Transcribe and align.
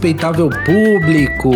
respeitável 0.00 0.48
público! 0.48 1.52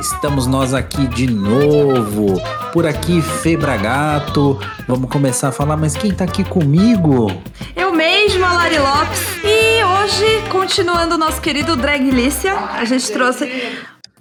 Estamos 0.00 0.46
nós 0.46 0.72
aqui 0.72 1.06
de 1.08 1.30
novo. 1.30 2.40
Por 2.72 2.86
aqui, 2.86 3.20
Febragato. 3.20 4.58
Vamos 4.88 5.10
começar 5.10 5.48
a 5.48 5.52
falar, 5.52 5.76
mas 5.76 5.94
quem 5.94 6.10
tá 6.10 6.24
aqui 6.24 6.42
comigo? 6.42 7.30
Eu 7.76 7.92
mesma, 7.92 8.50
Lari 8.54 8.78
Lopes. 8.78 9.20
E 9.44 9.84
hoje, 9.84 10.48
continuando 10.50 11.16
o 11.16 11.18
nosso 11.18 11.38
querido 11.42 11.76
Draglícia, 11.76 12.54
a 12.54 12.84
gente 12.86 13.12
trouxe 13.12 13.46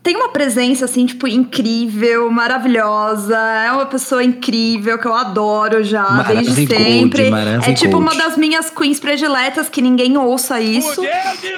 tem 0.04 0.18
uma 0.18 0.30
presença, 0.30 0.86
assim, 0.86 1.06
tipo, 1.06 1.26
incrível, 1.26 2.30
maravilhosa. 2.30 3.38
É 3.38 3.72
uma 3.72 3.86
pessoa 3.86 4.22
incrível 4.24 5.00
que 5.00 5.08
eu 5.08 5.14
adoro 5.16 5.82
já, 5.82 6.04
Mara 6.12 6.36
desde 6.36 6.68
sempre. 6.68 7.32
é 7.66 7.74
tipo 7.74 7.98
uma 7.98 8.14
das 8.14 8.38
minhas 8.38 8.70
queens 8.70 9.00
prediletas, 9.00 9.70
que 9.70 9.82
ninguém 9.82 10.16
ouça 10.18 10.60
isso. 10.60 11.02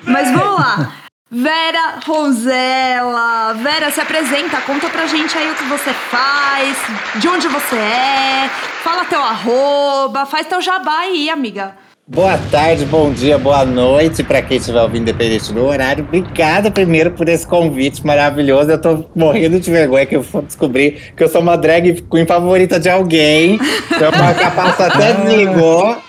Mas 0.05 0.31
vamos 0.31 0.59
lá. 0.59 1.06
Vera 1.29 1.99
Rosella. 2.05 3.53
Vera, 3.61 3.91
se 3.91 3.99
apresenta, 3.99 4.61
conta 4.61 4.89
pra 4.89 5.07
gente 5.07 5.37
aí 5.37 5.51
o 5.51 5.55
que 5.55 5.65
você 5.65 5.91
faz, 6.09 6.77
de 7.19 7.27
onde 7.27 7.49
você 7.49 7.75
é, 7.75 8.49
fala 8.81 9.03
teu 9.03 9.21
arroba, 9.21 10.25
faz 10.25 10.47
teu 10.47 10.61
jabá 10.61 10.99
aí, 10.99 11.29
amiga. 11.29 11.75
Boa 12.07 12.37
tarde, 12.49 12.85
bom 12.85 13.11
dia, 13.11 13.37
boa 13.37 13.65
noite 13.65 14.23
para 14.23 14.41
quem 14.41 14.55
estiver 14.55 14.81
ouvindo, 14.81 15.01
independente 15.01 15.51
do 15.51 15.65
horário. 15.65 16.05
Obrigada 16.05 16.71
primeiro 16.71 17.11
por 17.11 17.27
esse 17.27 17.45
convite 17.45 18.05
maravilhoso. 18.07 18.71
Eu 18.71 18.79
tô 18.79 19.05
morrendo 19.13 19.59
de 19.59 19.69
vergonha 19.69 20.05
que 20.05 20.15
eu 20.15 20.25
descobri 20.41 21.11
que 21.17 21.21
eu 21.21 21.27
sou 21.27 21.41
uma 21.41 21.57
drag 21.57 22.01
queen 22.09 22.25
favorita 22.25 22.79
de 22.79 22.89
alguém. 22.89 23.59
Meu 23.99 24.11
capaço 24.13 24.81
até 24.83 25.11
desligou. 25.19 26.06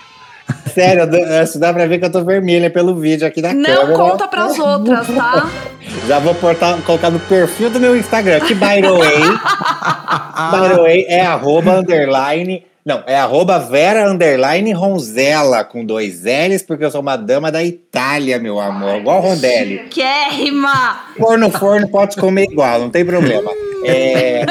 Sério, 0.69 1.07
dá 1.59 1.73
pra 1.73 1.85
ver 1.85 1.99
que 1.99 2.05
eu 2.05 2.11
tô 2.11 2.23
vermelha 2.23 2.69
pelo 2.69 2.95
vídeo 2.95 3.27
aqui 3.27 3.41
da 3.41 3.53
Não 3.53 3.63
câmera. 3.63 3.87
Não 3.87 3.95
conta 3.95 4.27
pras 4.27 4.57
outras, 4.59 5.07
tá? 5.07 5.49
Já 6.07 6.19
vou 6.19 6.35
portar, 6.35 6.77
colocar 6.81 7.09
no 7.09 7.19
perfil 7.19 7.69
do 7.69 7.79
meu 7.79 7.95
Instagram, 7.95 8.39
que 8.41 8.53
by 8.53 8.81
the 8.81 8.91
way, 8.91 9.19
by 10.51 10.69
the 10.69 10.81
way 10.81 11.05
é 11.07 11.21
arroba 11.21 11.79
underline 11.79 12.63
não, 12.89 13.03
é 13.05 13.15
arroba 13.19 13.59
Vera 13.59 14.09
Underline 14.09 14.71
Ronzella, 14.73 15.63
com 15.63 15.85
dois 15.85 16.23
L's, 16.23 16.63
porque 16.63 16.83
eu 16.83 16.89
sou 16.89 17.01
uma 17.01 17.17
dama 17.17 17.51
da 17.51 17.63
Itália, 17.63 18.39
meu 18.39 18.59
amor. 18.59 18.95
Igual 18.95 19.21
Rondelli. 19.21 19.89
Quérrima! 19.89 21.01
Forno, 21.15 21.51
forno, 21.51 21.87
pode 21.89 22.15
comer 22.15 22.45
igual, 22.49 22.79
não 22.79 22.89
tem 22.89 23.05
problema. 23.05 23.51
É... 23.85 24.43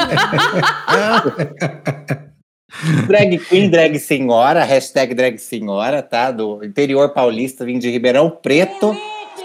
drag 3.06 3.38
Queen, 3.38 3.70
drag 3.70 3.98
senhora, 3.98 4.64
hashtag 4.64 5.14
drag 5.14 5.38
senhora, 5.38 6.02
tá? 6.02 6.30
Do 6.30 6.64
interior 6.64 7.10
paulista, 7.10 7.64
vim 7.64 7.78
de 7.78 7.91
Ribeirão 7.91 8.30
Preto. 8.30 8.97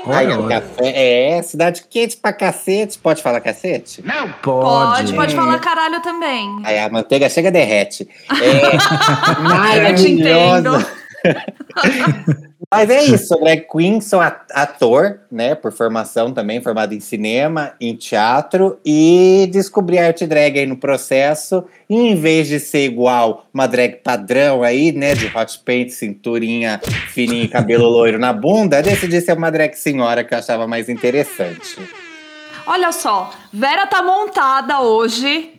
Ai, 0.05 0.27
o 0.33 0.47
café. 0.47 1.37
É, 1.37 1.41
cidade 1.41 1.83
quente 1.89 2.17
pra 2.17 2.33
cacete. 2.33 2.99
Pode 2.99 3.23
falar 3.23 3.39
cacete? 3.39 4.03
Não, 4.05 4.29
pode. 4.41 5.13
Pode, 5.13 5.13
pode 5.13 5.35
falar 5.35 5.59
caralho 5.59 6.01
também. 6.01 6.61
Aí 6.63 6.79
a 6.79 6.89
manteiga 6.89 7.29
chega 7.29 7.51
derrete. 7.51 8.07
É 8.29 8.77
maravilhosa. 9.41 10.85
Mas 12.71 12.89
é 12.89 13.03
isso, 13.03 13.35
drag 13.39 13.65
queen, 13.71 14.01
sou 14.01 14.19
ator, 14.19 15.19
né, 15.31 15.55
por 15.55 15.71
formação 15.71 16.31
também, 16.33 16.61
formado 16.61 16.93
em 16.93 16.99
cinema, 16.99 17.73
em 17.79 17.95
teatro, 17.95 18.79
e 18.85 19.47
descobri 19.51 19.99
arte 19.99 20.25
drag 20.25 20.59
aí 20.59 20.65
no 20.65 20.77
processo, 20.77 21.63
e 21.89 21.95
em 21.95 22.15
vez 22.15 22.47
de 22.47 22.59
ser 22.59 22.85
igual 22.85 23.45
uma 23.53 23.67
drag 23.67 23.97
padrão 24.03 24.63
aí, 24.63 24.91
né, 24.91 25.13
de 25.13 25.27
hot 25.35 25.59
paint, 25.65 25.89
cinturinha 25.89 26.79
fininha 27.09 27.43
e 27.43 27.47
cabelo 27.47 27.87
loiro 27.89 28.17
na 28.17 28.33
bunda, 28.33 28.81
decidi 28.81 29.21
ser 29.21 29.37
uma 29.37 29.51
drag 29.51 29.75
senhora 29.75 30.23
que 30.23 30.33
eu 30.33 30.37
achava 30.37 30.67
mais 30.67 30.89
interessante. 30.89 31.77
Olha 32.65 32.91
só, 32.91 33.29
Vera 33.51 33.85
tá 33.85 34.01
montada 34.01 34.81
hoje, 34.81 35.52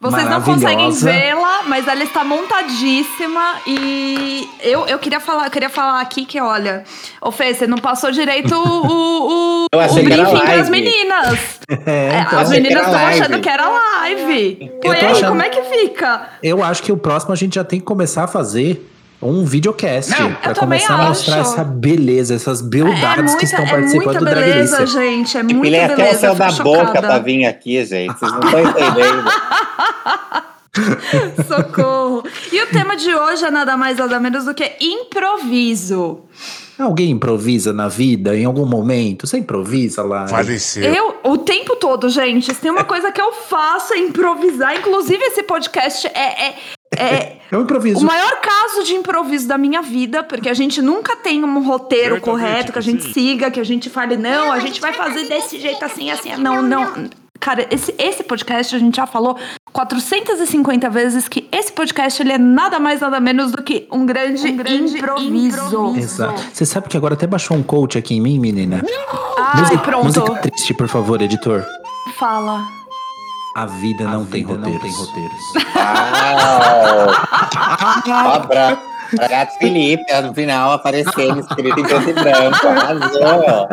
vocês 0.00 0.28
não 0.28 0.42
conseguem 0.42 0.90
vê-la, 0.90 1.62
mas 1.68 1.86
ela 1.86 2.02
está 2.02 2.24
montadíssima 2.24 3.60
e 3.64 4.48
eu, 4.60 4.86
eu 4.88 4.98
queria 4.98 5.20
falar, 5.20 5.44
eu 5.46 5.50
queria 5.52 5.70
falar 5.70 6.00
aqui 6.00 6.24
que 6.24 6.40
olha, 6.40 6.82
ô 7.20 7.30
Fê, 7.30 7.54
você 7.54 7.64
não 7.64 7.78
passou 7.78 8.10
direito 8.10 8.56
o, 8.56 9.66
o, 9.66 9.66
o 9.66 9.94
briefing 10.02 10.40
para 10.40 10.60
as 10.60 10.68
meninas. 10.68 11.58
É, 11.86 12.22
então, 12.26 12.38
as 12.38 12.48
meninas 12.48 12.82
estão 12.82 13.06
achando 13.06 13.40
que 13.40 13.48
era 13.48 13.68
live. 13.68 14.70
E 14.82 14.88
aí, 14.88 15.04
achando... 15.04 15.28
como 15.28 15.42
é 15.42 15.50
que 15.50 15.62
fica? 15.64 16.30
Eu 16.42 16.62
acho 16.62 16.82
que 16.82 16.90
o 16.90 16.96
próximo 16.96 17.32
a 17.34 17.36
gente 17.36 17.56
já 17.56 17.64
tem 17.64 17.78
que 17.78 17.84
começar 17.84 18.24
a 18.24 18.26
fazer 18.26 18.90
um 19.20 19.44
videocast 19.44 20.12
para 20.42 20.54
começar 20.54 20.94
a 20.94 21.08
mostrar 21.08 21.38
essa 21.38 21.64
beleza, 21.64 22.34
essas 22.34 22.60
beldades 22.60 23.18
é 23.18 23.22
muita, 23.22 23.36
que 23.38 23.44
estão 23.44 23.64
é 23.64 23.68
participando 23.68 24.18
do 24.18 24.24
Drag 24.24 24.44
beleza, 24.44 24.86
gente, 24.86 25.36
é 25.36 25.42
muita 25.42 25.60
beleza. 25.60 25.92
até 25.92 26.12
o 26.12 26.18
céu 26.18 26.34
da 26.34 26.50
chocada. 26.50 26.84
boca 26.84 27.02
pra 27.02 27.18
vir 27.18 27.44
aqui, 27.44 27.84
gente. 27.84 28.16
Vocês 28.18 28.32
não 28.32 28.40
estão 28.40 28.60
entendendo. 28.60 29.30
Socorro. 31.48 32.22
E 32.52 32.62
o 32.62 32.66
tema 32.68 32.96
de 32.96 33.12
hoje 33.12 33.44
é 33.44 33.50
nada 33.50 33.76
mais 33.76 33.98
nada 33.98 34.20
menos 34.20 34.44
do 34.44 34.54
que 34.54 34.76
improviso. 34.80 36.20
Alguém 36.78 37.10
improvisa 37.10 37.72
na 37.72 37.88
vida 37.88 38.36
em 38.36 38.44
algum 38.44 38.64
momento? 38.64 39.26
Você 39.26 39.38
improvisa 39.38 40.02
lá? 40.04 40.28
Faleceu. 40.28 40.84
Eu, 40.84 41.16
o 41.24 41.36
tempo 41.36 41.74
todo, 41.74 42.08
gente. 42.08 42.54
Se 42.54 42.60
tem 42.60 42.70
uma 42.70 42.84
coisa 42.86 43.10
que 43.10 43.20
eu 43.20 43.32
faço 43.32 43.94
é 43.94 43.98
improvisar. 43.98 44.76
Inclusive, 44.76 45.20
esse 45.24 45.42
podcast 45.42 46.06
é, 46.06 46.50
é, 46.50 46.54
é 46.96 47.38
eu 47.50 47.62
improviso. 47.62 48.00
O 48.00 48.04
maior 48.04 48.40
caso 48.40 48.84
de 48.84 48.94
improviso 48.94 49.48
da 49.48 49.56
minha 49.56 49.80
vida, 49.80 50.22
porque 50.22 50.48
a 50.48 50.54
gente 50.54 50.82
nunca 50.82 51.16
tem 51.16 51.42
um 51.42 51.62
roteiro 51.62 52.20
correto 52.20 52.72
que 52.72 52.78
a 52.78 52.82
gente 52.82 53.12
siga, 53.12 53.50
que 53.50 53.58
a 53.58 53.64
gente 53.64 53.88
fale, 53.88 54.16
não, 54.16 54.52
a 54.52 54.58
gente 54.58 54.80
vai 54.80 54.92
fazer 54.92 55.26
desse 55.26 55.58
jeito 55.58 55.82
assim, 55.84 56.10
assim. 56.10 56.36
Não, 56.36 56.60
não. 56.60 57.08
Cara, 57.40 57.66
esse, 57.70 57.94
esse 57.98 58.24
podcast 58.24 58.74
a 58.74 58.78
gente 58.78 58.96
já 58.96 59.06
falou 59.06 59.38
450 59.72 60.90
vezes 60.90 61.28
que 61.28 61.48
esse 61.52 61.72
podcast 61.72 62.20
ele 62.20 62.32
é 62.32 62.38
nada 62.38 62.80
mais 62.80 63.00
nada 63.00 63.20
menos 63.20 63.52
do 63.52 63.62
que 63.62 63.86
um 63.92 64.04
grande, 64.04 64.46
um 64.48 64.56
grande 64.56 64.98
improviso. 64.98 65.46
improviso. 65.46 65.98
Exato. 65.98 66.42
Você 66.52 66.66
sabe 66.66 66.88
que 66.88 66.96
agora 66.96 67.14
até 67.14 67.26
baixou 67.26 67.56
um 67.56 67.62
coach 67.62 67.96
aqui 67.96 68.14
em 68.16 68.20
mim, 68.20 68.40
menina? 68.40 68.84
Ai, 69.38 69.60
música, 69.60 69.78
pronto. 69.78 70.04
Música 70.04 70.34
triste, 70.34 70.74
por 70.74 70.88
favor, 70.88 71.22
editor. 71.22 71.64
Fala. 72.18 72.77
A 73.58 73.66
vida 73.66 74.04
não, 74.04 74.22
A 74.22 74.26
tem, 74.26 74.46
vida 74.46 74.54
roteiros. 74.54 74.72
não 74.72 74.80
tem 74.80 74.92
roteiros. 74.92 75.42
Pra, 78.46 78.78
pra 79.08 79.28
Gato 79.28 79.58
Felipe, 79.58 80.20
no 80.22 80.32
final 80.32 80.70
aparecendo 80.72 81.40
escrito 81.40 81.80
em 81.80 81.82
preto 81.82 82.10
e 82.10 82.12
branco. 82.12 82.66
Arrasou! 82.68 83.66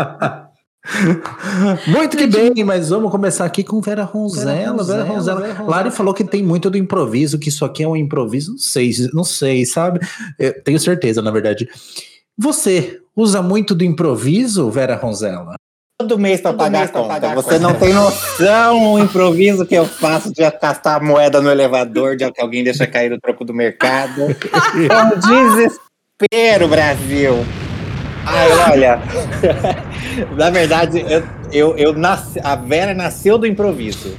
Muito 1.87 2.17
que 2.17 2.25
bem, 2.25 2.63
mas 2.63 2.89
vamos 2.89 3.11
começar 3.11 3.45
aqui 3.45 3.63
com 3.63 3.79
Vera 3.79 4.03
Ronzella. 4.03 4.83
Vera 4.83 5.03
Ronzella. 5.03 5.41
Vera 5.41 5.53
Ronzella. 5.53 5.69
Lari 5.69 5.91
falou 5.91 6.15
que 6.15 6.23
tem 6.23 6.41
muito 6.41 6.67
do 6.71 6.77
improviso, 6.79 7.37
que 7.37 7.49
isso 7.49 7.63
aqui 7.63 7.83
é 7.83 7.87
um 7.87 7.95
improviso. 7.95 8.53
Não 8.53 8.57
sei, 8.57 8.91
não 9.13 9.23
sei, 9.23 9.65
sabe? 9.67 9.99
Eu 10.39 10.63
tenho 10.63 10.79
certeza, 10.79 11.21
na 11.21 11.29
verdade. 11.29 11.69
Você 12.35 12.99
usa 13.15 13.39
muito 13.41 13.75
do 13.75 13.83
improviso, 13.83 14.69
Vera 14.71 14.95
Ronzella? 14.95 15.55
Todo 15.97 16.19
mês 16.19 16.41
para 16.41 16.53
pagar 16.53 16.79
mês 16.79 16.89
a 16.89 16.93
conta. 16.93 17.07
Pagar 17.07 17.35
Você 17.35 17.57
não 17.57 17.73
tem 17.73 17.93
noção 17.93 18.93
o 18.93 18.99
improviso 18.99 19.65
que 19.65 19.75
eu 19.75 19.85
faço 19.85 20.31
de 20.33 20.41
gastar 20.41 21.01
moeda 21.01 21.41
no 21.41 21.49
elevador, 21.49 22.17
de 22.17 22.29
que 22.31 22.41
alguém 22.41 22.63
deixa 22.63 22.85
cair 22.85 23.13
o 23.13 23.19
troco 23.19 23.45
do 23.45 23.53
mercado. 23.53 24.27
É 24.75 25.03
um 25.03 25.19
desespero, 25.19 26.67
Brasil. 26.67 27.45
Ai, 28.25 28.71
olha. 28.71 28.99
Na 30.35 30.49
verdade, 30.49 31.05
eu, 31.07 31.23
eu, 31.51 31.77
eu 31.77 31.93
nasci, 31.93 32.39
a 32.43 32.55
Vera 32.55 32.93
nasceu 32.93 33.37
do 33.37 33.47
improviso. 33.47 34.17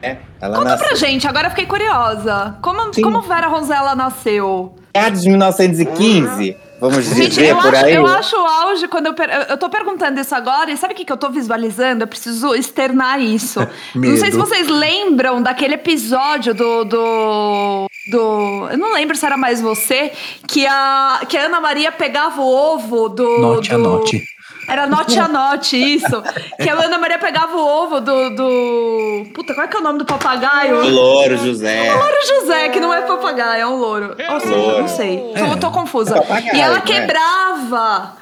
É, 0.00 0.16
ela 0.40 0.56
Conta 0.56 0.70
nasceu... 0.70 0.88
pra 0.88 0.96
gente, 0.96 1.26
agora 1.26 1.46
eu 1.46 1.50
fiquei 1.50 1.66
curiosa. 1.66 2.56
Como, 2.62 2.90
como 3.02 3.20
Vera 3.22 3.46
Rosella 3.48 3.94
nasceu? 3.94 4.74
É 4.92 5.10
de 5.10 5.28
1915. 5.28 6.56
Vamos 6.80 7.04
dizer 7.04 7.30
Gente, 7.30 7.54
por 7.54 7.74
acho, 7.74 7.84
aí. 7.84 7.94
Eu 7.94 8.06
acho 8.06 8.36
o 8.36 8.46
auge 8.46 8.88
quando 8.88 9.06
eu, 9.06 9.14
eu 9.48 9.56
tô 9.56 9.68
perguntando 9.68 10.20
isso 10.20 10.34
agora, 10.34 10.70
e 10.70 10.76
sabe 10.76 10.92
o 10.92 10.96
que, 10.96 11.04
que 11.04 11.12
eu 11.12 11.16
tô 11.16 11.30
visualizando? 11.30 12.02
Eu 12.02 12.08
preciso 12.08 12.54
externar 12.54 13.20
isso. 13.20 13.60
não 13.94 14.16
sei 14.16 14.32
se 14.32 14.36
vocês 14.36 14.68
lembram 14.68 15.42
daquele 15.42 15.74
episódio 15.74 16.52
do, 16.52 16.84
do. 16.84 17.86
do. 18.10 18.68
Eu 18.70 18.78
não 18.78 18.92
lembro 18.92 19.16
se 19.16 19.24
era 19.24 19.36
mais 19.36 19.60
você, 19.60 20.12
que 20.46 20.66
a, 20.66 21.20
que 21.28 21.36
a 21.36 21.46
Ana 21.46 21.60
Maria 21.60 21.92
pegava 21.92 22.40
o 22.40 22.46
ovo 22.46 23.08
do. 23.08 23.38
Note 23.38 23.70
do, 23.70 23.74
a 23.74 23.78
note. 23.78 24.33
Era 24.68 24.86
note 24.86 25.18
a 25.18 25.28
note, 25.28 25.76
isso. 25.76 26.22
que 26.60 26.68
a 26.68 26.74
Ana 26.74 26.98
Maria 26.98 27.18
pegava 27.18 27.56
o 27.56 27.64
ovo 27.64 28.00
do, 28.00 28.30
do. 28.30 29.24
Puta, 29.34 29.54
qual 29.54 29.64
é 29.64 29.68
que 29.68 29.76
é 29.76 29.80
o 29.80 29.82
nome 29.82 29.98
do 29.98 30.04
papagaio? 30.04 30.76
O 30.76 30.88
louro 30.88 31.36
José. 31.36 31.92
O 31.92 31.98
louro 31.98 32.26
José, 32.26 32.68
que 32.70 32.80
não 32.80 32.92
é 32.92 33.02
papagaio, 33.02 33.62
é 33.62 33.66
um 33.66 33.76
louro. 33.76 34.16
Ou 34.30 34.40
seja, 34.40 34.54
louro. 34.54 34.80
não 34.80 34.88
sei. 34.88 35.32
É. 35.34 35.38
Tô, 35.38 35.56
tô 35.56 35.70
confusa. 35.70 36.16
É 36.16 36.56
e 36.56 36.60
ela 36.60 36.76
né? 36.76 36.82
quebrava. 36.84 38.16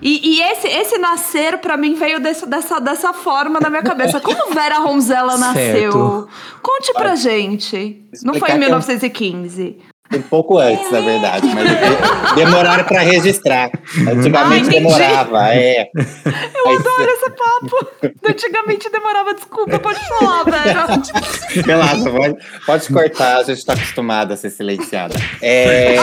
E, 0.00 0.36
e, 0.36 0.42
esse, 0.42 0.66
esse 0.66 0.98
nascer, 0.98 1.58
para 1.58 1.76
mim, 1.76 1.94
veio 1.94 2.18
desse, 2.18 2.44
dessa, 2.44 2.80
dessa 2.80 3.12
forma 3.12 3.60
na 3.60 3.70
minha 3.70 3.84
cabeça. 3.84 4.20
Como 4.20 4.52
Vera 4.52 4.78
Ronzella 4.78 5.36
nasceu? 5.38 6.28
Conte 6.60 6.92
pra 6.92 7.14
gente. 7.14 8.02
Não 8.24 8.34
foi 8.34 8.50
em 8.50 8.58
1915. 8.58 9.91
Um 10.14 10.22
pouco 10.22 10.58
antes, 10.58 10.90
na 10.90 11.00
verdade, 11.00 11.46
mas 11.54 12.34
demoraram 12.34 12.84
para 12.84 13.00
registrar. 13.00 13.70
Antigamente 14.08 14.66
Ai, 14.66 14.74
demorava, 14.74 15.54
é. 15.54 15.88
Eu 15.94 16.68
Aí, 16.68 16.76
adoro 16.76 17.10
esse 17.10 17.30
papo. 17.30 17.88
Antigamente 18.28 18.90
demorava, 18.90 19.34
desculpa, 19.34 19.78
pode 19.78 20.00
falar, 20.08 20.44
velho. 20.44 21.64
Relaxa, 21.64 22.10
pode, 22.10 22.36
pode 22.66 22.92
cortar, 22.92 23.36
a 23.38 23.42
gente 23.42 23.58
está 23.58 23.72
acostumada 23.72 24.34
a 24.34 24.36
ser 24.36 24.50
silenciada. 24.50 25.14
É. 25.40 25.96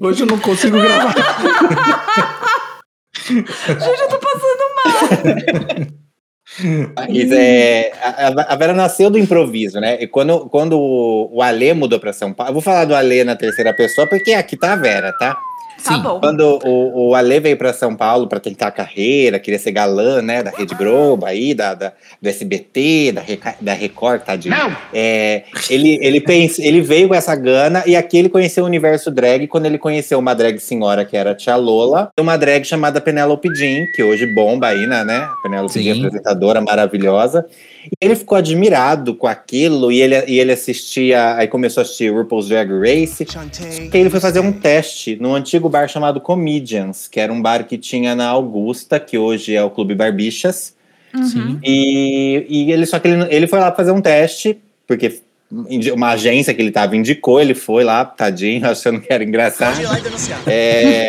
Hoje 0.00 0.22
eu 0.22 0.26
não 0.26 0.38
consigo 0.38 0.80
gravar. 0.80 1.14
Gente, 3.24 4.00
eu 4.00 4.08
tô 4.08 4.18
passando 4.18 4.64
mal. 4.76 5.98
Mas 6.96 7.30
é, 7.30 7.92
a, 8.02 8.52
a, 8.52 8.56
Vera 8.56 8.72
nasceu 8.72 9.10
do 9.10 9.18
improviso, 9.18 9.80
né? 9.80 9.98
E 10.00 10.06
quando, 10.06 10.48
quando 10.48 10.78
o 10.78 11.42
Alê 11.42 11.72
mudou 11.74 12.00
para 12.00 12.12
São 12.12 12.32
Paulo, 12.32 12.50
eu 12.50 12.54
vou 12.54 12.62
falar 12.62 12.84
do 12.84 12.94
Alê 12.94 13.22
na 13.22 13.36
terceira 13.36 13.72
pessoa, 13.72 14.06
porque 14.08 14.32
aqui 14.32 14.56
tá 14.56 14.72
a 14.72 14.76
Vera, 14.76 15.12
tá? 15.12 15.36
Tá 15.82 15.94
Sim. 15.94 16.02
bom. 16.02 16.20
Quando 16.20 16.58
o, 16.64 17.08
o 17.08 17.14
Ale 17.14 17.40
veio 17.40 17.56
para 17.56 17.72
São 17.72 17.94
Paulo 17.94 18.26
para 18.26 18.40
tentar 18.40 18.68
a 18.68 18.70
carreira, 18.72 19.38
queria 19.38 19.58
ser 19.58 19.70
galã, 19.70 20.20
né, 20.20 20.42
da 20.42 20.50
Rede 20.50 20.74
Globo 20.74 21.24
aí, 21.24 21.54
da, 21.54 21.74
da 21.74 21.92
do 22.20 22.28
SBT, 22.28 23.12
da, 23.12 23.22
da 23.60 23.72
Record, 23.72 24.22
tadinho. 24.22 24.56
Não. 24.56 24.76
É, 24.92 25.44
ele, 25.70 25.98
ele, 26.02 26.20
pensa, 26.20 26.62
ele 26.62 26.80
veio 26.80 27.08
com 27.08 27.14
essa 27.14 27.34
gana 27.36 27.84
e 27.86 27.94
aqui 27.94 28.18
ele 28.18 28.28
conheceu 28.28 28.64
o 28.64 28.66
universo 28.66 29.10
drag 29.10 29.46
quando 29.46 29.66
ele 29.66 29.78
conheceu 29.78 30.18
uma 30.18 30.34
drag 30.34 30.58
senhora 30.58 31.04
que 31.04 31.16
era 31.16 31.30
a 31.30 31.34
Tia 31.34 31.56
Lola, 31.56 32.10
e 32.16 32.20
uma 32.20 32.36
drag 32.36 32.64
chamada 32.64 33.00
Penelope 33.00 33.48
Jean, 33.54 33.86
que 33.94 34.02
hoje 34.02 34.26
bomba 34.34 34.68
aí, 34.68 34.86
né, 34.86 35.04
né? 35.04 35.28
Penelope 35.42 35.80
Jean, 35.80 35.98
apresentadora 35.98 36.60
maravilhosa. 36.60 37.46
Ele 38.00 38.16
ficou 38.16 38.36
admirado 38.36 39.14
com 39.14 39.26
aquilo 39.26 39.90
e 39.90 40.00
ele, 40.00 40.24
e 40.26 40.38
ele 40.40 40.52
assistia, 40.52 41.36
aí 41.36 41.48
começou 41.48 41.80
a 41.80 41.84
assistir 41.84 42.12
RuPaul's 42.12 42.48
Drag 42.48 42.70
Race. 42.70 43.24
E 43.96 44.00
ele 44.00 44.10
foi 44.10 44.20
fazer 44.20 44.40
um 44.40 44.52
teste 44.52 45.16
no 45.20 45.34
antigo 45.34 45.68
bar 45.68 45.88
chamado 45.88 46.20
Comedians, 46.20 47.08
que 47.08 47.20
era 47.20 47.32
um 47.32 47.40
bar 47.40 47.66
que 47.66 47.78
tinha 47.78 48.14
na 48.14 48.28
Augusta, 48.28 48.98
que 48.98 49.16
hoje 49.16 49.54
é 49.54 49.62
o 49.62 49.70
Clube 49.70 49.94
Barbixas. 49.94 50.74
Uhum. 51.14 51.58
E, 51.64 52.46
e 52.48 52.72
ele 52.72 52.86
só 52.86 52.98
que 52.98 53.08
ele, 53.08 53.26
ele 53.30 53.46
foi 53.46 53.58
lá 53.58 53.72
fazer 53.72 53.92
um 53.92 54.00
teste, 54.00 54.58
porque 54.86 55.20
uma 55.50 56.10
agência 56.10 56.52
que 56.52 56.60
ele 56.60 56.68
estava 56.68 56.94
indicou, 56.94 57.40
ele 57.40 57.54
foi 57.54 57.82
lá, 57.82 58.04
tadinho, 58.04 58.64
achando 58.68 59.00
que 59.00 59.12
era 59.12 59.24
engraçado. 59.24 59.78
É, 60.46 61.08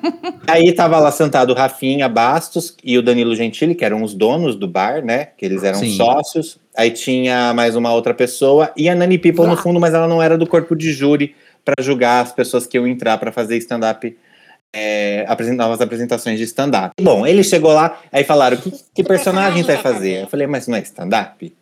aí 0.48 0.72
tava 0.72 0.98
lá 0.98 1.10
sentado 1.10 1.50
o 1.50 1.54
Rafinha 1.54 2.08
Bastos 2.08 2.74
e 2.82 2.96
o 2.96 3.02
Danilo 3.02 3.36
Gentili, 3.36 3.74
que 3.74 3.84
eram 3.84 4.02
os 4.02 4.14
donos 4.14 4.56
do 4.56 4.66
bar, 4.66 5.04
né? 5.04 5.28
Que 5.36 5.44
eles 5.44 5.62
eram 5.62 5.80
Sim. 5.80 5.96
sócios. 5.96 6.58
Aí 6.76 6.90
tinha 6.90 7.52
mais 7.52 7.76
uma 7.76 7.92
outra 7.92 8.14
pessoa 8.14 8.72
e 8.76 8.88
a 8.88 8.94
Nani 8.94 9.18
People 9.18 9.46
no 9.46 9.56
fundo, 9.56 9.78
mas 9.78 9.94
ela 9.94 10.08
não 10.08 10.22
era 10.22 10.36
do 10.38 10.46
corpo 10.46 10.74
de 10.74 10.92
júri 10.92 11.34
para 11.64 11.82
julgar 11.82 12.22
as 12.22 12.32
pessoas 12.32 12.66
que 12.66 12.76
iam 12.76 12.86
entrar 12.86 13.18
para 13.18 13.30
fazer 13.30 13.56
stand-up. 13.58 14.16
É, 14.76 15.24
novas 15.54 15.80
apresentações 15.80 16.36
de 16.36 16.44
stand-up. 16.44 16.94
Bom, 17.00 17.24
ele 17.24 17.44
chegou 17.44 17.72
lá, 17.72 18.00
aí 18.10 18.24
falaram: 18.24 18.56
que, 18.56 18.72
que 18.92 19.04
personagem 19.04 19.62
vai 19.62 19.76
fazer? 19.76 20.22
Eu 20.22 20.26
falei, 20.26 20.48
mas 20.48 20.66
não 20.66 20.76
é 20.76 20.80
stand-up? 20.80 21.54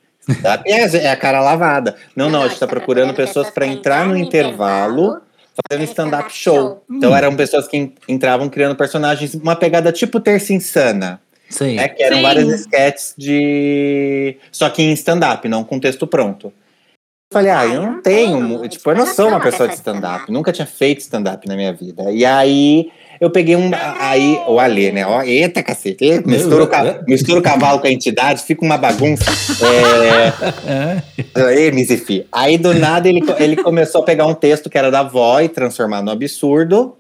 É, 0.65 1.05
é 1.05 1.11
a 1.11 1.17
cara 1.17 1.41
lavada. 1.41 1.97
Não, 2.15 2.31
não, 2.31 2.41
a 2.41 2.45
gente 2.45 2.55
está 2.55 2.67
procurando 2.67 3.15
pessoas 3.15 3.51
para 3.51 3.67
entrar 3.67 4.07
no 4.07 4.17
intervalo 4.17 5.21
fazendo 5.69 5.85
stand-up 5.85 6.33
show. 6.33 6.83
Então 6.91 7.15
eram 7.15 7.35
pessoas 7.37 7.67
que 7.69 7.93
entravam 8.09 8.49
criando 8.49 8.77
personagens, 8.77 9.35
uma 9.35 9.57
pegada 9.57 9.93
tipo 9.93 10.21
Terça 10.21 10.53
Insana. 10.53 11.21
Sim. 11.49 11.77
Né, 11.77 11.89
que 11.89 12.03
eram 12.03 12.17
Sim. 12.17 12.23
várias 12.23 12.61
sketches 12.61 13.15
de. 13.17 14.39
Só 14.51 14.71
que 14.71 14.83
em 14.83 14.93
stand-up, 14.93 15.47
não 15.49 15.63
com 15.65 15.79
texto 15.79 16.07
pronto. 16.07 16.47
Eu 16.47 17.35
falei, 17.35 17.51
ah, 17.51 17.67
eu 17.67 17.83
não 17.83 18.03
tenho. 18.03 18.69
Tipo, 18.69 18.91
eu 18.91 18.97
não 18.97 19.07
sou 19.07 19.29
uma 19.29 19.41
pessoa 19.41 19.69
de 19.69 19.75
stand-up. 19.75 20.31
Nunca 20.31 20.53
tinha 20.53 20.67
feito 20.67 21.01
stand-up 21.01 21.47
na 21.47 21.57
minha 21.57 21.73
vida. 21.73 22.11
E 22.11 22.25
aí 22.25 22.91
eu 23.23 23.31
peguei 23.31 23.55
um. 23.55 23.71
Aí, 24.01 24.37
o 24.49 24.59
Alê, 24.59 24.91
né? 24.91 25.07
Ó, 25.07 25.23
eita, 25.23 25.63
cacete. 25.63 26.21
Mistura, 26.27 26.65
o, 26.65 27.05
mistura 27.09 27.39
o 27.39 27.43
cavalo 27.43 27.79
com 27.79 27.87
a 27.87 27.93
entidade, 27.93 28.43
fica 28.43 28.65
uma 28.65 28.77
bagunça. 28.77 29.31
É. 29.65 31.01
Aí, 31.47 31.71
Mizifi. 31.71 32.27
Aí, 32.33 32.59
do 32.59 32.75
nada, 32.75 33.09
ele, 33.09 33.21
ele 33.39 33.63
começou 33.63 34.03
a 34.03 34.05
pegar 34.05 34.27
um 34.27 34.35
texto 34.35 34.69
que 34.69 34.77
era 34.77 34.91
da 34.91 35.01
avó 35.01 35.41
e 35.41 35.49
transformar 35.49 36.03
no 36.03 36.11
absurdo. 36.11 36.97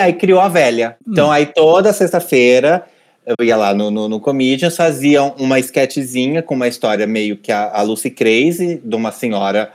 Aí 0.00 0.14
criou 0.14 0.40
a 0.40 0.48
velha. 0.48 0.96
Então, 1.06 1.30
aí 1.30 1.46
toda 1.46 1.92
sexta-feira 1.92 2.84
eu 3.24 3.46
ia 3.46 3.56
lá 3.56 3.72
no, 3.72 3.88
no, 3.88 4.08
no 4.08 4.18
Comedians, 4.18 4.76
faziam 4.76 5.32
uma 5.38 5.60
sketchzinha 5.60 6.42
com 6.42 6.56
uma 6.56 6.66
história 6.66 7.06
meio 7.06 7.36
que 7.36 7.52
a, 7.52 7.70
a 7.70 7.82
Lucy 7.82 8.10
Crazy, 8.10 8.80
de 8.82 8.96
uma 8.96 9.12
senhora 9.12 9.70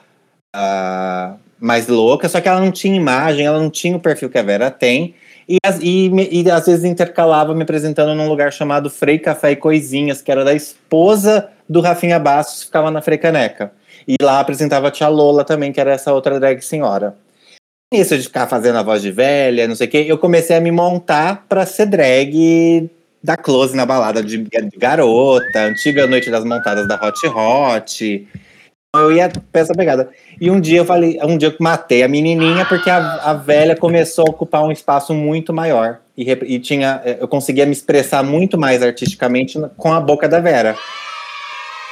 uh, 0.54 1.40
mais 1.58 1.88
louca, 1.88 2.28
só 2.28 2.42
que 2.42 2.50
ela 2.50 2.60
não 2.60 2.74
tinha 2.74 2.94
imagem, 2.94 3.46
ela 3.46 3.58
não 3.58 3.70
tinha 3.70 3.96
o 3.96 4.02
perfil 4.02 4.30
que 4.30 4.38
a 4.38 4.44
Vera 4.44 4.70
tem. 4.70 5.16
E, 5.48 5.58
e, 5.82 6.42
e, 6.42 6.52
às 6.52 6.66
vezes 6.66 6.84
intercalava 6.84 7.56
me 7.56 7.64
apresentando 7.64 8.14
num 8.14 8.28
lugar 8.28 8.52
chamado 8.52 8.90
Frei 8.90 9.18
Café 9.18 9.52
e 9.52 9.56
Coisinhas, 9.56 10.22
que 10.22 10.30
era 10.30 10.44
da 10.44 10.54
esposa 10.54 11.50
do 11.70 11.80
Rafinha 11.80 12.20
Bastos, 12.20 12.60
que 12.60 12.66
ficava 12.66 12.92
na 12.92 13.02
Freicaneca. 13.02 13.72
E 14.06 14.16
lá 14.22 14.40
apresentava 14.40 14.90
a 14.90 14.92
Tia 14.92 15.08
Lola 15.08 15.46
também, 15.46 15.72
que 15.72 15.80
era 15.80 15.92
essa 15.92 16.14
outra 16.14 16.40
drag 16.40 16.62
senhora. 16.62 17.16
Isso 17.94 18.18
de 18.18 18.24
ficar 18.24 18.48
fazendo 18.48 18.78
a 18.78 18.84
voz 18.84 19.02
de 19.02 19.12
velha, 19.12 19.68
não 19.68 19.76
sei 19.76 19.88
o 19.88 19.90
quê, 19.90 20.06
eu 20.08 20.18
comecei 20.18 20.58
a 20.58 20.62
me 20.62 20.72
montar 20.72 21.46
para 21.48 21.66
ser 21.66 21.86
drag 21.86 22.90
da 23.24 23.38
close 23.38 23.76
na 23.76 23.86
balada 23.86 24.22
de 24.22 24.46
garota, 24.78 25.60
antiga 25.62 26.06
noite 26.06 26.30
das 26.30 26.44
montadas 26.44 26.86
da 26.86 26.96
Hot 26.96 27.26
Hot 27.28 28.28
eu 29.00 29.12
ia 29.12 29.32
pra 29.52 29.62
essa 29.62 29.74
pegada. 29.74 30.10
E 30.40 30.50
um 30.50 30.60
dia 30.60 30.80
eu 30.80 30.86
falei, 30.86 31.20
um 31.24 31.38
dia 31.38 31.50
eu 31.50 31.56
matei 31.60 32.04
a 32.04 32.08
menininha 32.08 32.66
porque 32.66 32.90
a, 32.90 32.98
a 33.24 33.34
velha 33.34 33.76
começou 33.76 34.26
a 34.28 34.30
ocupar 34.30 34.64
um 34.64 34.72
espaço 34.72 35.14
muito 35.14 35.54
maior. 35.54 36.00
E, 36.18 36.30
e 36.32 36.60
tinha, 36.60 37.02
eh, 37.06 37.18
eu 37.20 37.28
conseguia 37.28 37.66
me 37.66 37.72
expressar 37.72 38.24
muito 38.24 38.58
mais 38.58 38.82
artisticamente 38.82 39.60
com 39.78 39.94
a 39.94 40.00
boca 40.00 40.28
da 40.28 40.40
Vera. 40.40 40.76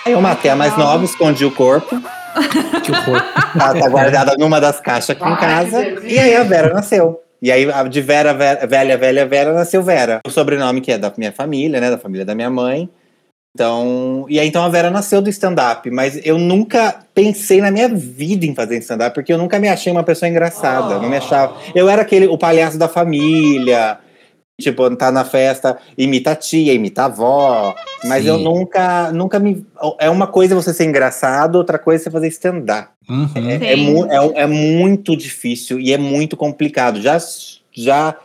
Aí 0.06 0.14
eu 0.14 0.22
matei 0.22 0.52
a 0.52 0.56
mais 0.56 0.78
nova, 0.78 1.04
escondi 1.04 1.46
o 1.46 1.52
corpo. 1.52 2.02
Que 2.84 2.92
o 2.92 3.06
corpo. 3.06 3.26
Tá, 3.58 3.74
tá 3.74 3.88
guardada 3.88 4.36
numa 4.38 4.60
das 4.60 4.82
caixas 4.82 5.12
aqui 5.12 5.24
em 5.24 5.36
casa. 5.38 5.82
E 6.04 6.20
aí 6.20 6.36
a 6.36 6.44
Vera 6.44 6.74
nasceu. 6.74 7.22
E 7.42 7.50
aí, 7.50 7.66
de 7.90 8.02
Vera, 8.02 8.34
Vera, 8.34 8.68
velha, 8.68 8.98
velha, 8.98 9.26
Vera, 9.26 9.54
nasceu 9.54 9.82
Vera. 9.82 10.20
O 10.28 10.30
sobrenome 10.30 10.82
que 10.82 10.92
é 10.92 10.98
da 10.98 11.12
minha 11.18 11.32
família, 11.32 11.80
né? 11.80 11.90
Da 11.90 11.98
família 11.98 12.26
da 12.26 12.36
minha 12.36 12.50
mãe. 12.50 12.90
Então, 13.56 14.26
e 14.28 14.38
aí 14.38 14.50
então 14.50 14.66
a 14.66 14.68
Vera 14.68 14.90
nasceu 14.90 15.22
do 15.22 15.30
stand-up, 15.30 15.90
mas 15.90 16.20
eu 16.26 16.38
nunca 16.38 16.94
pensei 17.14 17.62
na 17.62 17.72
minha 17.72 17.88
vida 17.88 18.46
em 18.46 18.54
fazer 18.54 18.78
stand-up, 18.80 19.16
porque 19.16 19.32
eu 19.32 19.38
nunca 19.38 19.58
me 19.58 19.70
achei 19.70 19.90
uma 19.90 20.04
pessoa 20.04 20.28
engraçada, 20.28 20.98
oh. 20.98 21.02
não 21.02 21.10
me 21.10 21.16
achava. 21.16 21.56
Eu 21.74 21.88
era 21.88 22.02
aquele, 22.02 22.28
o 22.28 22.38
palhaço 22.38 22.78
da 22.78 22.90
família, 22.90 23.98
tipo, 24.60 24.94
tá 24.98 25.10
na 25.10 25.24
festa, 25.24 25.78
imita 25.98 26.32
a 26.32 26.36
tia, 26.36 26.74
imita 26.74 27.04
a 27.04 27.06
avó, 27.06 27.74
mas 28.04 28.24
Sim. 28.24 28.32
eu 28.32 28.38
nunca, 28.40 29.14
nunca 29.14 29.40
me. 29.40 29.66
É 30.02 30.10
uma 30.10 30.28
coisa 30.28 30.54
você 30.54 30.74
ser 30.74 30.84
engraçado, 30.84 31.56
outra 31.56 31.80
coisa 31.80 32.02
é 32.02 32.04
você 32.04 32.12
fazer 32.12 32.28
stand-up. 32.28 32.90
Uhum. 33.10 33.30
É, 33.36 33.72
é, 33.72 33.76
mu 33.78 34.06
é, 34.06 34.42
é 34.42 34.46
muito 34.46 35.16
difícil 35.16 35.80
e 35.80 35.94
é 35.94 35.98
muito 35.98 36.36
complicado. 36.36 37.02
Já, 37.02 37.18
já 37.72 38.16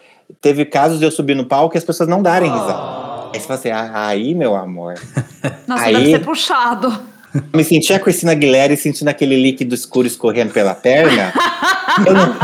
teve 0.40 0.64
casos 0.64 0.98
de 0.98 1.04
eu 1.04 1.10
subir 1.12 1.36
no 1.36 1.44
palco 1.44 1.76
e 1.76 1.78
as 1.78 1.84
pessoas 1.84 2.08
não 2.08 2.20
darem 2.20 2.50
risada. 2.50 3.09
Aí 3.32 3.40
você 3.40 3.46
fala 3.46 3.58
assim, 3.58 3.70
ah, 3.70 4.06
aí, 4.06 4.34
meu 4.34 4.54
amor. 4.54 4.94
Nossa, 5.66 5.84
aí, 5.84 5.94
deve 5.94 6.10
ser 6.10 6.24
puxado. 6.24 7.00
Me 7.54 7.62
senti 7.62 7.92
a 7.92 8.00
Cristina 8.00 8.32
Aguilera 8.32 8.72
e 8.72 8.76
sentindo 8.76 9.08
aquele 9.08 9.40
líquido 9.40 9.74
escuro 9.74 10.06
escorrendo 10.06 10.52
pela 10.52 10.74
perna. 10.74 11.32
eu 12.04 12.12
não, 12.12 12.36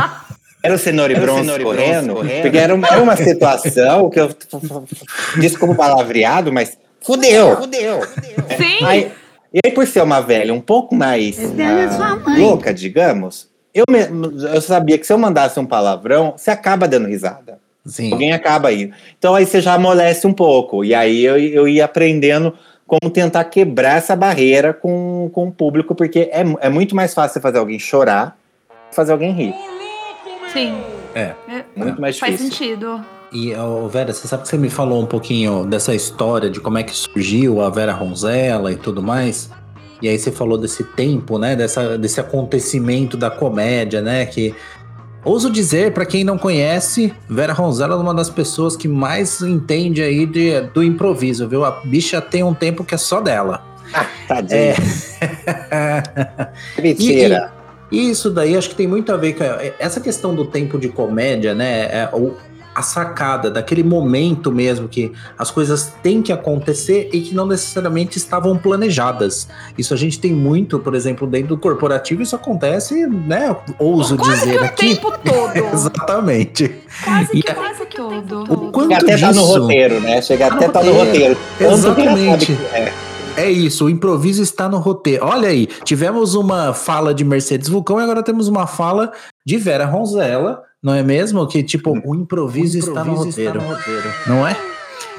era 0.62 0.75
o 0.75 0.78
cenoura 0.78 1.12
e 1.12 1.16
bronze 1.16 1.62
correndo, 1.62 2.14
correndo, 2.14 2.43
porque 2.43 2.59
era 2.59 2.75
uma, 2.75 2.88
era 2.88 3.02
uma 3.02 3.16
situação 3.16 4.11
que 4.11 4.19
eu. 4.19 4.31
Desculpa 5.40 5.75
o 5.75 5.76
palavreado, 5.76 6.52
mas 6.52 6.76
fudeu. 7.00 7.57
Fudeu. 7.57 8.00
Sim. 8.57 8.85
Aí, 8.85 9.12
e 9.52 9.61
aí, 9.64 9.73
por 9.73 9.87
ser 9.87 10.02
uma 10.02 10.21
velha 10.21 10.52
um 10.52 10.61
pouco 10.61 10.95
mais 10.95 11.38
uh, 11.38 12.38
louca, 12.38 12.75
digamos, 12.75 13.49
eu, 13.73 13.85
me, 13.88 14.00
eu 14.55 14.61
sabia 14.61 14.99
que 14.99 15.07
se 15.07 15.12
eu 15.12 15.19
mandasse 15.19 15.59
um 15.61 15.66
palavrão, 15.66 16.35
você 16.37 16.50
acaba 16.50 16.88
dando 16.88 17.09
risada. 17.09 17.59
Sim. 17.87 18.12
Alguém 18.12 18.33
acaba 18.33 18.69
aí. 18.69 18.90
Então 19.19 19.35
aí 19.35 19.47
você 19.47 19.61
já 19.61 19.75
amolece 19.75 20.26
um 20.26 20.33
pouco. 20.33 20.85
E 20.85 20.95
aí 20.95 21.25
eu, 21.25 21.38
eu 21.38 21.69
ia 21.69 21.85
aprendendo 21.85 22.52
como 22.87 23.11
tentar 23.11 23.45
quebrar 23.45 23.99
essa 23.99 24.14
barreira 24.14 24.75
com, 24.75 25.31
com 25.33 25.49
o 25.49 25.52
público, 25.52 25.95
porque 25.95 26.31
é, 26.33 26.45
é 26.61 26.69
muito 26.69 26.95
mais 26.95 27.14
fácil 27.14 27.35
você 27.35 27.40
fazer 27.40 27.59
alguém 27.59 27.78
chorar 27.78 28.37
fazer 28.97 29.12
alguém 29.12 29.33
rir. 29.33 29.55
Sim. 30.52 30.75
É. 31.14 31.35
é 31.49 31.64
muito 31.76 32.00
mais 32.00 32.16
difícil. 32.16 32.38
Faz 32.38 32.50
sentido. 32.50 33.05
E, 33.33 33.55
oh, 33.55 33.88
Vera, 33.88 34.12
você 34.12 34.26
sabe 34.26 34.45
que 34.45 34.49
você 34.49 34.57
me 34.57 34.71
falou 34.71 35.02
um 35.02 35.07
pouquinho 35.07 35.66
dessa 35.66 35.95
história 35.95 36.49
de 36.49 36.61
como 36.61 36.78
é 36.78 36.83
que 36.83 36.95
surgiu 36.95 37.61
a 37.61 37.69
Vera 37.69 37.93
Ronzella 37.93 38.73
e 38.73 38.76
tudo 38.76 39.02
mais? 39.02 39.50
E 40.00 40.09
aí 40.09 40.19
você 40.19 40.31
falou 40.31 40.57
desse 40.57 40.85
tempo, 40.85 41.38
né? 41.38 41.57
Dessa, 41.57 41.99
desse 41.99 42.21
acontecimento 42.21 43.16
da 43.16 43.31
comédia, 43.31 44.00
né? 44.00 44.25
Que 44.26 44.55
Ouso 45.26 45.50
dizer, 45.50 45.92
para 45.92 46.06
quem 46.06 46.23
não 46.23 46.38
conhece, 46.38 47.12
Vera 47.28 47.52
Ronzella 47.52 47.95
é 47.95 47.99
uma 47.99 48.14
das 48.14 48.30
pessoas 48.30 48.76
que 48.76 48.87
mais 48.87 49.42
entende 49.42 50.00
aí 50.00 50.25
de, 50.25 50.61
do 50.73 50.85
improviso, 50.85 51.49
viu? 51.49 51.64
A 51.64 51.80
bicha 51.85 52.21
tem 52.21 52.45
um 52.45 52.54
tempo 52.54 52.85
que 52.85 52.95
é 52.95 52.97
só 52.97 53.21
dela. 53.21 53.61
Ah, 53.92 54.06
tadinha. 54.28 54.75
É... 55.68 56.02
Mentira. 56.80 57.52
E 57.90 58.09
isso 58.09 58.30
daí 58.30 58.56
acho 58.56 58.68
que 58.68 58.76
tem 58.76 58.87
muito 58.87 59.12
a 59.12 59.16
ver 59.16 59.33
com 59.33 59.42
essa 59.80 60.00
questão 60.00 60.33
do 60.33 60.45
tempo 60.45 60.78
de 60.78 60.88
comédia, 60.90 61.56
né? 61.56 61.87
É, 61.87 62.09
o, 62.12 62.37
a 62.76 62.83
sacada 62.83 63.50
daquele 63.50 63.83
momento 63.83 64.52
mesmo 64.52 64.87
que 64.87 65.11
as 65.38 65.50
coisas 65.50 65.95
têm 66.02 66.21
que 66.21 66.30
acontecer 66.30 67.09
e 67.11 67.23
que 67.23 67.35
não 67.35 67.47
necessariamente 67.47 68.18
estavam 68.18 68.59
planejadas. 68.59 69.49
Isso 69.78 69.95
a 69.95 69.97
gente 69.97 70.21
tem 70.21 70.35
muito, 70.35 70.78
por 70.78 70.95
exemplo, 70.95 71.26
dentro 71.26 71.49
do 71.49 71.59
corporativo, 71.59 72.21
isso 72.21 72.37
acontece, 72.37 73.06
né? 73.06 73.56
Ouso 73.78 74.18
Quase 74.18 74.40
dizer 74.40 74.59
que 74.59 74.64
aqui. 74.64 74.92
o 74.92 74.95
tempo 74.95 75.12
todo. 75.25 75.56
Exatamente. 75.73 76.75
Quase 77.02 77.30
que 77.30 77.37
E 77.37 77.40
o 77.40 77.45
tempo 77.45 77.87
todo. 77.97 78.42
O 78.42 78.71
quanto 78.71 78.90
Chega 78.90 78.97
até 79.04 79.14
disso... 79.14 79.26
tá 79.26 79.33
no 79.33 79.45
roteiro, 79.45 80.00
né? 80.00 80.21
Chega 80.21 80.49
Tá 80.49 80.54
até 80.56 80.66
no 80.66 80.73
tá 80.75 80.83
no 80.83 80.92
roteiro. 80.92 81.37
Exatamente. 81.59 82.52
é. 82.75 82.92
É 83.38 83.50
isso, 83.50 83.85
o 83.85 83.90
improviso 83.90 84.42
está 84.42 84.66
no 84.66 84.78
roteiro. 84.78 85.26
Olha 85.26 85.50
aí, 85.50 85.66
tivemos 85.85 86.35
uma 86.35 86.73
fala 86.73 87.12
de 87.14 87.23
Mercedes 87.23 87.68
Vulcão 87.68 88.00
e 88.00 88.02
agora 88.02 88.23
temos 88.23 88.49
uma 88.49 88.66
fala 88.66 89.12
de 89.45 89.59
Vera 89.59 89.85
Ronzella, 89.85 90.62
não 90.83 90.95
é 90.95 91.02
mesmo? 91.02 91.47
Que 91.47 91.62
tipo, 91.62 91.92
o 92.04 92.14
improviso, 92.14 92.78
está, 92.78 93.04
no 93.04 93.14
roteiro, 93.14 93.61
não 94.26 94.47
é? 94.47 94.56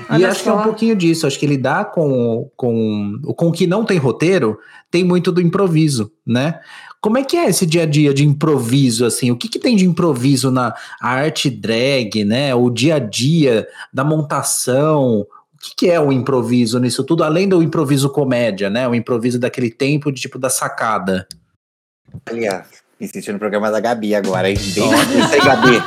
E 0.10 0.14
Olha 0.14 0.30
acho 0.30 0.44
que 0.44 0.50
é 0.50 0.54
um 0.54 0.58
só. 0.58 0.64
pouquinho 0.64 0.96
disso. 0.96 1.26
Acho 1.26 1.40
que 1.40 1.48
lidar 1.48 1.92
com, 1.92 2.50
com, 2.56 3.20
com 3.36 3.48
o 3.48 3.52
que 3.52 3.66
não 3.66 3.84
tem 3.84 3.98
roteiro 3.98 4.58
tem 4.92 5.04
muito 5.04 5.32
do 5.32 5.42
improviso, 5.42 6.12
né? 6.26 6.60
Como 7.02 7.18
é 7.18 7.24
que 7.24 7.38
é 7.38 7.50
esse 7.50 7.66
dia 7.66 7.84
a 7.84 7.86
dia 7.86 8.14
de 8.14 8.26
improviso, 8.26 9.06
assim? 9.06 9.32
O 9.32 9.38
que, 9.38 9.48
que 9.48 9.60
tem 9.60 9.76
de 9.76 9.86
improviso 9.86 10.52
na 10.52 10.74
arte 11.02 11.50
drag, 11.50 12.24
né? 12.26 12.54
O 12.56 12.70
dia 12.70 12.96
a 12.96 13.00
dia 13.00 13.68
da 13.94 14.04
montação. 14.04 15.22
O 15.22 15.60
que, 15.60 15.76
que 15.76 15.90
é 15.90 16.00
o 16.00 16.12
improviso 16.12 16.80
nisso 16.80 17.04
tudo? 17.04 17.24
Além 17.24 17.48
do 17.48 17.62
improviso 17.62 18.10
comédia, 18.10 18.70
né? 18.70 18.88
O 18.88 18.96
improviso 18.96 19.40
daquele 19.40 19.70
tempo 19.70 20.12
de 20.12 20.22
tipo 20.22 20.40
da 20.40 20.50
sacada. 20.50 21.28
Olha, 22.30 22.66
me 23.00 23.08
senti 23.08 23.32
no 23.32 23.40
programa 23.40 23.72
da 23.72 23.80
Gabi 23.80 24.16
agora, 24.16 24.50
hein? 24.50 24.58
Bem 24.58 24.90
isso 24.94 25.34
aí, 25.34 25.40
Gabi. 25.42 25.84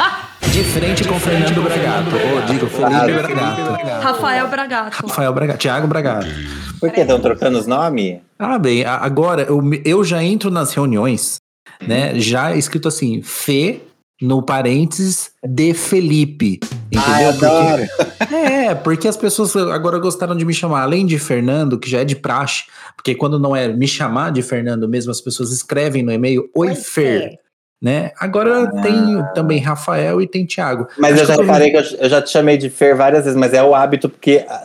De 0.52 0.64
frente 0.64 1.06
com 1.06 1.18
Fernando 1.20 1.62
Bragato. 1.62 2.10
Ou 2.34 2.42
digo, 2.42 2.66
Felipe 2.66 2.94
Ah, 2.94 3.04
Bragato. 3.04 4.02
Rafael 4.02 4.48
Bragato. 4.48 5.06
Rafael 5.06 5.32
Bragato. 5.32 5.58
Thiago 5.58 5.86
Bragato. 5.86 6.26
Por 6.80 6.90
que 6.90 7.00
estão 7.02 7.20
trocando 7.20 7.58
os 7.58 7.66
nomes? 7.66 8.18
Ah, 8.38 8.58
bem, 8.58 8.84
agora 8.84 9.42
eu, 9.42 9.60
eu 9.84 10.02
já 10.02 10.22
entro 10.24 10.50
nas 10.50 10.72
reuniões, 10.72 11.36
né? 11.86 12.18
Já 12.18 12.54
escrito 12.56 12.88
assim, 12.88 13.22
Fê, 13.22 13.80
no 14.20 14.42
parênteses, 14.42 15.30
de 15.42 15.72
Felipe. 15.72 16.60
Ai, 16.94 17.24
Entendeu? 17.26 17.50
adoro. 17.50 17.82
Porque, 18.18 18.34
é, 18.34 18.74
porque 18.74 19.08
as 19.08 19.16
pessoas 19.16 19.56
agora 19.56 19.98
gostaram 19.98 20.36
de 20.36 20.44
me 20.44 20.52
chamar, 20.52 20.82
além 20.82 21.06
de 21.06 21.18
Fernando, 21.18 21.78
que 21.78 21.88
já 21.88 22.00
é 22.00 22.04
de 22.04 22.16
praxe, 22.16 22.64
porque 22.94 23.14
quando 23.14 23.38
não 23.38 23.56
é 23.56 23.68
me 23.68 23.88
chamar 23.88 24.30
de 24.30 24.42
Fernando 24.42 24.88
mesmo, 24.88 25.10
as 25.10 25.20
pessoas 25.20 25.50
escrevem 25.52 26.02
no 26.02 26.12
e-mail 26.12 26.50
Oi, 26.54 26.74
Fer. 26.74 27.38
Né? 27.82 28.10
Agora 28.20 28.70
tem 28.82 28.94
também 29.34 29.58
Rafael 29.58 30.20
e 30.20 30.26
tem 30.26 30.44
Thiago. 30.44 30.86
Mas 30.98 31.14
Acho 31.14 31.22
eu 31.22 31.26
já 31.26 31.34
que 31.34 31.40
eu 31.40 31.44
reparei 31.46 31.70
que 31.70 31.76
eu, 31.78 31.98
eu 31.98 32.10
já 32.10 32.20
te 32.20 32.28
chamei 32.28 32.58
de 32.58 32.68
Fer 32.68 32.94
várias 32.94 33.24
vezes, 33.24 33.38
mas 33.38 33.54
é 33.54 33.62
o 33.62 33.74
hábito 33.74 34.06
porque 34.10 34.44
ah, 34.46 34.62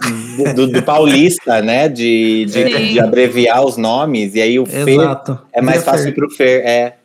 do, 0.53 0.67
do 0.67 0.83
paulista, 0.83 1.61
né? 1.63 1.87
De, 1.87 2.43
de, 2.43 2.91
de 2.91 2.99
abreviar 2.99 3.63
os 3.63 3.77
nomes, 3.77 4.35
e 4.35 4.41
aí 4.41 4.59
o 4.59 4.65
Fer 4.65 4.89
Exato. 4.89 5.39
é 5.53 5.61
mais 5.61 5.79
Vira 5.79 5.91
fácil 5.91 6.07
Fer. 6.07 6.15
pro 6.15 6.29
Fer. 6.29 6.65
É. 6.65 6.95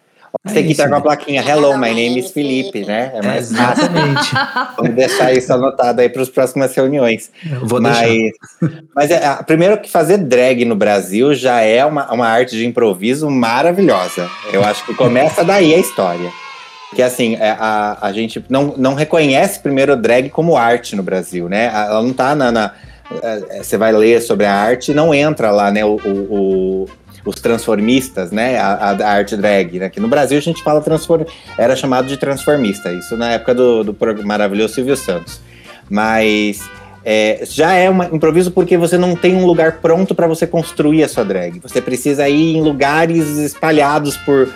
Você 0.45 0.53
É 0.53 0.55
tem 0.55 0.65
que 0.67 0.73
estar 0.73 0.85
isso, 0.85 0.93
com 0.93 0.97
a 0.99 1.01
plaquinha 1.03 1.43
Hello, 1.47 1.77
my 1.77 1.93
name 1.95 2.19
is 2.19 2.31
Felipe, 2.31 2.81
né? 2.87 3.13
É 3.15 3.19
É, 3.19 3.23
mais 3.23 3.53
fácil. 3.53 3.85
exatamente. 3.85 4.31
Vamos 4.79 4.95
deixar 4.95 5.33
isso 5.35 5.53
anotado 5.53 6.01
aí 6.01 6.09
para 6.09 6.23
as 6.23 6.31
próximas 6.31 6.75
reuniões. 6.75 7.31
Vou 7.63 7.79
mas 7.81 7.99
deixar. 7.99 8.83
mas 8.95 9.11
é, 9.11 9.27
a- 9.27 9.43
primeiro 9.43 9.79
que 9.79 9.91
fazer 9.91 10.17
drag 10.17 10.65
no 10.65 10.75
Brasil 10.75 11.35
já 11.35 11.61
é 11.61 11.85
uma, 11.85 12.11
uma 12.11 12.27
arte 12.27 12.57
de 12.57 12.67
improviso 12.67 13.29
maravilhosa. 13.29 14.31
Eu 14.51 14.65
acho 14.65 14.85
que 14.87 14.95
começa 14.95 15.45
daí 15.45 15.75
a 15.75 15.79
história. 15.79 16.31
Que 16.95 17.03
assim, 17.03 17.37
é, 17.37 17.51
a, 17.51 17.99
a 18.01 18.13
gente 18.13 18.43
não, 18.49 18.75
não 18.79 18.95
reconhece 18.95 19.61
primeiro 19.61 19.95
drag 19.95 20.31
como 20.31 20.57
arte 20.57 20.97
no 20.97 21.03
Brasil, 21.03 21.49
né? 21.51 21.67
Ela 21.67 22.03
não 22.03 22.15
tá 22.15 22.35
na. 22.35 22.51
na- 22.51 22.73
é, 23.23 23.63
Você 23.63 23.77
vai 23.77 23.93
ler 23.93 24.21
sobre 24.23 24.47
a 24.47 24.55
arte, 24.55 24.95
não 24.95 25.13
entra 25.13 25.51
lá, 25.51 25.71
né? 25.71 25.85
O- 25.85 26.01
o- 26.05 26.89
os 27.25 27.37
transformistas, 27.37 28.31
né? 28.31 28.59
A, 28.59 28.73
a- 28.75 28.91
a 28.93 29.11
arte 29.11 29.37
drag. 29.37 29.79
Né? 29.79 29.89
Que 29.91 30.01
no 30.01 30.09
Brasil 30.09 30.39
a 30.39 30.41
gente 30.43 30.63
fala 30.63 30.81
transform, 30.81 31.25
era 31.59 31.75
chamado 31.77 32.07
de 32.09 32.17
transformista, 32.17 32.93
isso 32.93 33.17
na 33.17 33.33
época 33.33 33.55
do, 33.55 33.85
do 33.85 33.97
maravilhoso 34.25 34.75
Silvio 34.75 34.97
Santos. 34.97 35.41
Mas 35.89 36.61
é, 37.05 37.41
já 37.45 37.73
é 37.75 37.91
um 37.91 38.03
improviso 38.15 38.51
porque 38.51 38.77
você 38.77 38.97
não 38.97 39.17
tem 39.17 39.35
um 39.35 39.45
lugar 39.47 39.79
pronto 39.81 40.15
para 40.15 40.27
você 40.27 40.47
construir 40.47 41.03
a 41.03 41.09
sua 41.09 41.25
drag. 41.25 41.59
Você 41.61 41.81
precisa 41.81 42.29
ir 42.29 42.57
em 42.57 42.63
lugares 42.63 43.27
espalhados 43.39 44.17
por. 44.19 44.49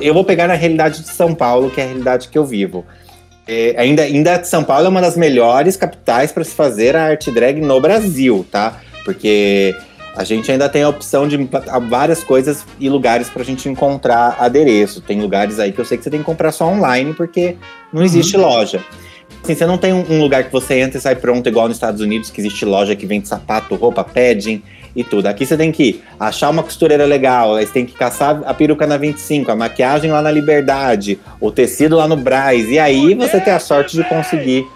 eu 0.00 0.14
vou 0.14 0.24
pegar 0.24 0.46
na 0.46 0.54
realidade 0.54 1.02
de 1.02 1.08
São 1.08 1.34
Paulo, 1.34 1.70
que 1.70 1.80
é 1.80 1.84
a 1.84 1.86
realidade 1.86 2.28
que 2.28 2.38
eu 2.38 2.44
vivo. 2.44 2.84
É, 3.48 3.74
ainda, 3.78 4.02
ainda 4.02 4.42
São 4.42 4.64
Paulo 4.64 4.86
é 4.86 4.88
uma 4.88 5.00
das 5.00 5.16
melhores 5.16 5.76
capitais 5.76 6.32
para 6.32 6.42
se 6.42 6.50
fazer 6.54 6.96
a 6.96 7.04
arte 7.04 7.30
drag 7.30 7.60
no 7.60 7.80
Brasil, 7.80 8.44
tá? 8.50 8.80
Porque 9.04 9.72
a 10.16 10.24
gente 10.24 10.50
ainda 10.50 10.68
tem 10.68 10.82
a 10.82 10.88
opção 10.88 11.28
de 11.28 11.36
várias 11.88 12.24
coisas 12.24 12.64
e 12.80 12.88
lugares 12.88 13.28
para 13.28 13.42
a 13.42 13.44
gente 13.44 13.68
encontrar 13.68 14.36
adereço. 14.40 15.02
Tem 15.02 15.20
lugares 15.20 15.58
aí 15.58 15.72
que 15.72 15.78
eu 15.78 15.84
sei 15.84 15.98
que 15.98 16.04
você 16.04 16.10
tem 16.10 16.20
que 16.20 16.26
comprar 16.26 16.52
só 16.52 16.66
online 16.66 17.12
porque 17.12 17.56
não 17.92 18.02
existe 18.02 18.34
loja. 18.36 18.82
Assim, 19.44 19.54
você 19.54 19.66
não 19.66 19.76
tem 19.76 19.92
um, 19.92 20.04
um 20.10 20.20
lugar 20.20 20.44
que 20.44 20.52
você 20.52 20.80
entra 20.80 20.98
e 20.98 21.00
sai 21.00 21.14
pronto, 21.14 21.46
igual 21.48 21.68
nos 21.68 21.76
Estados 21.76 22.00
Unidos, 22.00 22.30
que 22.30 22.40
existe 22.40 22.64
loja 22.64 22.96
que 22.96 23.04
vende 23.04 23.28
sapato, 23.28 23.74
roupa, 23.74 24.02
padding 24.02 24.62
e 24.94 25.04
tudo. 25.04 25.26
Aqui 25.26 25.44
você 25.44 25.56
tem 25.56 25.70
que 25.70 26.02
achar 26.18 26.48
uma 26.48 26.62
costureira 26.62 27.04
legal, 27.04 27.54
aí 27.54 27.66
você 27.66 27.72
tem 27.74 27.86
que 27.86 27.92
caçar 27.92 28.42
a 28.44 28.54
peruca 28.54 28.86
na 28.86 28.96
25, 28.96 29.52
a 29.52 29.54
maquiagem 29.54 30.10
lá 30.10 30.22
na 30.22 30.30
Liberdade, 30.30 31.20
o 31.38 31.52
tecido 31.52 31.96
lá 31.96 32.08
no 32.08 32.16
Braz. 32.16 32.68
E 32.70 32.78
aí 32.78 33.14
você 33.14 33.38
tem 33.38 33.52
a 33.52 33.60
sorte 33.60 33.96
de 33.96 34.02
conseguir 34.04 34.66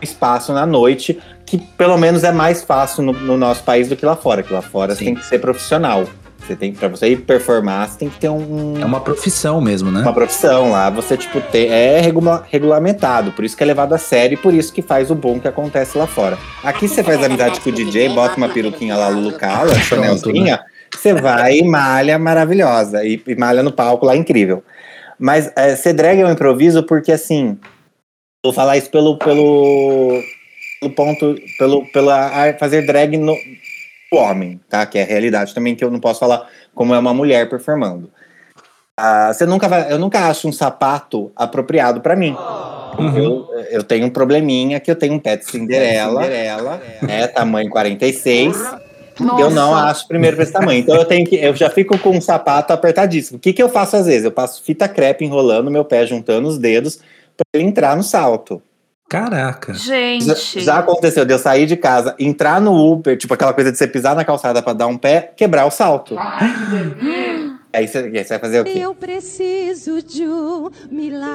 espaço 0.00 0.52
na 0.52 0.66
noite, 0.66 1.20
que 1.52 1.58
pelo 1.58 1.98
menos 1.98 2.24
é 2.24 2.32
mais 2.32 2.62
fácil 2.62 3.02
no, 3.02 3.12
no 3.12 3.36
nosso 3.36 3.62
país 3.62 3.86
do 3.86 3.94
que 3.94 4.06
lá 4.06 4.16
fora, 4.16 4.42
que 4.42 4.50
lá 4.50 4.62
fora 4.62 4.94
você 4.94 5.04
tem 5.04 5.14
que 5.14 5.26
ser 5.26 5.38
profissional. 5.38 6.06
Você 6.38 6.56
tem 6.56 6.72
para 6.72 6.88
você 6.88 7.08
ir 7.10 7.18
performar, 7.18 7.90
você 7.90 7.98
tem 7.98 8.08
que 8.08 8.18
ter 8.18 8.30
um, 8.30 8.80
É 8.80 8.84
uma 8.86 9.00
profissão 9.00 9.60
mesmo, 9.60 9.90
né? 9.90 10.00
uma 10.00 10.14
profissão 10.14 10.70
lá, 10.70 10.88
você 10.88 11.14
tipo 11.14 11.42
ter, 11.42 11.68
é 11.68 12.00
regula- 12.00 12.42
regulamentado, 12.50 13.32
por 13.32 13.44
isso 13.44 13.54
que 13.54 13.62
é 13.62 13.66
levado 13.66 13.92
a 13.92 13.98
sério 13.98 14.34
e 14.34 14.38
por 14.38 14.54
isso 14.54 14.72
que 14.72 14.80
faz 14.80 15.10
o 15.10 15.14
bom 15.14 15.38
que 15.38 15.46
acontece 15.46 15.98
lá 15.98 16.06
fora. 16.06 16.38
Aqui 16.64 16.88
você 16.88 17.04
faz 17.04 17.22
amizade 17.22 17.60
com 17.60 17.68
o 17.68 17.72
DJ, 17.72 18.08
bota 18.08 18.38
uma 18.38 18.48
peruquinha 18.48 18.96
lá 18.96 19.08
Lulu 19.08 19.32
Cala, 19.36 19.74
Chanelzinha, 19.74 20.58
você 20.90 21.12
vai 21.12 21.58
e 21.58 21.68
malha 21.68 22.18
maravilhosa 22.18 23.04
e, 23.04 23.22
e 23.26 23.34
malha 23.36 23.62
no 23.62 23.70
palco 23.70 24.06
lá 24.06 24.16
incrível. 24.16 24.64
Mas 25.18 25.52
é, 25.54 25.76
ser 25.76 25.92
drag 25.92 26.18
é 26.18 26.26
um 26.26 26.32
improviso 26.32 26.82
porque 26.82 27.12
assim, 27.12 27.58
vou 28.42 28.54
falar 28.54 28.78
isso 28.78 28.90
pelo 28.90 29.16
pelo, 29.18 30.18
pelo 30.82 30.90
ponto 30.90 31.34
pelo 31.58 31.86
pela 31.92 32.52
fazer 32.58 32.86
drag 32.86 33.16
no 33.16 33.36
homem, 34.12 34.60
tá? 34.68 34.84
Que 34.84 34.98
é 34.98 35.02
a 35.02 35.06
realidade 35.06 35.54
também 35.54 35.74
que 35.74 35.84
eu 35.84 35.90
não 35.90 36.00
posso 36.00 36.20
falar 36.20 36.48
como 36.74 36.94
é 36.94 36.98
uma 36.98 37.14
mulher 37.14 37.48
performando. 37.48 38.10
Ah, 38.96 39.32
você 39.32 39.46
nunca 39.46 39.68
vai, 39.68 39.90
eu 39.90 39.98
nunca 39.98 40.28
acho 40.28 40.48
um 40.48 40.52
sapato 40.52 41.32
apropriado 41.34 42.00
pra 42.00 42.14
mim. 42.14 42.36
Eu, 43.16 43.48
eu 43.70 43.82
tenho 43.82 44.06
um 44.06 44.10
probleminha 44.10 44.78
que 44.78 44.90
eu 44.90 44.96
tenho 44.96 45.14
um 45.14 45.18
pé 45.18 45.36
de 45.36 45.46
Cinderela, 45.46 46.26
é 46.26 47.26
tamanho 47.26 47.70
46. 47.70 48.54
Eu 49.18 49.50
não 49.50 49.72
Nossa. 49.72 49.86
acho 49.86 50.08
primeiro 50.08 50.36
pra 50.36 50.42
esse 50.42 50.52
tamanho. 50.52 50.80
Então 50.80 50.96
eu 50.96 51.04
tenho 51.06 51.26
que 51.26 51.36
eu 51.36 51.54
já 51.54 51.70
fico 51.70 51.98
com 51.98 52.10
um 52.10 52.20
sapato 52.20 52.72
apertadíssimo. 52.72 53.38
O 53.38 53.40
que 53.40 53.52
que 53.52 53.62
eu 53.62 53.68
faço 53.68 53.96
às 53.96 54.06
vezes? 54.06 54.24
Eu 54.24 54.32
passo 54.32 54.62
fita 54.62 54.88
crepe 54.88 55.24
enrolando 55.24 55.70
meu 55.70 55.84
pé 55.84 56.06
juntando 56.06 56.48
os 56.48 56.58
dedos 56.58 56.96
pra 57.36 57.46
ele 57.54 57.64
entrar 57.64 57.96
no 57.96 58.02
salto. 58.02 58.62
Caraca. 59.12 59.74
Gente. 59.74 60.24
Já, 60.24 60.34
já 60.60 60.78
aconteceu 60.78 61.26
de 61.26 61.34
eu 61.34 61.38
sair 61.38 61.66
de 61.66 61.76
casa, 61.76 62.14
entrar 62.18 62.58
no 62.62 62.74
Uber, 62.74 63.14
tipo 63.14 63.34
aquela 63.34 63.52
coisa 63.52 63.70
de 63.70 63.76
você 63.76 63.86
pisar 63.86 64.16
na 64.16 64.24
calçada 64.24 64.62
pra 64.62 64.72
dar 64.72 64.86
um 64.86 64.96
pé, 64.96 65.32
quebrar 65.36 65.66
o 65.66 65.70
salto. 65.70 66.16
Aí 67.74 67.86
você, 67.86 67.98
aí 67.98 68.24
você 68.24 68.28
vai 68.30 68.38
fazer 68.38 68.60
o 68.60 68.64
quê? 68.64 68.78
Eu 68.78 68.94
preciso 68.94 70.02
de 70.02 70.26
um 70.26 70.70
milagre. 70.90 71.32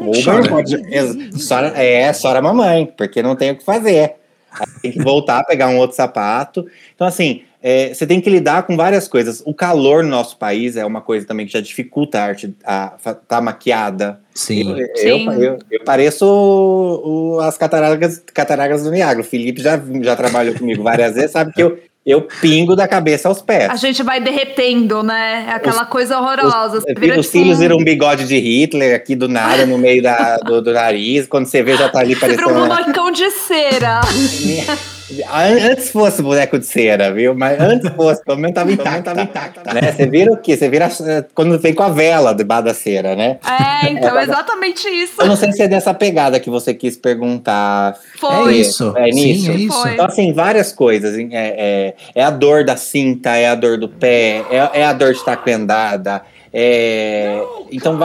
Uber 0.00 0.24
Chora. 0.24 0.48
pode. 0.48 1.42
Sora, 1.42 1.72
é, 1.76 2.12
sora 2.12 2.40
mamãe, 2.40 2.92
porque 2.96 3.20
não 3.20 3.34
tem 3.34 3.50
o 3.50 3.56
que 3.56 3.64
fazer. 3.64 4.14
Aí 4.52 4.66
tem 4.82 4.92
que 4.92 5.02
voltar, 5.02 5.42
pegar 5.44 5.66
um 5.66 5.78
outro 5.78 5.96
sapato. 5.96 6.64
Então, 6.94 7.08
assim, 7.08 7.42
é, 7.66 7.94
você 7.94 8.06
tem 8.06 8.20
que 8.20 8.28
lidar 8.28 8.64
com 8.64 8.76
várias 8.76 9.08
coisas. 9.08 9.42
O 9.46 9.54
calor 9.54 10.02
no 10.02 10.10
nosso 10.10 10.36
país 10.36 10.76
é 10.76 10.84
uma 10.84 11.00
coisa 11.00 11.26
também 11.26 11.46
que 11.46 11.52
já 11.54 11.62
dificulta 11.62 12.18
a 12.20 12.24
arte, 12.24 12.54
a 12.62 12.92
fa- 12.98 13.14
tá 13.14 13.40
maquiada. 13.40 14.20
Sim. 14.34 14.76
Eu, 14.78 14.96
Sim. 14.96 15.26
eu, 15.28 15.42
eu, 15.42 15.58
eu 15.70 15.84
pareço 15.84 16.26
o- 16.26 17.36
o- 17.36 17.40
as 17.40 17.56
cataratas, 17.56 18.22
cataratas 18.34 18.82
do 18.84 18.90
Niagara. 18.90 19.20
O 19.20 19.24
Felipe 19.24 19.62
já, 19.62 19.80
já 20.02 20.14
trabalhou 20.14 20.54
comigo 20.54 20.82
várias 20.82 21.14
vezes, 21.14 21.30
sabe 21.30 21.54
que 21.54 21.62
eu, 21.62 21.78
eu 22.04 22.20
pingo 22.42 22.76
da 22.76 22.86
cabeça 22.86 23.28
aos 23.30 23.40
pés. 23.40 23.70
A 23.70 23.76
gente 23.76 24.02
vai 24.02 24.20
derretendo, 24.20 25.02
né? 25.02 25.46
É 25.48 25.52
Aquela 25.54 25.86
coisa 25.86 26.18
horrorosa. 26.20 26.78
Os, 26.78 26.84
vira, 27.00 27.18
os 27.18 27.24
tipo, 27.26 27.38
cílios 27.38 27.60
viram 27.60 27.78
um 27.78 27.84
bigode 27.84 28.26
de 28.28 28.36
Hitler 28.38 28.94
aqui 28.94 29.16
do 29.16 29.26
nada, 29.26 29.64
no 29.64 29.78
meio 29.78 30.02
da, 30.02 30.36
do, 30.36 30.60
do 30.60 30.70
nariz. 30.74 31.26
Quando 31.26 31.46
você 31.46 31.62
vê, 31.62 31.78
já 31.78 31.88
tá 31.88 32.00
ali 32.00 32.14
Você 32.14 32.26
vira 32.28 32.42
parecendo. 32.44 32.62
um 32.64 32.68
bonecão 32.76 33.10
de 33.10 33.30
cera. 33.30 34.02
Antes 35.30 35.90
fosse 35.90 36.22
boneco 36.22 36.58
de 36.58 36.64
cera, 36.64 37.12
viu? 37.12 37.34
Mas 37.34 37.60
antes 37.60 37.90
fosse, 37.90 38.24
pelo 38.24 38.38
menos 38.38 38.54
tava 38.54 38.72
intacto. 38.72 39.04
Tava 39.04 39.22
intacto 39.22 39.60
né? 39.74 39.92
Você 39.92 40.06
vira 40.06 40.32
o 40.32 40.36
quê? 40.36 40.56
Você 40.56 40.68
vira 40.68 40.88
quando 41.34 41.58
vem 41.58 41.74
com 41.74 41.82
a 41.82 41.90
vela 41.90 42.34
debaixo 42.34 42.64
da 42.64 42.74
cera, 42.74 43.14
né? 43.14 43.38
É, 43.44 43.90
então, 43.90 44.18
é, 44.18 44.22
exatamente 44.22 44.88
isso. 44.88 45.20
Eu 45.20 45.26
não 45.26 45.36
sei 45.36 45.52
se 45.52 45.62
é 45.62 45.68
dessa 45.68 45.92
pegada 45.92 46.40
que 46.40 46.48
você 46.48 46.72
quis 46.72 46.96
perguntar. 46.96 47.98
Foi. 48.18 48.54
É 48.54 48.56
isso. 48.56 48.94
É 48.96 49.10
nisso. 49.10 49.44
Sim, 49.44 49.50
é 49.50 49.54
isso. 49.56 49.88
Então, 49.88 50.06
assim, 50.06 50.32
várias 50.32 50.72
coisas. 50.72 51.18
É, 51.18 51.26
é, 51.32 51.94
é, 52.14 52.24
a 52.24 52.30
dor 52.30 52.64
da 52.64 52.76
cinta, 52.76 53.36
é 53.36 53.48
a 53.48 53.54
dor 53.54 53.76
do 53.76 53.88
pé, 53.88 54.44
é, 54.50 54.80
é 54.80 54.84
a 54.84 54.92
dor 54.92 55.12
de 55.12 55.18
estar 55.18 55.36
vendada. 55.44 56.22
É... 56.52 57.42
Então, 57.72 57.98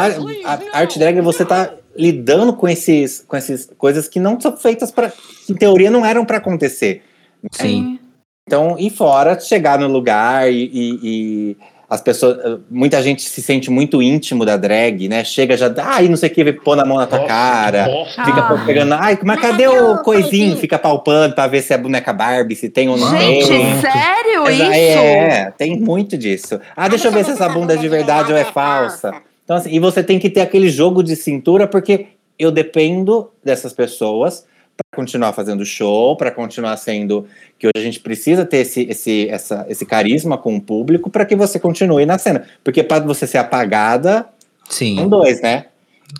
a 0.43 0.59
arte 0.79 0.97
drag 0.97 1.21
você 1.21 1.45
tá 1.45 1.69
lidando 1.99 2.53
com 2.53 2.67
esses, 2.67 3.25
com 3.27 3.35
essas 3.35 3.69
coisas 3.77 4.07
que 4.07 4.19
não 4.19 4.39
são 4.39 4.55
feitas 4.55 4.89
para, 4.89 5.11
em 5.49 5.53
teoria, 5.53 5.91
não 5.91 6.05
eram 6.05 6.25
para 6.25 6.37
acontecer. 6.37 7.03
Sim. 7.51 7.99
Então, 8.47 8.77
e 8.79 8.89
fora 8.89 9.39
chegar 9.39 9.77
no 9.77 9.87
lugar 9.87 10.51
e, 10.51 10.63
e, 10.73 10.99
e, 11.03 11.57
as 11.89 12.01
pessoas, 12.01 12.59
muita 12.69 13.01
gente 13.03 13.21
se 13.21 13.41
sente 13.41 13.69
muito 13.69 14.01
íntimo 14.01 14.45
da 14.45 14.55
drag, 14.55 15.09
né? 15.09 15.23
Chega 15.23 15.57
já, 15.57 15.71
ai, 15.77 16.07
não 16.07 16.15
sei 16.15 16.29
o 16.29 16.33
que, 16.33 16.53
pôr 16.53 16.75
na 16.75 16.85
mão 16.85 16.97
na 16.97 17.05
tua 17.05 17.25
cara, 17.25 17.85
fica 18.07 18.41
ah. 18.41 18.63
pegando, 18.65 18.93
ai, 18.93 19.19
mas 19.23 19.41
cadê 19.41 19.67
o 19.67 19.97
coisinho? 19.99 20.55
Fica 20.55 20.79
palpando 20.79 21.35
pra 21.35 21.47
ver 21.47 21.61
se 21.61 21.73
é 21.73 21.77
boneca 21.77 22.13
Barbie, 22.13 22.55
se 22.55 22.69
tem 22.69 22.89
ou 22.89 22.97
não 22.97 23.09
gente, 23.09 23.47
tem. 23.47 23.65
Gente, 23.65 23.81
sério 23.81 24.49
isso? 24.49 24.71
É, 24.71 25.53
tem 25.57 25.79
muito 25.79 26.17
disso. 26.17 26.59
Ah, 26.75 26.87
deixa 26.87 27.07
eu 27.07 27.11
ver 27.11 27.25
se 27.25 27.31
essa 27.31 27.49
bunda 27.49 27.73
é 27.73 27.77
de 27.77 27.89
verdade 27.89 28.31
ou 28.31 28.37
é 28.37 28.45
falsa. 28.45 29.11
Então, 29.49 29.57
assim, 29.57 29.71
e 29.71 29.79
você 29.79 30.03
tem 30.03 30.19
que 30.19 30.29
ter 30.29 30.41
aquele 30.41 30.69
jogo 30.69 31.01
de 31.01 31.15
cintura, 31.15 31.67
porque 31.67 32.09
eu 32.37 32.51
dependo 32.51 33.31
dessas 33.43 33.73
pessoas 33.73 34.45
para 34.77 34.95
continuar 34.95 35.33
fazendo 35.33 35.65
show, 35.65 36.15
para 36.15 36.29
continuar 36.29 36.77
sendo 36.77 37.25
que 37.57 37.65
hoje 37.65 37.73
a 37.75 37.81
gente 37.81 37.99
precisa 37.99 38.45
ter 38.45 38.57
esse, 38.57 38.83
esse, 38.83 39.27
essa, 39.27 39.65
esse 39.67 39.87
carisma 39.87 40.37
com 40.37 40.55
o 40.55 40.61
público 40.61 41.09
para 41.09 41.25
que 41.25 41.35
você 41.35 41.59
continue 41.59 42.05
na 42.05 42.19
cena. 42.19 42.43
Porque 42.63 42.83
para 42.83 43.03
você 43.03 43.25
ser 43.25 43.39
apagada, 43.39 44.27
Sim. 44.69 44.97
são 44.97 45.09
dois, 45.09 45.41
né? 45.41 45.65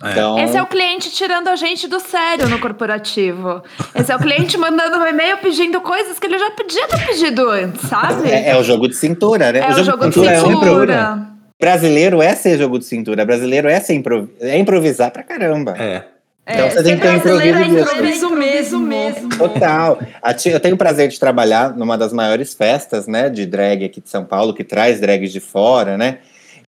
É. 0.02 0.10
Então... 0.10 0.36
Esse 0.40 0.56
é 0.56 0.62
o 0.64 0.66
cliente 0.66 1.12
tirando 1.12 1.46
a 1.46 1.54
gente 1.54 1.86
do 1.86 2.00
sério 2.00 2.48
no 2.48 2.58
corporativo. 2.58 3.62
Esse 3.94 4.10
é 4.10 4.16
o 4.16 4.18
cliente 4.18 4.58
mandando 4.58 4.98
um 4.98 5.06
e-mail 5.06 5.38
pedindo 5.38 5.80
coisas 5.80 6.18
que 6.18 6.26
ele 6.26 6.36
já 6.36 6.50
podia 6.50 6.88
ter 6.88 7.06
pedido 7.06 7.48
antes, 7.48 7.88
sabe? 7.88 8.28
É, 8.28 8.48
é 8.48 8.56
o 8.56 8.64
jogo 8.64 8.88
de 8.88 8.96
cintura, 8.96 9.52
né? 9.52 9.60
É 9.60 9.68
o 9.70 9.74
jogo, 9.74 9.80
o 9.80 9.84
jogo 9.84 10.08
de 10.08 10.14
cintura. 10.14 10.34
De 10.34 10.48
cintura. 10.48 11.39
É 11.60 11.64
Brasileiro 11.64 12.22
é 12.22 12.34
ser 12.34 12.58
jogo 12.58 12.78
de 12.78 12.86
cintura. 12.86 13.24
Brasileiro 13.24 13.68
é, 13.68 13.78
ser 13.80 13.94
improv... 13.94 14.28
é 14.40 14.58
improvisar 14.58 15.10
pra 15.10 15.22
caramba. 15.22 15.76
É. 15.78 16.04
Então 16.48 16.66
é, 16.66 16.70
você 16.70 16.82
tem 16.82 16.96
que 16.96 17.02
ter 17.02 17.14
improviso, 17.14 17.58
é 17.58 17.66
improviso 17.66 18.30
mesmo, 18.30 18.80
mesmo. 18.80 19.28
Total. 19.36 19.98
Eu 20.46 20.58
tenho 20.58 20.74
o 20.74 20.78
prazer 20.78 21.08
de 21.08 21.20
trabalhar 21.20 21.76
numa 21.76 21.96
das 21.96 22.12
maiores 22.12 22.54
festas, 22.54 23.06
né, 23.06 23.28
de 23.28 23.46
drag 23.46 23.84
aqui 23.84 24.00
de 24.00 24.08
São 24.08 24.24
Paulo, 24.24 24.54
que 24.54 24.64
traz 24.64 24.98
drags 25.00 25.32
de 25.32 25.38
fora, 25.38 25.96
né? 25.96 26.18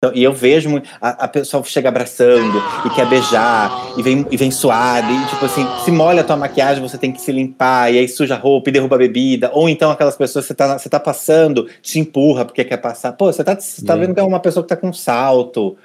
Então, 0.05 0.17
e 0.17 0.25
eu 0.25 0.33
vejo 0.33 0.69
muito, 0.69 0.91
a, 1.01 1.11
a 1.11 1.29
pessoa 1.29 1.63
chega 1.63 1.89
abraçando 1.89 2.61
e 2.85 2.91
quer 2.91 3.09
beijar, 3.09 3.71
e 3.97 4.03
vem, 4.03 4.27
e 4.33 4.37
vem 4.37 4.51
suado, 4.51 5.07
e 5.13 5.27
tipo 5.27 5.45
assim, 5.45 5.65
se 5.85 5.93
molha 5.93 6.23
a 6.23 6.25
tua 6.25 6.37
maquiagem, 6.37 6.83
você 6.83 6.99
tem 6.99 7.13
que 7.13 7.21
se 7.21 7.31
limpar, 7.31 7.93
e 7.93 8.01
aí 8.01 8.09
suja 8.09 8.35
a 8.35 8.37
roupa 8.37 8.69
e 8.69 8.73
derruba 8.73 8.97
a 8.97 8.99
bebida. 8.99 9.53
Ou 9.55 9.69
então 9.69 9.93
aquelas 9.93 10.17
pessoas, 10.17 10.45
você 10.45 10.55
tá, 10.55 10.77
você 10.77 10.89
tá 10.89 10.99
passando, 10.99 11.69
te 11.81 12.01
empurra 12.01 12.45
porque 12.45 12.65
quer 12.65 12.79
passar. 12.79 13.13
Pô, 13.13 13.33
você 13.33 13.45
tá, 13.45 13.55
você 13.55 13.85
tá 13.85 13.95
vendo 13.95 14.13
que 14.13 14.19
é 14.19 14.25
uma 14.25 14.41
pessoa 14.41 14.65
que 14.65 14.71
tá 14.71 14.77
com 14.77 14.93
salto. 14.93 15.77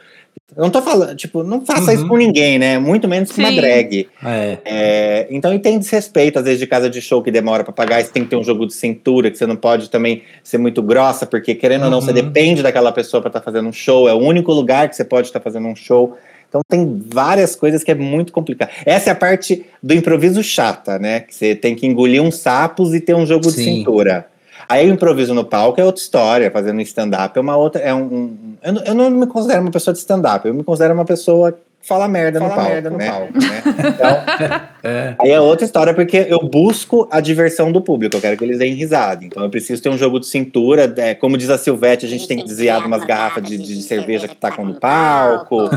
Eu 0.55 0.63
não 0.63 0.69
tô 0.69 0.81
falando, 0.81 1.13
tipo, 1.15 1.43
não 1.43 1.65
faça 1.65 1.91
uhum. 1.91 1.93
isso 1.93 2.07
com 2.07 2.15
ninguém, 2.15 2.57
né? 2.57 2.79
Muito 2.79 3.05
menos 3.05 3.31
com 3.31 3.41
uma 3.41 3.51
drag. 3.51 4.07
É. 4.23 4.57
É, 4.63 5.27
então, 5.29 5.53
e 5.53 5.59
tem 5.59 5.77
desrespeito, 5.77 6.39
às 6.39 6.45
vezes, 6.45 6.59
de 6.59 6.65
casa 6.65 6.89
de 6.89 7.01
show 7.01 7.21
que 7.21 7.29
demora 7.29 7.65
para 7.65 7.73
pagar. 7.73 8.01
Você 8.01 8.11
tem 8.11 8.23
que 8.23 8.29
ter 8.29 8.37
um 8.37 8.43
jogo 8.43 8.65
de 8.65 8.73
cintura, 8.73 9.29
que 9.29 9.37
você 9.37 9.45
não 9.45 9.57
pode 9.57 9.89
também 9.89 10.23
ser 10.41 10.57
muito 10.57 10.81
grossa, 10.81 11.25
porque, 11.25 11.53
querendo 11.53 11.81
uhum. 11.81 11.87
ou 11.87 11.91
não, 11.91 12.01
você 12.01 12.11
uhum. 12.11 12.15
depende 12.15 12.63
daquela 12.63 12.93
pessoa 12.93 13.19
para 13.21 13.27
estar 13.27 13.41
tá 13.41 13.45
fazendo 13.45 13.67
um 13.67 13.73
show. 13.73 14.07
É 14.07 14.13
o 14.13 14.19
único 14.19 14.53
lugar 14.53 14.87
que 14.87 14.95
você 14.95 15.03
pode 15.03 15.27
estar 15.27 15.39
tá 15.39 15.43
fazendo 15.43 15.67
um 15.67 15.75
show. 15.75 16.17
Então 16.47 16.61
tem 16.67 17.03
várias 17.07 17.55
coisas 17.55 17.83
que 17.83 17.91
é 17.91 17.95
muito 17.95 18.31
complicado. 18.31 18.69
Essa 18.85 19.09
é 19.09 19.11
a 19.11 19.15
parte 19.15 19.65
do 19.83 19.93
improviso 19.93 20.41
chata, 20.41 20.97
né? 20.97 21.19
Que 21.19 21.35
você 21.35 21.55
tem 21.55 21.75
que 21.75 21.85
engolir 21.85 22.21
uns 22.21 22.37
sapos 22.37 22.93
e 22.93 23.01
ter 23.01 23.13
um 23.13 23.25
jogo 23.25 23.49
Sim. 23.49 23.57
de 23.57 23.63
cintura. 23.63 24.27
Aí 24.69 24.89
o 24.89 24.93
improviso 24.93 25.33
no 25.33 25.45
palco 25.45 25.79
é 25.79 25.85
outra 25.85 26.01
história, 26.01 26.51
fazendo 26.51 26.81
stand-up 26.81 27.37
é 27.37 27.41
uma 27.41 27.55
outra. 27.55 27.81
É 27.81 27.93
um, 27.93 28.03
um 28.03 28.57
eu, 28.61 28.73
não, 28.73 28.83
eu, 28.83 28.93
não 28.93 29.09
me 29.09 29.27
considero 29.27 29.61
uma 29.61 29.71
pessoa 29.71 29.93
de 29.93 29.99
stand-up, 29.99 30.47
eu 30.47 30.53
me 30.53 30.63
considero 30.63 30.93
uma 30.93 31.05
pessoa 31.05 31.53
que 31.53 31.87
fala 31.87 32.05
merda 32.07 32.39
fala 32.39 32.49
no 32.49 32.55
palco. 32.55 32.71
Merda 32.71 32.89
no 32.89 32.97
né? 32.97 33.09
palco 33.09 33.33
né? 33.33 33.63
Então, 33.95 34.91
é. 34.91 35.15
aí 35.19 35.31
é 35.31 35.39
outra 35.39 35.65
história, 35.65 35.93
porque 35.93 36.25
eu 36.29 36.39
busco 36.39 37.07
a 37.09 37.21
diversão 37.21 37.71
do 37.71 37.81
público, 37.81 38.17
eu 38.17 38.21
quero 38.21 38.35
que 38.35 38.43
eles 38.43 38.57
deem 38.57 38.73
risada. 38.73 39.23
Então 39.23 39.41
eu 39.41 39.49
preciso 39.49 39.81
ter 39.81 39.89
um 39.89 39.97
jogo 39.97 40.19
de 40.19 40.27
cintura. 40.27 40.93
É, 40.97 41.15
como 41.15 41.37
diz 41.37 41.49
a 41.49 41.57
Silvete, 41.57 42.05
a 42.05 42.09
gente 42.09 42.27
tem 42.27 42.37
que 42.37 42.43
desviar 42.43 42.81
de 42.81 42.87
umas 42.87 43.05
garrafas 43.05 43.43
de, 43.43 43.57
de 43.57 43.81
cerveja 43.83 44.27
que 44.27 44.35
tacam 44.35 44.65
no 44.65 44.75
palco. 44.75 45.69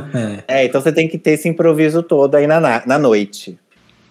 É, 0.48 0.64
então 0.64 0.80
você 0.80 0.92
tem 0.92 1.06
que 1.06 1.16
ter 1.16 1.32
esse 1.32 1.48
improviso 1.48 2.02
todo 2.02 2.34
aí 2.34 2.46
na, 2.46 2.82
na 2.84 2.98
noite. 2.98 3.56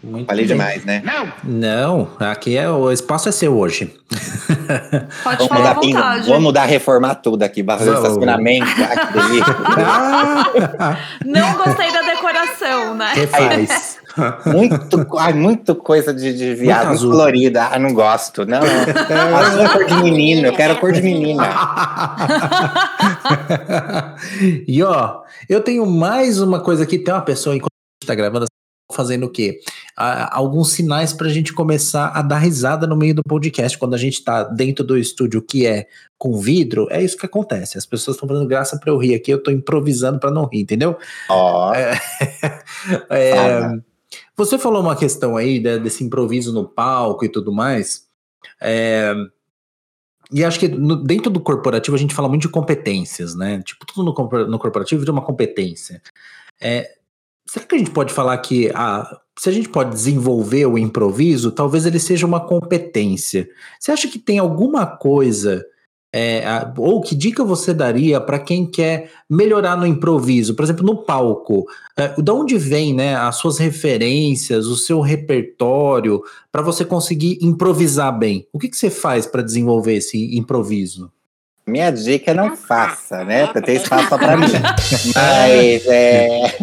Muito 0.02 0.28
Falei 0.28 0.46
bem. 0.46 0.56
demais, 0.56 0.86
né? 0.86 1.02
Não! 1.04 1.34
Não, 1.44 2.08
aqui 2.20 2.56
é 2.56 2.70
o 2.70 2.90
espaço 2.90 3.28
é 3.28 3.34
seu 3.34 3.58
hoje. 3.58 3.94
Pode 5.24 5.40
vamos 5.40 5.48
falar 5.48 5.76
mudar, 5.76 5.82
vontade. 5.82 6.28
Vamos 6.28 6.44
mudar, 6.44 6.66
reformar 6.66 7.16
tudo 7.16 7.44
aqui, 7.44 7.62
barra 7.62 7.84
de 7.84 7.92
estacionamento. 7.92 8.66
Não 11.26 11.58
gostei 11.58 11.92
da 11.92 12.02
decoração, 12.02 12.96
né? 12.96 13.12
Refaz. 13.14 14.00
Muito, 14.46 15.06
ai, 15.18 15.34
muito 15.34 15.76
coisa 15.76 16.14
de, 16.14 16.34
de 16.34 16.56
viado 16.56 16.90
muito 16.90 17.10
colorida. 17.10 17.70
Ah, 17.72 17.80
não 17.80 17.94
gosto. 17.94 18.46
Não, 18.46 18.60
não. 18.60 19.56
não 19.56 19.66
é 19.66 19.70
cor 19.70 19.86
de 19.86 20.04
menino, 20.04 20.48
eu 20.48 20.54
quero 20.54 20.76
cor 20.78 20.92
de 20.92 21.02
menina. 21.02 21.48
e 24.68 24.84
ó, 24.84 25.22
eu 25.48 25.62
tenho 25.62 25.86
mais 25.86 26.42
uma 26.42 26.60
coisa 26.60 26.84
aqui. 26.84 26.98
Tem 26.98 27.14
uma 27.14 27.22
pessoa 27.22 27.56
enquanto 27.56 27.72
a 27.72 28.04
gente 28.04 28.08
tá 28.08 28.16
gravando 28.16 28.46
fazendo 28.92 29.26
o 29.26 29.30
quê? 29.30 29.60
Ah, 29.96 30.36
alguns 30.36 30.72
sinais 30.72 31.14
para 31.14 31.28
a 31.28 31.32
gente 31.32 31.54
começar 31.54 32.08
a 32.08 32.22
dar 32.22 32.40
risada 32.40 32.88
no 32.88 32.96
meio 32.96 33.16
do 33.16 33.24
podcast. 33.24 33.78
Quando 33.78 33.94
a 33.94 33.98
gente 33.98 34.16
está 34.16 34.44
dentro 34.44 34.84
do 34.84 34.98
estúdio 34.98 35.42
que 35.42 35.66
é 35.66 35.88
com 36.18 36.38
vidro, 36.38 36.88
é 36.90 37.02
isso 37.02 37.18
que 37.18 37.26
acontece. 37.26 37.78
As 37.78 37.86
pessoas 37.86 38.16
estão 38.16 38.28
fazendo 38.28 38.48
graça 38.48 38.80
para 38.80 38.92
eu 38.92 38.98
rir 38.98 39.16
aqui, 39.16 39.32
eu 39.32 39.38
estou 39.38 39.54
improvisando 39.54 40.20
para 40.20 40.32
não 40.32 40.46
rir, 40.46 40.62
entendeu? 40.62 40.98
Oh. 41.30 41.72
É, 41.74 42.00
é, 43.10 43.80
você 44.36 44.58
falou 44.58 44.82
uma 44.82 44.96
questão 44.96 45.38
aí 45.38 45.60
né, 45.60 45.78
desse 45.78 46.04
improviso 46.04 46.52
no 46.52 46.68
palco 46.68 47.24
e 47.24 47.30
tudo 47.30 47.52
mais. 47.52 48.08
É, 48.60 49.14
e 50.32 50.44
acho 50.44 50.60
que 50.60 50.68
no, 50.68 50.96
dentro 50.96 51.32
do 51.32 51.40
corporativo 51.40 51.96
a 51.96 52.00
gente 52.00 52.14
fala 52.14 52.30
muito 52.30 52.44
de 52.44 52.50
competências, 52.50 53.36
né? 53.36 53.62
Tipo, 53.64 53.86
tudo 53.86 54.04
no, 54.04 54.48
no 54.48 54.60
corporativo 54.60 55.04
de 55.04 55.12
uma 55.12 55.22
competência. 55.22 56.02
É, 56.62 56.99
Será 57.50 57.66
que 57.66 57.74
a 57.74 57.80
gente 57.80 57.90
pode 57.90 58.14
falar 58.14 58.38
que 58.38 58.70
a, 58.76 59.18
se 59.36 59.50
a 59.50 59.52
gente 59.52 59.70
pode 59.70 59.90
desenvolver 59.90 60.68
o 60.68 60.78
improviso, 60.78 61.52
talvez 61.52 61.84
ele 61.84 61.98
seja 62.00 62.28
uma 62.28 62.40
competência? 62.40 63.50
Você 63.80 63.92
acha 63.92 64.08
que 64.08 64.20
tem 64.20 64.38
alguma 64.38 64.86
coisa, 64.86 65.66
é, 66.14 66.46
a, 66.46 66.72
ou 66.78 67.02
que 67.02 67.16
dica 67.16 67.44
você 67.44 67.74
daria 67.74 68.22
para 68.22 68.38
quem 68.38 68.70
quer 68.70 69.10
melhorar 69.28 69.76
no 69.76 69.88
improviso? 69.88 70.54
Por 70.54 70.64
exemplo, 70.64 70.86
no 70.86 70.98
palco, 70.98 71.66
é, 71.98 72.22
de 72.22 72.32
onde 72.32 72.56
vem 72.56 72.94
né, 72.94 73.16
as 73.16 73.38
suas 73.38 73.58
referências, 73.58 74.68
o 74.68 74.78
seu 74.78 75.00
repertório, 75.02 76.22
para 76.52 76.62
você 76.62 76.86
conseguir 76.86 77.40
improvisar 77.42 78.16
bem? 78.16 78.48
O 78.54 78.60
que, 78.60 78.70
que 78.70 78.78
você 78.78 78.92
faz 78.92 79.26
para 79.26 79.42
desenvolver 79.42 79.96
esse 79.96 80.38
improviso? 80.38 81.12
Minha 81.66 81.90
dica 81.90 82.30
é 82.30 82.34
não 82.36 82.56
faça, 82.56 83.26
né? 83.26 83.48
Porque 83.48 83.62
tem 83.62 83.76
espaço 83.78 84.10
para 84.10 84.38
mim. 84.38 84.52
Mas 85.16 85.88
é. 85.88 86.58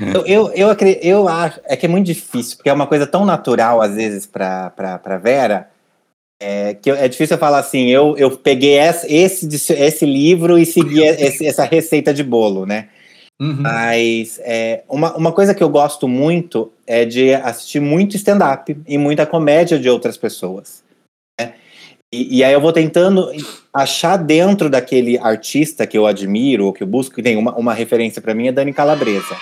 Eu, 0.00 0.26
eu, 0.26 0.52
eu, 0.52 0.76
eu, 1.02 1.28
acho. 1.28 1.60
É 1.64 1.76
que 1.76 1.86
é 1.86 1.88
muito 1.88 2.06
difícil, 2.06 2.56
porque 2.56 2.68
é 2.68 2.72
uma 2.72 2.86
coisa 2.86 3.06
tão 3.06 3.24
natural, 3.24 3.80
às 3.80 3.94
vezes, 3.94 4.26
para 4.26 4.70
pra 4.70 5.18
Vera, 5.18 5.68
é, 6.40 6.74
que 6.74 6.90
é 6.90 7.08
difícil 7.08 7.34
eu 7.34 7.40
falar 7.40 7.58
assim. 7.58 7.88
Eu, 7.88 8.16
eu 8.16 8.36
peguei 8.36 8.78
esse, 8.78 9.12
esse, 9.12 9.72
esse 9.72 10.06
livro 10.06 10.58
e 10.58 10.64
segui 10.64 11.02
esse, 11.02 11.46
essa 11.46 11.64
receita 11.64 12.12
de 12.14 12.22
bolo, 12.22 12.64
né? 12.64 12.88
Uhum. 13.40 13.62
Mas 13.62 14.40
é, 14.42 14.82
uma, 14.88 15.16
uma 15.16 15.32
coisa 15.32 15.54
que 15.54 15.62
eu 15.62 15.68
gosto 15.68 16.08
muito 16.08 16.72
é 16.86 17.04
de 17.04 17.34
assistir 17.34 17.80
muito 17.80 18.16
stand-up 18.16 18.76
e 18.86 18.98
muita 18.98 19.24
comédia 19.24 19.78
de 19.78 19.88
outras 19.88 20.16
pessoas. 20.16 20.82
Né? 21.40 21.54
E, 22.12 22.38
e, 22.38 22.44
aí 22.44 22.52
eu 22.52 22.60
vou 22.60 22.72
tentando 22.72 23.30
achar 23.72 24.16
dentro 24.16 24.68
daquele 24.68 25.18
artista 25.18 25.86
que 25.86 25.96
eu 25.96 26.06
admiro, 26.06 26.66
ou 26.66 26.72
que 26.72 26.82
eu 26.82 26.86
busco, 26.86 27.14
que 27.14 27.22
tem 27.22 27.36
uma, 27.36 27.54
uma 27.54 27.74
referência 27.74 28.20
para 28.20 28.34
mim, 28.34 28.48
é 28.48 28.52
Dani 28.52 28.72
Calabresa. 28.72 29.36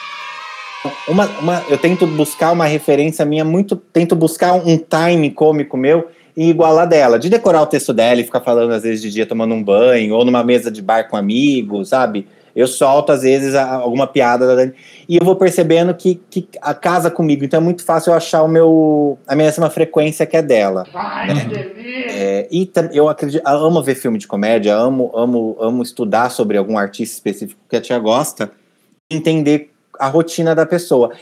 Uma, 1.09 1.27
uma, 1.41 1.65
eu 1.69 1.79
tento 1.79 2.07
buscar 2.07 2.53
uma 2.53 2.67
referência 2.67 3.25
minha 3.25 3.45
muito. 3.45 3.77
Tento 3.77 4.17
buscar 4.17 4.55
um 4.55 4.77
time 4.77 5.31
cômico 5.31 5.77
meu 5.77 6.09
e 6.37 6.51
igualar 6.51 6.87
dela. 6.87 7.19
De 7.19 7.31
decorar 7.31 7.63
o 7.63 7.67
texto 7.67 7.93
dela 7.93 8.21
e 8.21 8.25
ficar 8.25 8.41
falando, 8.41 8.73
às 8.73 8.83
vezes, 8.83 9.01
de 9.01 9.11
dia 9.11 9.27
tomando 9.27 9.55
um 9.55 9.63
banho, 9.63 10.15
ou 10.15 10.25
numa 10.25 10.45
mesa 10.45 10.71
de 10.71 10.83
bar 10.83 11.09
com 11.09 11.17
amigos, 11.17 11.89
sabe? 11.89 12.27
Eu 12.55 12.67
solto, 12.67 13.13
às 13.13 13.21
vezes, 13.21 13.55
alguma 13.55 14.07
piada 14.07 14.47
da 14.47 14.55
Dani, 14.55 14.73
e 15.07 15.19
eu 15.19 15.25
vou 15.25 15.37
percebendo 15.37 15.93
que, 15.95 16.15
que 16.31 16.49
a 16.63 16.73
casa 16.73 17.11
comigo. 17.11 17.45
Então 17.45 17.61
é 17.61 17.63
muito 17.63 17.85
fácil 17.85 18.13
eu 18.13 18.17
achar 18.17 18.43
o 18.43 18.49
meu, 18.49 19.19
a 19.27 19.37
mesma 19.37 19.69
frequência 19.69 20.25
que 20.25 20.39
é 20.39 20.41
dela. 20.41 20.87
Ai, 20.95 21.35
né? 21.35 21.51
é, 22.09 22.49
e 22.51 22.71
eu 22.93 23.11
acredito, 23.11 23.43
eu 23.47 23.57
amo 23.59 23.83
ver 23.83 23.95
filme 23.95 24.17
de 24.17 24.27
comédia, 24.27 24.75
amo, 24.75 25.13
amo, 25.15 25.55
amo 25.61 25.83
estudar 25.83 26.31
sobre 26.31 26.57
algum 26.57 26.79
artista 26.79 27.15
específico 27.15 27.61
que 27.69 27.77
a 27.77 27.81
tia 27.81 27.99
gosta, 27.99 28.51
entender 29.11 29.76
a 29.99 30.09
rotina 30.09 30.55
da 30.55 30.67
pessoa. 30.67 31.13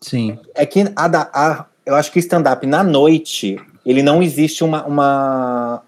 Sim. 0.00 0.38
É 0.54 0.66
que 0.66 0.80
a, 0.96 1.06
a, 1.32 1.66
eu 1.86 1.94
acho 1.94 2.10
que 2.10 2.18
o 2.18 2.20
stand-up 2.20 2.66
na 2.66 2.82
noite, 2.82 3.56
ele 3.84 4.02
não 4.02 4.22
existe 4.22 4.64
uma, 4.64 4.84
uma, 4.84 5.82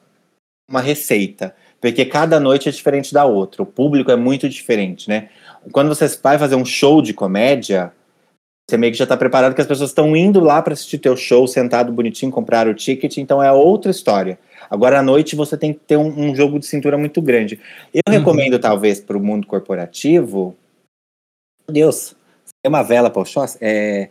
uma 0.69 0.81
receita. 0.81 1.55
Porque 1.81 2.07
cada 2.07 2.41
noite 2.41 2.67
é 2.67 2.73
diferente 2.73 3.13
da 3.13 3.27
outra. 3.27 3.63
O 3.63 3.67
público 3.67 4.11
é 4.11 4.17
muito 4.17 4.49
diferente, 4.49 5.07
né? 5.07 5.29
Quando 5.71 5.89
você 5.89 6.09
vai 6.23 6.39
fazer 6.39 6.55
um 6.55 6.65
show 6.65 7.03
de 7.03 7.13
comédia, 7.13 7.93
você 8.67 8.79
meio 8.79 8.91
que 8.91 8.99
já 8.99 9.05
está 9.05 9.19
preparado 9.19 9.55
que 9.55 9.61
as 9.61 9.67
pessoas 9.67 9.91
estão 9.91 10.17
indo 10.17 10.41
lá 10.41 10.63
para 10.63 10.73
assistir 10.73 10.97
teu 10.97 11.15
show, 11.15 11.47
sentado 11.47 11.93
bonitinho, 11.93 12.33
comprar 12.33 12.67
o 12.67 12.73
ticket, 12.73 13.19
então 13.19 13.43
é 13.43 13.53
outra 13.53 13.91
história. 13.91 14.39
Agora 14.71 14.99
à 14.99 15.03
noite 15.03 15.37
você 15.37 15.59
tem 15.59 15.75
que 15.75 15.81
ter 15.81 15.99
um, 15.99 16.31
um 16.31 16.35
jogo 16.35 16.59
de 16.59 16.65
cintura 16.65 16.97
muito 16.97 17.21
grande. 17.21 17.61
Eu 17.93 18.01
uhum. 18.09 18.15
recomendo, 18.15 18.59
talvez, 18.59 18.99
para 18.99 19.19
o 19.19 19.23
mundo 19.23 19.47
corporativo. 19.47 20.57
Deus, 21.69 22.17
é 22.65 22.69
uma 22.69 22.83
vela 22.83 23.13
o 23.15 23.25
É, 23.61 24.09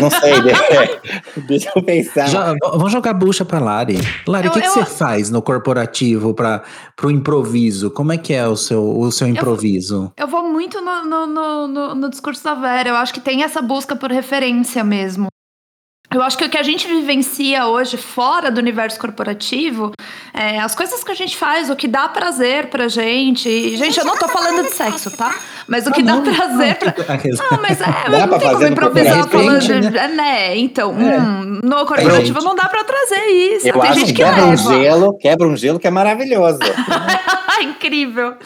não 0.00 0.08
sei, 0.08 0.32
é, 1.34 1.40
deixa 1.40 1.72
eu 1.74 1.82
pensar. 1.82 2.28
Já, 2.28 2.54
vamos 2.62 2.92
jogar 2.92 3.12
bucha 3.14 3.44
para 3.44 3.58
Lari. 3.58 3.98
Lari, 4.28 4.46
o 4.46 4.52
que, 4.52 4.60
que 4.60 4.68
você 4.68 4.84
faz 4.84 5.28
no 5.28 5.42
corporativo 5.42 6.32
para 6.32 6.62
o 7.02 7.10
improviso? 7.10 7.90
Como 7.90 8.12
é 8.12 8.16
que 8.16 8.32
é 8.32 8.46
o 8.46 8.56
seu, 8.56 8.96
o 8.96 9.10
seu 9.10 9.26
improviso? 9.26 10.12
Eu, 10.16 10.24
eu 10.24 10.28
vou 10.28 10.44
muito 10.48 10.80
no, 10.80 11.04
no, 11.04 11.66
no, 11.66 11.94
no 11.96 12.08
discurso 12.08 12.44
da 12.44 12.54
Vera. 12.54 12.90
Eu 12.90 12.96
acho 12.96 13.12
que 13.12 13.20
tem 13.20 13.42
essa 13.42 13.60
busca 13.60 13.96
por 13.96 14.12
referência 14.12 14.84
mesmo. 14.84 15.26
Eu 16.12 16.22
acho 16.22 16.36
que 16.36 16.44
o 16.44 16.48
que 16.48 16.58
a 16.58 16.62
gente 16.64 16.88
vivencia 16.88 17.66
hoje 17.66 17.96
fora 17.96 18.50
do 18.50 18.58
universo 18.58 18.98
corporativo, 18.98 19.92
é, 20.34 20.58
as 20.58 20.74
coisas 20.74 21.04
que 21.04 21.12
a 21.12 21.14
gente 21.14 21.36
faz, 21.36 21.70
o 21.70 21.76
que 21.76 21.86
dá 21.86 22.08
prazer 22.08 22.66
pra 22.66 22.88
gente. 22.88 23.48
E, 23.48 23.76
gente, 23.76 23.96
eu 23.96 24.04
não 24.04 24.16
tô 24.16 24.26
falando 24.26 24.64
de 24.64 24.72
sexo, 24.72 25.16
tá? 25.16 25.32
Mas 25.68 25.86
o 25.86 25.92
que 25.92 26.02
dá 26.02 26.20
prazer 26.20 26.78
pra. 26.78 26.94
Não, 27.50 27.62
mas 27.62 27.80
é, 27.80 28.10
dá 28.10 28.26
não 28.26 28.38
tem 28.38 28.50
como 28.50 28.66
improvisar 28.66 29.28
falando. 29.28 29.68
Né? 29.68 30.08
né? 30.08 30.56
Então, 30.56 30.90
é. 31.00 31.20
hum, 31.20 31.60
no 31.62 31.86
corporativo 31.86 32.42
não 32.42 32.54
dá 32.54 32.68
pra 32.68 32.82
trazer 32.82 33.26
isso. 33.26 33.68
Eu 33.68 33.78
tem 33.78 33.90
acho 33.90 34.00
gente 34.00 34.12
que 34.12 34.22
quebra 34.22 34.46
leva. 34.46 34.50
um 34.50 34.56
gelo, 34.56 35.18
quebra 35.18 35.46
um 35.46 35.56
gelo 35.56 35.78
que 35.78 35.86
é 35.86 35.90
maravilhoso. 35.90 36.58
Incrível. 37.62 38.36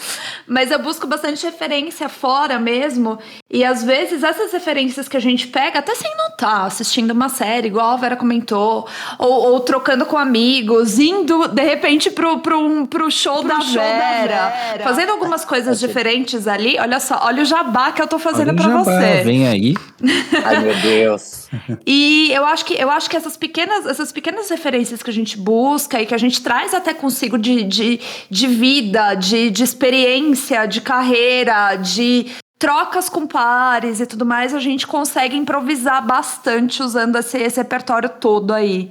Mas 0.46 0.70
eu 0.70 0.78
busco 0.78 1.06
bastante 1.06 1.44
referência 1.44 2.08
fora 2.08 2.58
mesmo. 2.58 3.18
E 3.50 3.64
às 3.64 3.84
vezes 3.84 4.22
essas 4.22 4.52
referências 4.52 5.08
que 5.08 5.16
a 5.16 5.20
gente 5.20 5.46
pega, 5.46 5.78
até 5.78 5.94
sem 5.94 6.10
notar, 6.16 6.66
assistindo 6.66 7.12
uma 7.12 7.28
série, 7.28 7.53
igual 7.62 7.90
a 7.92 7.96
Vera 7.96 8.16
comentou, 8.16 8.86
ou, 9.18 9.52
ou 9.52 9.60
trocando 9.60 10.04
com 10.06 10.16
amigos, 10.16 10.98
indo 10.98 11.48
de 11.48 11.62
repente 11.62 12.10
pro, 12.10 12.38
pro, 12.38 12.86
pro 12.86 13.10
show, 13.10 13.40
pro 13.40 13.48
da, 13.48 13.60
show 13.60 13.82
Vera, 13.82 14.26
da, 14.26 14.48
Vera, 14.48 14.84
fazendo 14.84 15.10
algumas 15.10 15.44
coisas 15.44 15.78
diferentes 15.78 16.48
ali. 16.48 16.76
Olha 16.78 17.00
só, 17.00 17.20
olha 17.24 17.42
o 17.42 17.44
jabá 17.44 17.92
que 17.92 18.02
eu 18.02 18.06
tô 18.06 18.18
fazendo 18.18 18.54
para 18.54 18.68
você. 18.78 19.22
Vem 19.24 19.46
aí. 19.46 19.74
Ai, 20.44 20.58
meu 20.60 20.74
Deus. 20.80 21.48
E 21.86 22.30
eu 22.32 22.44
acho 22.44 22.64
que 22.64 22.74
eu 22.74 22.90
acho 22.90 23.08
que 23.08 23.16
essas 23.16 23.36
pequenas, 23.36 23.86
essas 23.86 24.12
pequenas 24.12 24.50
referências 24.50 25.02
que 25.02 25.10
a 25.10 25.12
gente 25.12 25.38
busca 25.38 26.00
e 26.00 26.06
que 26.06 26.14
a 26.14 26.18
gente 26.18 26.42
traz 26.42 26.74
até 26.74 26.92
consigo 26.92 27.38
de, 27.38 27.62
de, 27.62 28.00
de 28.30 28.46
vida, 28.46 29.14
de, 29.14 29.50
de 29.50 29.62
experiência, 29.62 30.66
de 30.66 30.80
carreira, 30.80 31.76
de 31.76 32.26
trocas 32.64 33.10
com 33.10 33.26
pares 33.26 34.00
e 34.00 34.06
tudo 34.06 34.24
mais, 34.24 34.54
a 34.54 34.58
gente 34.58 34.86
consegue 34.86 35.36
improvisar 35.36 36.02
bastante 36.06 36.82
usando 36.82 37.16
esse, 37.16 37.36
esse 37.36 37.60
repertório 37.60 38.08
todo 38.08 38.54
aí. 38.54 38.90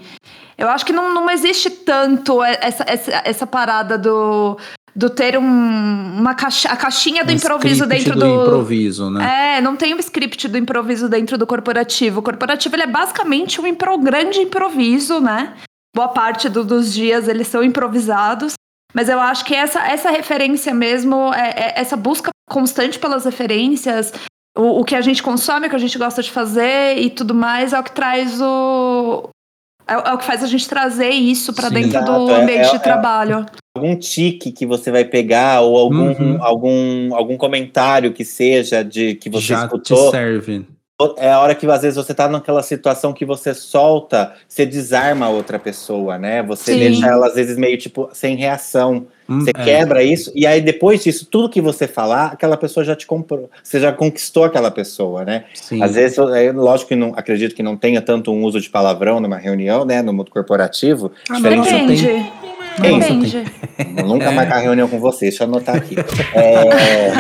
Eu 0.56 0.70
acho 0.70 0.86
que 0.86 0.94
não, 0.94 1.12
não 1.12 1.28
existe 1.28 1.72
tanto 1.72 2.44
essa, 2.44 2.86
essa, 2.88 3.22
essa 3.26 3.48
parada 3.48 3.98
do, 3.98 4.60
do 4.96 5.10
ter 5.10 5.40
um, 5.40 5.44
uma 5.44 6.36
caixa, 6.36 6.70
a 6.70 6.78
caixinha 6.78 7.26
do 7.26 7.32
um 7.32 7.36
improviso 7.36 7.88
dentro 7.88 8.14
do, 8.14 8.20
do 8.20 8.44
improviso, 8.44 9.10
né? 9.10 9.58
É, 9.58 9.62
não 9.62 9.76
tem 9.76 9.96
um 9.96 10.00
script 10.00 10.48
do 10.48 10.58
improviso 10.60 11.10
dentro 11.10 11.36
do 11.36 11.48
corporativo. 11.48 12.20
O 12.20 12.24
corporativo 12.24 12.76
ele 12.76 12.84
é 12.84 12.88
basicamente 12.88 13.60
um 13.60 13.66
impro, 13.66 13.98
grande 13.98 14.40
improviso, 14.40 15.20
né? 15.20 15.56
Boa 15.96 16.10
parte 16.10 16.48
do, 16.48 16.64
dos 16.64 16.94
dias 16.94 17.28
eles 17.28 17.48
são 17.48 17.64
improvisados. 17.64 18.54
Mas 18.94 19.10
eu 19.10 19.20
acho 19.20 19.44
que 19.46 19.56
essa, 19.56 19.80
essa 19.88 20.12
referência 20.12 20.76
mesmo, 20.76 21.34
é, 21.34 21.50
é 21.50 21.74
essa 21.82 21.98
busca 21.98 22.30
constante 22.50 23.00
pelas 23.00 23.26
referências, 23.26 24.14
o, 24.56 24.82
o, 24.82 24.84
que 24.84 24.96
a 24.96 25.02
gente 25.02 25.24
consome, 25.24 25.68
o 25.68 25.70
que 25.70 25.76
a 25.76 25.80
gente 25.80 25.98
gosta 25.98 26.22
de 26.22 26.32
fazer 26.32 26.98
e 26.98 27.10
tudo 27.10 27.34
mais, 27.34 27.74
é 27.74 27.80
o 27.80 27.84
que 27.84 27.92
traz 27.92 28.40
o. 28.42 29.30
É, 29.88 29.94
é 29.94 30.14
o 30.14 30.18
que 30.18 30.26
faz 30.26 30.44
a 30.44 30.48
gente 30.48 30.68
trazer 30.68 31.10
isso 31.10 31.54
para 31.54 31.70
dentro 31.70 31.98
exato. 31.98 32.26
do 32.26 32.32
é, 32.32 32.42
ambiente 32.42 32.68
é, 32.68 32.72
de 32.72 32.80
trabalho. 32.80 33.46
algum 33.76 33.96
tique 33.98 34.52
que 34.52 34.66
você 34.66 34.92
vai 34.92 35.04
pegar, 35.04 35.62
ou 35.62 35.78
algum, 35.78 36.12
uhum. 36.12 36.44
algum, 36.44 37.16
algum 37.16 37.38
comentário 37.38 38.14
que 38.14 38.24
seja 38.24 38.84
de 38.84 39.16
que 39.16 39.30
você 39.30 39.48
Já 39.48 39.66
escutou. 39.66 40.06
Te 40.06 40.12
serve 40.12 40.66
é 41.18 41.32
a 41.32 41.40
hora 41.40 41.56
que 41.56 41.66
às 41.66 41.82
vezes 41.82 41.96
você 41.96 42.14
tá 42.14 42.28
naquela 42.28 42.62
situação 42.62 43.14
que 43.14 43.26
você 43.26 43.54
solta, 43.54 44.34
você 44.48 44.66
desarma 44.66 45.26
a 45.26 45.30
outra 45.30 45.58
pessoa, 45.58 46.18
né? 46.18 46.44
Você 46.44 46.74
Sim. 46.74 46.80
deixa 46.80 47.08
ela 47.08 47.28
às 47.28 47.36
vezes 47.36 47.58
meio 47.58 47.78
tipo 47.78 48.10
sem 48.14 48.36
reação. 48.36 49.08
Hum, 49.34 49.42
você 49.42 49.52
é. 49.52 49.64
quebra 49.64 50.04
isso 50.04 50.32
e 50.36 50.46
aí 50.46 50.62
depois 50.62 51.04
disso, 51.04 51.26
tudo 51.30 51.50
que 51.50 51.62
você 51.62 51.88
falar, 51.88 52.28
aquela 52.28 52.58
pessoa 52.58 52.84
já 52.84 52.96
te 52.96 53.06
comprou, 53.06 53.50
você 53.64 53.80
já 53.80 53.92
conquistou 53.92 54.44
aquela 54.44 54.72
pessoa, 54.72 55.26
né? 55.26 55.46
Sim. 55.54 55.82
Às 55.82 55.96
vezes, 55.96 56.18
é, 56.18 56.52
lógico 56.52 56.90
que 56.90 56.96
não 56.96 57.14
acredito 57.16 57.56
que 57.56 57.64
não 57.64 57.76
tenha 57.76 58.02
tanto 58.02 58.32
um 58.32 58.44
uso 58.44 58.60
de 58.60 58.70
palavrão 58.70 59.20
numa 59.20 59.38
reunião, 59.38 59.86
né, 59.86 60.02
no 60.02 60.14
mundo 60.14 60.32
corporativo. 60.32 61.12
Ah, 61.30 61.40
depende. 61.40 62.32
Depende. 62.80 63.44
Nunca 64.04 64.26
é. 64.26 64.32
marcar 64.32 64.60
reunião 64.60 64.88
com 64.88 65.00
você, 65.00 65.26
deixa 65.26 65.44
eu 65.44 65.48
anotar 65.48 65.76
aqui. 65.76 65.96
É, 66.36 67.12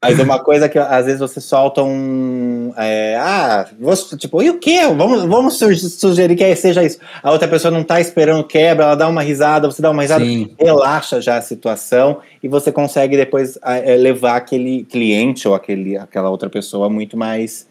Mas 0.00 0.20
uma 0.20 0.38
coisa 0.38 0.68
que 0.68 0.78
às 0.78 1.06
vezes 1.06 1.18
você 1.18 1.40
solta 1.40 1.82
um. 1.82 2.47
É, 2.76 3.16
ah, 3.16 3.66
você, 3.78 4.16
tipo, 4.16 4.42
e 4.42 4.50
o 4.50 4.58
quê? 4.58 4.80
Vamos, 4.96 5.24
vamos 5.24 5.58
sugerir 5.58 6.36
que 6.36 6.56
seja 6.56 6.82
isso. 6.82 6.98
A 7.22 7.30
outra 7.30 7.48
pessoa 7.48 7.70
não 7.70 7.82
tá 7.82 8.00
esperando 8.00 8.44
quebra, 8.44 8.84
ela 8.84 8.94
dá 8.94 9.08
uma 9.08 9.22
risada, 9.22 9.70
você 9.70 9.82
dá 9.82 9.90
uma 9.90 10.02
risada, 10.02 10.24
Sim. 10.24 10.54
relaxa 10.58 11.20
já 11.20 11.36
a 11.36 11.42
situação 11.42 12.18
e 12.42 12.48
você 12.48 12.70
consegue 12.72 13.16
depois 13.16 13.58
é, 13.62 13.96
levar 13.96 14.36
aquele 14.36 14.84
cliente 14.84 15.46
ou 15.46 15.54
aquele, 15.54 15.96
aquela 15.96 16.30
outra 16.30 16.50
pessoa 16.50 16.88
muito 16.88 17.16
mais. 17.16 17.66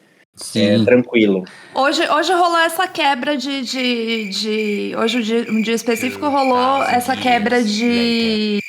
É, 0.55 0.77
tranquilo. 0.85 1.45
Hoje, 1.73 2.07
hoje 2.11 2.31
rolou 2.31 2.59
essa 2.59 2.87
quebra 2.87 3.35
de. 3.35 3.63
de, 3.63 4.29
de 4.29 4.95
hoje, 4.95 5.17
um 5.17 5.21
dia, 5.21 5.47
um 5.49 5.61
dia 5.63 5.73
específico, 5.73 6.29
rolou 6.29 6.83
essa 6.83 7.17
quebra 7.17 7.63
de 7.63 8.59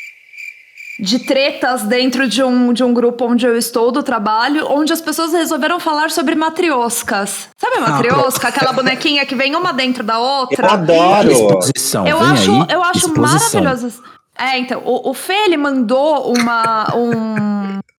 de 0.99 1.21
tretas 1.21 1.83
dentro 1.83 2.29
de 2.29 2.43
um, 2.43 2.73
de 2.73 2.83
um 2.83 2.93
grupo 2.93 3.27
onde 3.27 3.47
eu 3.47 3.57
estou 3.57 3.93
do 3.93 4.03
trabalho, 4.03 4.67
onde 4.69 4.93
as 4.93 5.01
pessoas 5.01 5.33
resolveram 5.33 5.79
falar 5.79 6.11
sobre 6.11 6.35
matrioscas. 6.35 7.49
Sabe 7.57 7.77
a 7.77 7.79
ah, 7.79 7.91
matriosca? 7.91 8.49
Ah, 8.49 8.51
aquela 8.51 8.73
bonequinha 8.73 9.25
que 9.25 9.35
vem 9.35 9.55
uma 9.55 9.73
dentro 9.73 10.03
da 10.03 10.19
outra? 10.19 10.67
Eu 10.67 10.73
adoro! 10.73 11.31
Exposição, 11.31 12.07
eu 12.07 12.19
acho, 12.19 12.51
aí. 12.51 12.67
eu 12.71 12.83
acho 12.83 13.17
maravilhoso. 13.17 14.03
É, 14.37 14.57
então, 14.59 14.81
o, 14.85 15.11
o 15.11 15.15
Fê, 15.15 15.35
ele 15.47 15.57
mandou 15.57 16.33
uma, 16.33 16.95
um, 16.95 17.58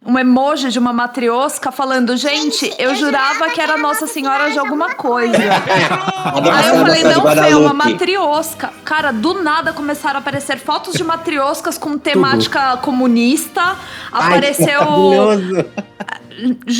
um 0.09 0.17
emoji 0.17 0.69
de 0.69 0.79
uma 0.79 0.91
matriosca 0.91 1.71
falando, 1.71 2.17
gente, 2.17 2.73
eu 2.79 2.95
jurava 2.95 3.49
que 3.49 3.61
era 3.61 3.77
Nossa 3.77 4.07
Senhora 4.07 4.49
de 4.49 4.57
alguma 4.57 4.95
coisa. 4.95 5.37
Aí 5.37 6.67
eu 6.67 6.75
falei, 6.75 7.03
não, 7.03 7.21
Fê, 7.21 7.51
é 7.51 7.55
uma 7.55 7.73
matriosca. 7.73 8.73
Cara, 8.83 9.11
do 9.11 9.43
nada 9.43 9.71
começaram 9.71 10.17
a 10.17 10.19
aparecer 10.19 10.57
fotos 10.57 10.95
de 10.95 11.03
matrioscas 11.03 11.77
com 11.77 11.97
temática 11.97 12.71
Tudo. 12.71 12.81
comunista. 12.81 13.75
Apareceu. 14.11 14.81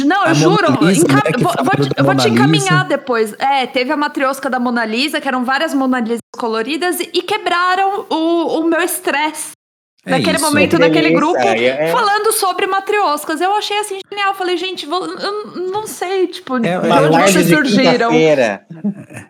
Não, 0.05 0.25
eu 0.25 0.35
juro. 0.35 0.71
Encam... 0.71 1.15
Né, 1.15 1.21
vou, 1.37 1.53
vou, 1.63 2.05
vou 2.05 2.15
te 2.15 2.29
encaminhar 2.29 2.85
depois. 2.85 3.35
É, 3.37 3.67
teve 3.67 3.91
a 3.91 3.97
matriosca 3.97 4.49
da 4.49 4.59
Mona 4.59 4.85
Lisa, 4.85 5.21
que 5.21 5.27
eram 5.27 5.43
várias 5.43 5.73
Mona 5.73 5.99
Lisas 5.99 6.19
coloridas, 6.35 6.99
e, 6.99 7.09
e 7.13 7.21
quebraram 7.21 8.05
o, 8.09 8.59
o 8.59 8.63
meu 8.63 8.81
estresse. 8.81 9.58
É 10.05 10.12
naquele 10.12 10.38
isso. 10.38 10.45
momento, 10.45 10.77
Delícia, 10.77 10.88
naquele 10.88 11.13
grupo, 11.13 11.38
é, 11.39 11.65
é. 11.65 11.91
falando 11.91 12.31
sobre 12.33 12.65
matrioscas. 12.67 13.41
Eu 13.41 13.53
achei 13.53 13.77
assim 13.79 13.99
genial. 14.09 14.33
Falei, 14.33 14.57
gente, 14.57 14.85
vou, 14.85 15.05
eu 15.05 15.71
não 15.71 15.85
sei, 15.85 16.27
tipo, 16.27 16.57
é, 16.57 16.79
de 16.79 16.88
onde 16.88 17.31
vocês 17.31 17.47
surgiram. 17.49 18.12
É, 18.13 18.65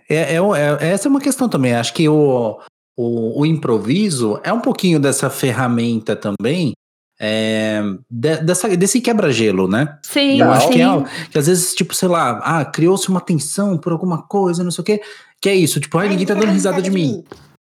é, 0.08 0.38
essa 0.82 1.08
é 1.08 1.10
uma 1.10 1.20
questão 1.22 1.50
também. 1.50 1.74
Acho 1.74 1.94
que 1.94 2.08
o, 2.08 2.60
o, 2.96 3.42
o 3.42 3.46
improviso 3.46 4.40
é 4.44 4.54
um 4.54 4.60
pouquinho 4.60 5.00
dessa 5.00 5.30
ferramenta 5.30 6.16
também 6.16 6.74
é, 7.20 7.82
de, 8.10 8.38
dessa, 8.38 8.70
desse 8.78 9.02
quebra-gelo, 9.02 9.68
né? 9.68 9.98
Sim, 10.04 10.40
Eu 10.40 10.52
acho 10.52 10.68
sim. 10.68 10.74
que, 10.74 10.82
é, 10.82 11.04
que 11.32 11.38
às 11.38 11.48
vezes, 11.48 11.74
tipo, 11.74 11.94
sei 11.94 12.08
lá, 12.08 12.40
ah, 12.44 12.64
criou-se 12.64 13.10
uma 13.10 13.20
tensão 13.20 13.78
por 13.78 13.92
alguma 13.92 14.22
coisa, 14.22 14.64
não 14.64 14.72
sei 14.72 14.82
o 14.82 14.86
quê. 14.86 15.02
Que 15.42 15.50
é 15.50 15.56
isso, 15.56 15.80
tipo, 15.80 15.98
ai, 15.98 16.08
ninguém 16.08 16.26
tá 16.26 16.34
dando 16.34 16.52
risada 16.52 16.82
de 16.82 16.90
mim. 16.90 17.24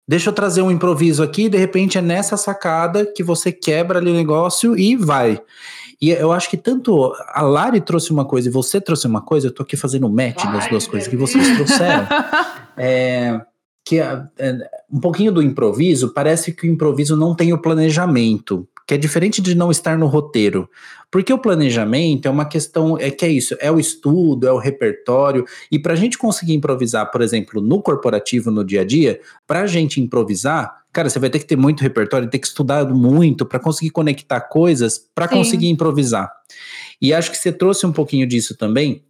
Deixa 0.08 0.30
eu 0.30 0.32
trazer 0.32 0.62
um 0.62 0.70
improviso 0.70 1.22
aqui, 1.22 1.50
de 1.50 1.58
repente 1.58 1.98
é 1.98 2.02
nessa 2.02 2.38
sacada 2.38 3.04
que 3.04 3.22
você 3.22 3.52
quebra 3.52 3.98
ali 3.98 4.10
o 4.10 4.14
negócio 4.14 4.76
e 4.76 4.96
vai. 4.96 5.38
E 6.00 6.10
eu 6.10 6.32
acho 6.32 6.48
que 6.48 6.56
tanto 6.56 7.12
a 7.34 7.42
Lari 7.42 7.80
trouxe 7.80 8.10
uma 8.10 8.24
coisa 8.24 8.48
e 8.48 8.52
você 8.52 8.80
trouxe 8.80 9.06
uma 9.06 9.20
coisa, 9.20 9.48
eu 9.48 9.52
tô 9.52 9.64
aqui 9.64 9.76
fazendo 9.76 10.08
match 10.08 10.44
das 10.44 10.68
duas 10.68 10.86
coisas 10.86 11.08
que 11.08 11.16
vocês 11.16 11.56
trouxeram. 11.56 12.06
é, 12.78 13.40
que 13.84 13.98
é, 13.98 14.22
um 14.90 15.00
pouquinho 15.00 15.32
do 15.32 15.42
improviso, 15.42 16.14
parece 16.14 16.52
que 16.52 16.68
o 16.68 16.70
improviso 16.70 17.16
não 17.16 17.34
tem 17.34 17.52
o 17.52 17.58
planejamento, 17.60 18.66
que 18.88 18.94
é 18.94 18.96
diferente 18.96 19.42
de 19.42 19.54
não 19.54 19.70
estar 19.70 19.98
no 19.98 20.06
roteiro. 20.06 20.66
Porque 21.10 21.30
o 21.30 21.38
planejamento 21.38 22.26
é 22.26 22.30
uma 22.30 22.46
questão, 22.46 22.96
é 22.98 23.10
que 23.10 23.22
é 23.22 23.28
isso, 23.28 23.54
é 23.60 23.70
o 23.70 23.78
estudo, 23.78 24.48
é 24.48 24.52
o 24.52 24.56
repertório, 24.56 25.44
e 25.70 25.78
para 25.78 25.92
a 25.92 25.96
gente 25.96 26.16
conseguir 26.16 26.54
improvisar, 26.54 27.10
por 27.10 27.20
exemplo, 27.20 27.60
no 27.60 27.82
corporativo, 27.82 28.50
no 28.50 28.64
dia 28.64 28.80
a 28.80 28.84
dia, 28.84 29.20
para 29.46 29.60
a 29.60 29.66
gente 29.66 30.00
improvisar, 30.00 30.84
cara, 30.90 31.10
você 31.10 31.18
vai 31.18 31.28
ter 31.28 31.38
que 31.38 31.44
ter 31.44 31.56
muito 31.56 31.82
repertório, 31.82 32.30
ter 32.30 32.38
que 32.38 32.46
estudar 32.46 32.86
muito 32.86 33.44
para 33.44 33.58
conseguir 33.58 33.90
conectar 33.90 34.40
coisas, 34.40 35.06
para 35.14 35.28
conseguir 35.28 35.68
improvisar. 35.68 36.32
E 37.00 37.12
acho 37.12 37.30
que 37.30 37.36
você 37.36 37.52
trouxe 37.52 37.86
um 37.86 37.92
pouquinho 37.92 38.26
disso 38.26 38.56
também, 38.56 39.04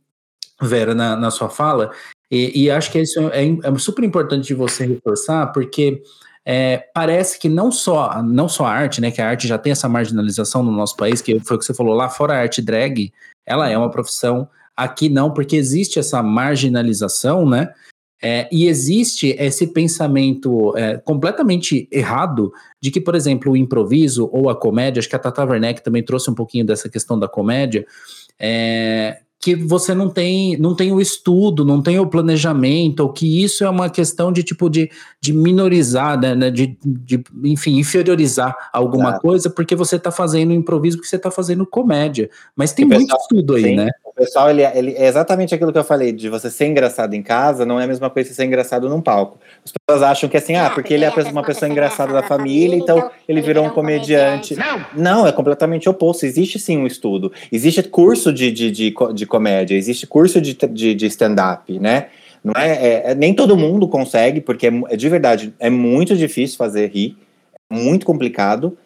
Vera, 0.60 0.92
na, 0.92 1.14
na 1.14 1.30
sua 1.30 1.48
fala, 1.48 1.92
e, 2.28 2.64
e 2.64 2.70
acho 2.70 2.90
que 2.90 2.98
isso 2.98 3.20
é, 3.28 3.44
é, 3.46 3.78
super 3.78 4.04
importante 4.04 4.48
de 4.48 4.54
você 4.54 4.84
reforçar, 4.84 5.46
porque 5.52 6.02
é, 6.50 6.88
parece 6.94 7.38
que 7.38 7.46
não 7.46 7.70
só, 7.70 8.22
não 8.22 8.48
só 8.48 8.64
a 8.64 8.72
arte, 8.72 9.02
né, 9.02 9.10
que 9.10 9.20
a 9.20 9.28
arte 9.28 9.46
já 9.46 9.58
tem 9.58 9.70
essa 9.70 9.86
marginalização 9.86 10.62
no 10.62 10.72
nosso 10.72 10.96
país, 10.96 11.20
que 11.20 11.38
foi 11.40 11.58
o 11.58 11.60
que 11.60 11.66
você 11.66 11.74
falou 11.74 11.94
lá 11.94 12.08
fora, 12.08 12.32
a 12.32 12.38
arte 12.38 12.62
drag, 12.62 13.12
ela 13.44 13.68
é 13.68 13.76
uma 13.76 13.90
profissão, 13.90 14.48
aqui 14.74 15.10
não, 15.10 15.30
porque 15.30 15.56
existe 15.56 15.98
essa 15.98 16.22
marginalização, 16.22 17.46
né, 17.46 17.70
é, 18.22 18.48
e 18.50 18.66
existe 18.66 19.36
esse 19.38 19.66
pensamento 19.66 20.74
é, 20.74 20.96
completamente 20.96 21.86
errado 21.92 22.50
de 22.82 22.90
que, 22.90 23.00
por 23.00 23.14
exemplo, 23.14 23.52
o 23.52 23.56
improviso 23.56 24.30
ou 24.32 24.48
a 24.48 24.58
comédia, 24.58 25.00
acho 25.00 25.08
que 25.08 25.16
a 25.16 25.18
Tata 25.18 25.44
Werneck 25.44 25.84
também 25.84 26.02
trouxe 26.02 26.30
um 26.30 26.34
pouquinho 26.34 26.64
dessa 26.64 26.88
questão 26.88 27.18
da 27.18 27.28
comédia, 27.28 27.86
é, 28.40 29.20
que 29.40 29.54
você 29.54 29.94
não 29.94 30.10
tem, 30.10 30.56
não 30.58 30.74
tem 30.74 30.92
o 30.92 31.00
estudo, 31.00 31.64
não 31.64 31.80
tem 31.80 31.98
o 31.98 32.06
planejamento, 32.06 33.00
ou 33.00 33.12
que 33.12 33.42
isso 33.42 33.62
é 33.64 33.70
uma 33.70 33.88
questão 33.88 34.32
de 34.32 34.42
tipo 34.42 34.68
de, 34.68 34.90
de 35.20 35.32
minorizar, 35.32 36.18
né, 36.20 36.34
né 36.34 36.50
de, 36.50 36.76
de, 36.84 37.22
enfim, 37.44 37.78
inferiorizar 37.78 38.56
alguma 38.72 39.18
coisa, 39.20 39.48
porque 39.48 39.76
você 39.76 39.96
está 39.96 40.10
fazendo 40.10 40.52
improviso, 40.52 40.96
porque 40.96 41.08
você 41.08 41.16
está 41.16 41.30
fazendo 41.30 41.64
comédia. 41.64 42.28
Mas 42.56 42.72
tem 42.72 42.84
muito 42.84 43.14
estudo 43.16 43.54
aí, 43.54 43.62
sim, 43.62 43.76
né? 43.76 43.90
O 44.04 44.12
pessoal, 44.12 44.50
ele, 44.50 44.64
ele, 44.64 44.92
é 44.94 45.06
exatamente 45.06 45.54
aquilo 45.54 45.72
que 45.72 45.78
eu 45.78 45.84
falei, 45.84 46.10
de 46.10 46.28
você 46.28 46.50
ser 46.50 46.66
engraçado 46.66 47.14
em 47.14 47.22
casa, 47.22 47.64
não 47.64 47.78
é 47.78 47.84
a 47.84 47.88
mesma 47.88 48.10
coisa 48.10 48.28
que 48.28 48.34
ser 48.34 48.44
engraçado 48.44 48.88
num 48.88 49.00
palco. 49.00 49.38
As 49.64 49.70
pessoas 49.88 50.02
acham 50.02 50.28
que 50.28 50.36
assim, 50.36 50.54
ah, 50.54 50.68
porque 50.68 50.92
ele 50.92 51.04
é 51.04 51.10
uma 51.32 51.42
pessoa 51.42 51.68
engraçada 51.68 52.12
da 52.12 52.22
família, 52.22 52.76
então 52.76 53.10
ele 53.26 53.40
virou 53.40 53.64
um 53.64 53.70
comediante. 53.70 54.54
Não, 54.54 54.86
não 54.94 55.26
é 55.26 55.32
completamente 55.32 55.88
oposto. 55.88 56.26
Existe 56.26 56.58
sim 56.58 56.76
um 56.76 56.86
estudo. 56.86 57.32
Existe 57.50 57.82
curso 57.82 58.30
de, 58.30 58.52
de, 58.52 58.70
de, 58.70 58.94
de 59.14 59.26
comédia, 59.26 59.74
existe 59.74 60.06
curso 60.06 60.42
de, 60.42 60.54
de, 60.54 60.94
de 60.94 61.06
stand-up, 61.06 61.78
né? 61.78 62.08
Não 62.44 62.52
é, 62.54 62.70
é, 62.70 63.02
é, 63.10 63.14
nem 63.14 63.32
todo 63.32 63.56
mundo 63.56 63.88
consegue, 63.88 64.42
porque 64.42 64.66
é, 64.66 64.72
é, 64.90 64.96
de 64.96 65.08
verdade, 65.08 65.54
é 65.58 65.70
muito 65.70 66.14
difícil 66.14 66.58
fazer 66.58 66.90
rir, 66.90 67.16
é 67.70 67.74
muito 67.74 68.04
complicado. 68.04 68.76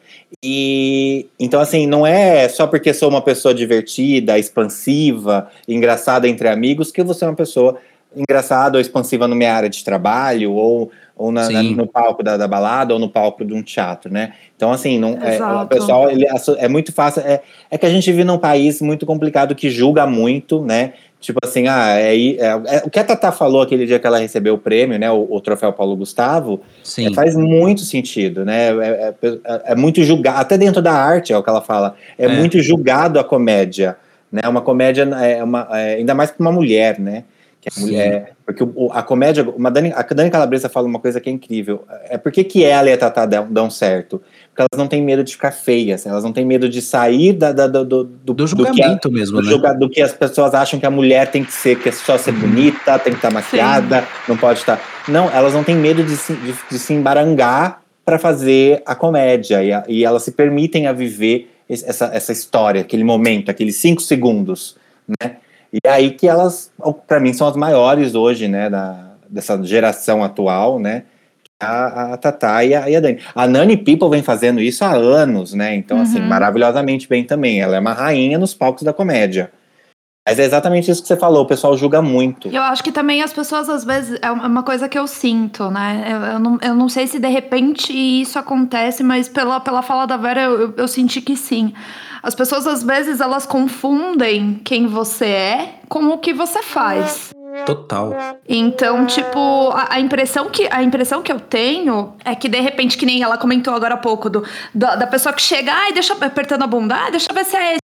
E 0.42 1.26
então, 1.38 1.60
assim, 1.60 1.86
não 1.86 2.06
é 2.06 2.48
só 2.48 2.66
porque 2.66 2.94
sou 2.94 3.08
uma 3.08 3.20
pessoa 3.20 3.52
divertida, 3.52 4.38
expansiva, 4.38 5.50
engraçada 5.66 6.28
entre 6.28 6.48
amigos, 6.48 6.92
que 6.92 7.02
você 7.02 7.24
é 7.24 7.28
uma 7.28 7.36
pessoa 7.36 7.78
engraçada 8.16 8.76
ou 8.76 8.80
expansiva 8.80 9.26
na 9.26 9.34
minha 9.34 9.52
área 9.52 9.68
de 9.68 9.82
trabalho, 9.84 10.52
ou, 10.52 10.90
ou 11.16 11.32
na, 11.32 11.48
na, 11.48 11.62
no 11.62 11.86
palco 11.86 12.22
da, 12.22 12.36
da, 12.36 12.48
balada, 12.48 12.94
ou 12.94 13.00
no 13.00 13.08
palco 13.08 13.44
de 13.44 13.54
um 13.54 13.62
teatro, 13.62 14.12
né? 14.12 14.32
Então, 14.56 14.72
assim, 14.72 14.98
não, 14.98 15.18
é, 15.22 15.42
o 15.62 15.66
pessoal 15.66 16.10
ele, 16.10 16.26
é 16.58 16.68
muito 16.68 16.92
fácil. 16.92 17.22
É, 17.22 17.42
é 17.70 17.78
que 17.78 17.86
a 17.86 17.90
gente 17.90 18.10
vive 18.10 18.24
num 18.24 18.38
país 18.38 18.80
muito 18.80 19.06
complicado 19.06 19.54
que 19.54 19.70
julga 19.70 20.06
muito, 20.06 20.62
né? 20.62 20.92
Tipo 21.22 21.38
assim, 21.40 21.68
ah, 21.68 22.00
é, 22.00 22.16
é, 22.16 22.46
é, 22.46 22.82
o 22.84 22.90
que 22.90 22.98
a 22.98 23.04
Tata 23.04 23.30
falou 23.30 23.62
aquele 23.62 23.86
dia 23.86 24.00
que 24.00 24.06
ela 24.06 24.18
recebeu 24.18 24.54
o 24.54 24.58
prêmio, 24.58 24.98
né, 24.98 25.08
o, 25.08 25.28
o 25.30 25.40
troféu 25.40 25.72
Paulo 25.72 25.94
Gustavo, 25.94 26.60
é, 26.98 27.14
faz 27.14 27.36
muito 27.36 27.82
sentido, 27.82 28.44
né, 28.44 28.70
é, 28.70 29.14
é, 29.22 29.62
é, 29.66 29.74
muito 29.76 30.02
julgado, 30.02 30.40
até 30.40 30.58
dentro 30.58 30.82
da 30.82 30.92
arte 30.92 31.32
é 31.32 31.38
o 31.38 31.42
que 31.42 31.48
ela 31.48 31.62
fala, 31.62 31.94
é, 32.18 32.26
muito 32.26 32.60
julgado 32.60 33.20
a 33.20 33.24
comédia, 33.24 33.96
né, 34.32 34.42
uma 34.48 34.60
comédia, 34.60 35.02
é 35.02 35.44
uma, 35.44 35.72
ainda 35.72 36.12
mais 36.12 36.32
para 36.32 36.40
uma 36.40 36.50
mulher, 36.50 36.98
né, 36.98 37.22
que 37.62 37.68
é 37.68 37.80
mulher, 37.80 38.32
porque 38.44 38.64
o, 38.64 38.90
a 38.92 39.02
comédia, 39.04 39.48
uma 39.48 39.70
Dani, 39.70 39.92
a 39.94 40.02
Dani 40.02 40.30
Calabresa 40.30 40.68
fala 40.68 40.86
uma 40.86 40.98
coisa 40.98 41.20
que 41.20 41.30
é 41.30 41.32
incrível, 41.32 41.84
é 42.08 42.18
por 42.18 42.32
que 42.32 42.42
que 42.42 42.64
ela 42.64 42.90
e 42.90 42.92
a 42.92 42.98
Tata 42.98 43.24
dão, 43.24 43.46
dão 43.48 43.70
certo? 43.70 44.20
porque 44.52 44.60
elas 44.60 44.78
não 44.78 44.86
têm 44.86 45.00
medo 45.00 45.24
de 45.24 45.32
ficar 45.32 45.50
feias, 45.50 46.04
elas 46.04 46.22
não 46.22 46.32
têm 46.32 46.44
medo 46.44 46.68
de 46.68 46.82
sair 46.82 47.32
da, 47.32 47.52
da, 47.52 47.66
do, 47.66 47.84
do, 47.84 48.34
do, 48.34 48.46
julgamento 48.46 49.08
do 49.08 49.14
que, 49.14 49.20
mesmo, 49.20 49.40
do, 49.40 49.58
né? 49.58 49.74
do 49.74 49.88
que 49.88 50.02
as 50.02 50.12
pessoas 50.12 50.52
acham 50.52 50.78
que 50.78 50.84
a 50.84 50.90
mulher 50.90 51.30
tem 51.30 51.42
que 51.42 51.52
ser, 51.52 51.78
que 51.78 51.88
é 51.88 51.92
só 51.92 52.18
ser 52.18 52.32
bonita, 52.32 52.98
tem 52.98 53.14
que 53.14 53.18
estar 53.18 53.32
maquiada, 53.32 54.02
Sim. 54.02 54.06
não 54.28 54.36
pode 54.36 54.58
estar. 54.58 54.78
Não, 55.08 55.30
elas 55.30 55.54
não 55.54 55.64
têm 55.64 55.74
medo 55.74 56.04
de 56.04 56.16
se, 56.16 56.34
de, 56.34 56.54
de 56.70 56.78
se 56.78 56.92
embarangar 56.92 57.80
para 58.04 58.18
fazer 58.18 58.82
a 58.84 58.94
comédia 58.94 59.62
e, 59.64 59.72
a, 59.72 59.84
e, 59.88 60.04
elas 60.04 60.22
se 60.22 60.32
permitem 60.32 60.86
a 60.86 60.92
viver 60.92 61.48
essa, 61.68 62.10
essa 62.12 62.32
história, 62.32 62.82
aquele 62.82 63.04
momento, 63.04 63.50
aqueles 63.50 63.76
cinco 63.76 64.02
segundos, 64.02 64.76
né? 65.22 65.36
E 65.72 65.78
é 65.84 65.90
aí 65.90 66.10
que 66.10 66.28
elas, 66.28 66.70
para 67.06 67.18
mim, 67.18 67.32
são 67.32 67.48
as 67.48 67.56
maiores 67.56 68.14
hoje, 68.14 68.46
né, 68.46 68.68
da, 68.68 69.14
dessa 69.28 69.62
geração 69.62 70.22
atual, 70.22 70.78
né? 70.78 71.04
a, 71.62 72.14
a 72.14 72.16
Tatá 72.16 72.64
e 72.64 72.74
a, 72.74 72.90
e 72.90 72.96
a, 72.96 73.00
Dani. 73.00 73.18
A 73.34 73.46
Nani 73.46 73.76
People 73.76 74.10
vem 74.10 74.22
fazendo 74.22 74.60
isso 74.60 74.84
há 74.84 74.92
anos, 74.92 75.54
né? 75.54 75.74
Então, 75.74 76.00
assim, 76.00 76.16
uhum. 76.16 76.20
assim, 76.20 76.28
maravilhosamente 76.28 77.08
bem 77.08 77.24
também. 77.24 77.60
Ela 77.60 77.76
é 77.76 77.80
uma 77.80 77.92
rainha 77.92 78.38
nos 78.38 78.52
palcos 78.52 78.82
da 78.82 78.92
comédia. 78.92 79.52
Mas 80.26 80.38
é 80.38 80.44
exatamente 80.44 80.88
isso 80.88 81.02
que 81.02 81.08
você 81.08 81.16
falou, 81.16 81.42
o 81.42 81.46
pessoal 81.46 81.76
julga 81.76 82.00
muito. 82.00 82.46
Eu 82.46 82.62
acho 82.62 82.84
que 82.84 82.92
também 82.92 83.22
as 83.22 83.32
pessoas, 83.32 83.68
às 83.68 83.84
vezes, 83.84 84.20
é 84.22 84.30
uma 84.30 84.62
coisa 84.62 84.88
que 84.88 84.96
eu 84.96 85.06
sinto, 85.08 85.68
né? 85.68 86.06
Eu, 86.08 86.20
eu, 86.34 86.38
não, 86.38 86.58
eu 86.62 86.74
não 86.76 86.88
sei 86.88 87.08
se 87.08 87.18
de 87.18 87.28
repente 87.28 87.92
isso 87.92 88.38
acontece, 88.38 89.02
mas 89.02 89.28
pela, 89.28 89.58
pela 89.58 89.82
fala 89.82 90.06
da 90.06 90.16
Vera, 90.16 90.42
eu, 90.42 90.60
eu, 90.60 90.74
eu 90.76 90.88
senti 90.88 91.20
que 91.20 91.36
sim. 91.36 91.74
As 92.22 92.34
pessoas, 92.34 92.66
às 92.66 92.82
vezes, 92.82 93.20
elas 93.20 93.44
confundem 93.44 94.60
quem 94.64 94.86
você 94.86 95.26
é 95.26 95.74
com 95.88 96.06
o 96.08 96.18
que 96.18 96.32
você 96.32 96.62
faz. 96.62 97.30
Total. 97.66 98.14
Então, 98.48 99.04
tipo, 99.06 99.70
a, 99.70 99.94
a, 99.94 100.00
impressão 100.00 100.48
que, 100.48 100.66
a 100.70 100.82
impressão 100.82 101.22
que 101.22 101.30
eu 101.30 101.38
tenho 101.38 102.14
é 102.24 102.34
que, 102.34 102.48
de 102.48 102.60
repente, 102.60 102.96
que 102.96 103.04
nem 103.04 103.22
ela 103.22 103.36
comentou 103.36 103.74
agora 103.74 103.94
há 103.94 103.98
pouco, 103.98 104.30
do, 104.30 104.44
da, 104.74 104.96
da 104.96 105.06
pessoa 105.06 105.32
que 105.32 105.42
chega, 105.42 105.72
ai, 105.72 105.92
deixa 105.92 106.14
apertando 106.14 106.62
a 106.62 106.66
bunda, 106.66 106.94
ah, 106.94 107.10
deixa 107.10 107.32
ver 107.32 107.44
se 107.44 107.56
é 107.56 107.72
esse 107.74 107.82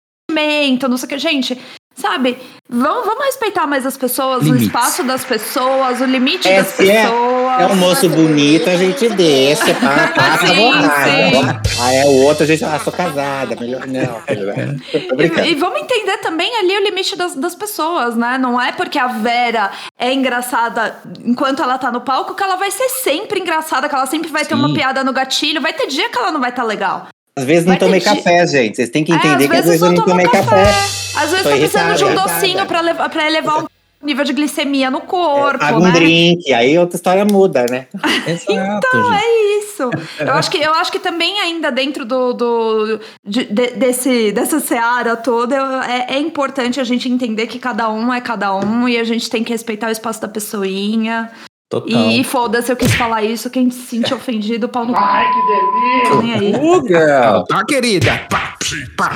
não 0.89 0.97
sei 0.97 1.07
o 1.07 1.09
que. 1.09 1.19
Gente, 1.19 1.59
Sabe? 1.97 2.39
Vamos, 2.69 3.07
vamos 3.07 3.25
respeitar 3.25 3.67
mais 3.67 3.87
as 3.87 3.97
pessoas, 3.97 4.43
Limites. 4.43 4.65
o 4.65 4.67
espaço 4.67 5.03
das 5.05 5.25
pessoas, 5.25 6.01
o 6.01 6.05
limite 6.05 6.49
das 6.49 6.73
pessoas. 6.73 7.61
É, 7.61 7.63
é 7.63 7.67
um 7.67 7.77
moço 7.77 8.09
bonito, 8.09 8.69
a 8.69 8.77
gente 8.77 9.09
deixa, 9.11 9.73
pá, 9.75 10.09
passa 10.15 10.53
vontade. 10.53 11.61
Aí 11.81 11.97
é 11.97 12.05
o 12.05 12.25
outro, 12.25 12.43
a 12.43 12.47
gente, 12.47 12.63
ah, 12.65 12.79
sou 12.81 12.93
casada, 12.93 13.57
melhor 13.59 13.87
não. 13.87 14.21
e, 14.29 15.51
e, 15.51 15.55
vamos 15.55 15.81
entender 15.81 16.19
também 16.19 16.55
ali 16.57 16.77
o 16.77 16.85
limite 16.85 17.17
das, 17.17 17.35
das 17.35 17.55
pessoas, 17.55 18.15
né? 18.15 18.37
Não 18.37 18.61
é 18.61 18.73
porque 18.73 18.99
a 18.99 19.07
Vera 19.07 19.71
é 19.99 20.13
engraçada 20.13 20.97
enquanto 21.25 21.63
ela 21.63 21.79
tá 21.79 21.91
no 21.91 22.03
palco 22.03 22.35
que 22.35 22.43
ela 22.43 22.57
vai 22.57 22.71
ser 22.71 22.89
sempre 22.91 23.41
engraçada, 23.41 23.89
que 23.89 23.95
ela 23.95 24.07
sempre 24.07 24.31
vai 24.31 24.43
Sim. 24.43 24.51
ter 24.51 24.55
uma 24.55 24.75
piada 24.75 25.03
no 25.03 25.13
gatilho. 25.13 25.63
Vai 25.63 25.73
ter 25.73 25.87
dia 25.87 26.11
que 26.11 26.19
ela 26.19 26.31
não 26.31 26.41
vai 26.41 26.51
estar 26.51 26.63
tá 26.63 26.69
legal. 26.69 27.09
Às 27.39 27.45
vezes 27.45 27.67
não 27.67 27.77
tomei 27.77 28.01
café, 28.01 28.47
gente. 28.47 28.77
Vocês 28.77 28.89
têm 28.89 29.05
que 29.05 29.13
é, 29.13 29.17
entender 29.17 29.45
é, 29.45 29.49
que 29.49 29.57
às 29.57 29.67
vezes 29.67 29.83
eu 29.83 29.93
não 29.93 30.05
tomei 30.05 30.25
café. 30.25 30.39
café. 30.39 30.71
Às 31.17 31.31
vezes 31.31 31.43
Tô 31.43 31.51
tá 31.51 31.57
precisando 31.57 31.95
de 31.97 32.05
um 32.05 32.15
docinho 32.15 32.67
pra, 32.67 32.81
levar, 32.81 33.09
pra 33.11 33.27
elevar 33.27 33.63
o 33.63 33.69
nível 34.03 34.25
de 34.25 34.33
glicemia 34.33 34.91
no 34.91 35.03
corpo. 35.03 35.63
É, 35.63 35.77
um 35.77 35.81
né? 35.81 35.91
drink, 35.91 36.51
aí 36.55 36.79
outra 36.79 36.97
história 36.97 37.27
muda, 37.27 37.67
né? 37.71 37.89
então, 38.49 39.15
é 39.15 39.59
isso. 39.59 39.91
Eu 40.19 40.33
acho, 40.33 40.51
que, 40.51 40.57
eu 40.57 40.73
acho 40.73 40.91
que 40.91 40.99
também 40.99 41.39
ainda 41.39 41.71
dentro 41.71 42.07
do, 42.07 42.33
do 42.33 43.01
de, 43.23 43.45
desse, 43.45 44.33
dessa 44.33 44.59
seara 44.59 45.15
toda, 45.15 45.57
é, 45.87 46.15
é 46.15 46.19
importante 46.19 46.81
a 46.81 46.85
gente 46.85 47.07
entender 47.07 47.49
que 47.49 47.59
cada 47.59 47.91
um 47.91 48.15
é 48.15 48.21
cada 48.23 48.57
um 48.57 48.89
e 48.89 48.97
a 48.99 49.05
gente 49.05 49.29
tem 49.29 49.45
que 49.45 49.53
respeitar 49.53 49.89
o 49.89 49.93
espaço 49.93 50.23
da 50.23 50.29
pessoinha. 50.29 51.31
Total. 51.69 52.11
E 52.11 52.23
foda-se, 52.23 52.71
eu 52.71 52.77
quis 52.77 52.95
falar 52.95 53.25
isso. 53.25 53.51
Quem 53.51 53.71
se 53.71 53.83
sente 53.83 54.15
ofendido, 54.15 54.69
pau 54.69 54.85
no 54.85 54.95
cu. 54.95 55.01
Ai, 55.01 55.27
que 55.33 55.41
delícia! 55.47 56.23
Nem 56.23 56.33
aí. 56.33 56.55
Uh, 56.55 56.87
girl. 56.87 57.43
Tá, 57.49 57.65
querida. 57.65 58.27
Pá, 58.31 58.57
pá. 58.97 59.13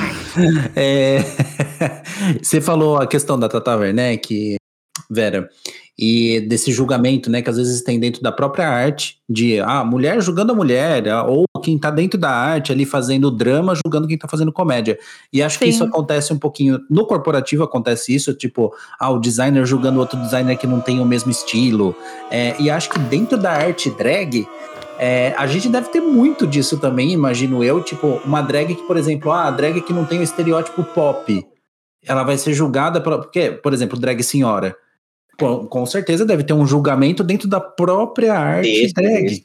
É... 0.75 1.19
Você 2.43 2.59
falou 2.59 2.97
a 2.97 3.07
questão 3.07 3.39
da 3.39 3.47
Tata 3.47 3.77
Werneck, 3.77 4.57
Vera 5.09 5.49
e 5.97 6.41
desse 6.41 6.71
julgamento, 6.71 7.29
né, 7.29 7.43
que 7.43 7.49
às 7.49 7.57
vezes 7.57 7.83
tem 7.83 7.99
dentro 7.99 8.23
da 8.23 8.31
própria 8.31 8.67
arte, 8.67 9.17
de 9.29 9.59
ah, 9.59 9.83
mulher 9.83 10.19
julgando 10.19 10.51
a 10.51 10.55
mulher, 10.55 11.07
ah, 11.09 11.23
ou 11.23 11.45
quem 11.61 11.77
tá 11.77 11.89
dentro 11.89 12.19
da 12.19 12.29
arte 12.29 12.71
ali 12.73 12.85
fazendo 12.85 13.31
drama, 13.31 13.73
julgando 13.75 14.07
quem 14.07 14.17
tá 14.17 14.27
fazendo 14.27 14.51
comédia. 14.51 14.99
E 15.31 15.41
acho 15.41 15.57
Sim. 15.57 15.65
que 15.65 15.71
isso 15.71 15.83
acontece 15.85 16.33
um 16.33 16.37
pouquinho, 16.37 16.79
no 16.89 17.05
corporativo 17.05 17.63
acontece 17.63 18.13
isso, 18.13 18.33
tipo, 18.33 18.73
ah, 18.99 19.09
o 19.09 19.19
designer 19.19 19.65
julgando 19.65 19.99
outro 19.99 20.19
designer 20.19 20.57
que 20.57 20.67
não 20.67 20.81
tem 20.81 20.99
o 20.99 21.05
mesmo 21.05 21.31
estilo. 21.31 21.95
É, 22.29 22.55
e 22.59 22.69
acho 22.69 22.89
que 22.89 22.99
dentro 22.99 23.37
da 23.37 23.51
arte 23.51 23.89
drag, 23.91 24.45
É, 25.03 25.33
a 25.35 25.47
gente 25.47 25.67
deve 25.67 25.89
ter 25.89 25.99
muito 25.99 26.45
disso 26.45 26.77
também, 26.77 27.11
imagino 27.11 27.63
eu. 27.63 27.81
Tipo, 27.81 28.21
uma 28.23 28.39
drag 28.39 28.75
que, 28.75 28.83
por 28.83 28.97
exemplo, 28.97 29.31
ah, 29.31 29.47
a 29.47 29.49
drag 29.49 29.81
que 29.81 29.91
não 29.91 30.05
tem 30.05 30.19
o 30.19 30.23
estereótipo 30.23 30.83
pop, 30.83 31.43
ela 32.05 32.21
vai 32.23 32.37
ser 32.37 32.53
julgada 32.53 33.01
pela. 33.01 33.17
Porque, 33.17 33.49
por 33.49 33.73
exemplo, 33.73 33.97
drag 33.97 34.21
senhora. 34.21 34.75
Com, 35.39 35.65
com 35.65 35.85
certeza 35.87 36.23
deve 36.23 36.43
ter 36.43 36.53
um 36.53 36.67
julgamento 36.67 37.23
dentro 37.23 37.47
da 37.47 37.59
própria 37.59 38.35
arte 38.35 38.93
drag. 38.93 39.43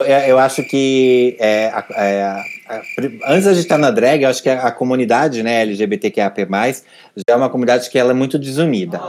Eu, 0.00 0.38
acho 0.38 0.62
que 0.64 1.36
é, 1.38 1.66
a- 1.68 1.84
é, 1.96 2.22
a- 2.22 2.44
a- 2.68 2.82
antes 3.34 3.54
de 3.54 3.60
estar 3.60 3.78
na 3.78 3.90
drag, 3.90 4.22
eu 4.22 4.28
acho 4.28 4.42
que 4.42 4.48
a, 4.48 4.62
a 4.66 4.72
comunidade 4.72 5.42
né, 5.42 5.62
LGBTQIAP+, 5.62 6.46
já 7.16 7.34
é 7.34 7.36
uma 7.36 7.48
comunidade 7.50 7.88
que 7.88 7.98
ela 7.98 8.10
é 8.10 8.14
muito 8.14 8.38
desunida. 8.38 9.00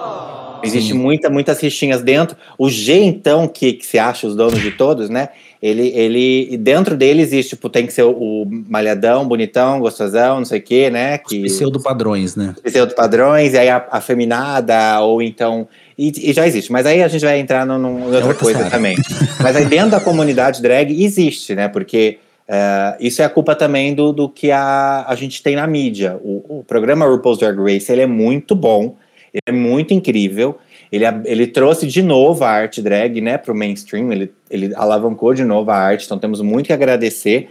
Existe 0.64 0.94
Sim. 0.94 1.00
muita, 1.00 1.30
muitas 1.30 1.60
rixinhas 1.60 2.02
dentro. 2.02 2.38
O 2.58 2.70
G, 2.70 2.94
então, 3.04 3.48
que, 3.48 3.74
que 3.74 3.86
se 3.86 4.00
acha 4.00 4.28
os 4.28 4.36
donos 4.36 4.62
de 4.62 4.72
todos, 4.72 5.10
né? 5.10 5.30
Ele, 5.62 5.88
ele 5.90 6.58
dentro 6.58 6.96
dele 6.96 7.22
existe, 7.22 7.52
tipo, 7.52 7.70
tem 7.70 7.86
que 7.86 7.92
ser 7.94 8.04
o, 8.04 8.12
o 8.12 8.46
malhadão, 8.70 9.28
bonitão, 9.28 9.80
gostosão, 9.80 10.38
não 10.38 10.46
sei 10.46 10.60
o 10.60 10.62
quê, 10.62 10.90
né? 10.90 11.18
Que, 11.18 11.44
Pseudo-padrões, 11.44 12.36
né? 12.36 12.54
pseudo 12.64 12.94
padrões, 12.94 13.54
e 13.54 13.58
aí 13.58 13.70
a, 13.70 13.86
afeminada, 13.92 15.00
ou 15.02 15.22
então. 15.22 15.68
E, 15.98 16.30
e 16.30 16.34
já 16.34 16.48
existe, 16.48 16.72
mas 16.72 16.86
aí 16.86 17.04
a 17.04 17.08
gente 17.08 17.24
vai 17.24 17.40
entrar 17.40 17.66
num, 17.66 17.78
num- 17.78 18.00
em 18.00 18.04
outra 18.06 18.20
outra 18.26 18.34
coisa 18.36 18.58
seara. 18.60 18.72
também. 18.72 18.96
Mas 19.42 19.56
aí 19.56 19.66
dentro 19.66 19.92
da 19.92 20.00
comunidade 20.00 20.62
drag 20.62 21.04
existe, 21.04 21.54
né? 21.56 21.68
Porque 21.68 22.18
é, 22.48 22.98
isso 23.00 23.22
é 23.22 23.26
a 23.26 23.30
culpa 23.30 23.56
também 23.56 23.94
do, 23.94 24.12
do 24.12 24.28
que 24.28 24.52
a, 24.52 25.06
a 25.08 25.16
gente 25.16 25.42
tem 25.44 25.56
na 25.56 25.68
mídia. 25.68 26.18
O, 26.24 26.60
o 26.60 26.64
programa 26.64 27.06
RuPaul's 27.06 27.38
Drag 27.40 27.58
Race 27.58 27.92
ele 27.92 28.02
é 28.02 28.08
muito 28.08 28.56
bom, 28.56 28.96
ele 29.34 29.42
é 29.48 29.52
muito 29.52 29.94
incrível. 29.94 30.58
Ele, 30.92 31.06
ele 31.26 31.48
trouxe 31.48 31.88
de 31.88 32.04
novo 32.04 32.44
a 32.44 32.50
arte 32.50 32.80
drag 32.80 33.20
né, 33.20 33.36
para 33.38 33.52
o 33.52 33.56
mainstream, 33.56 34.12
ele, 34.12 34.32
ele 34.50 34.74
alavancou 34.76 35.34
de 35.34 35.44
novo 35.44 35.72
a 35.72 35.76
arte, 35.76 36.06
então 36.06 36.20
temos 36.20 36.40
muito 36.42 36.68
que 36.68 36.74
agradecer. 36.74 37.50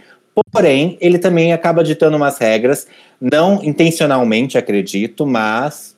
Porém, 0.51 0.97
ele 1.01 1.19
também 1.19 1.51
acaba 1.53 1.83
ditando 1.83 2.15
umas 2.17 2.37
regras, 2.37 2.87
não 3.19 3.61
intencionalmente, 3.63 4.57
acredito, 4.57 5.27
mas 5.27 5.93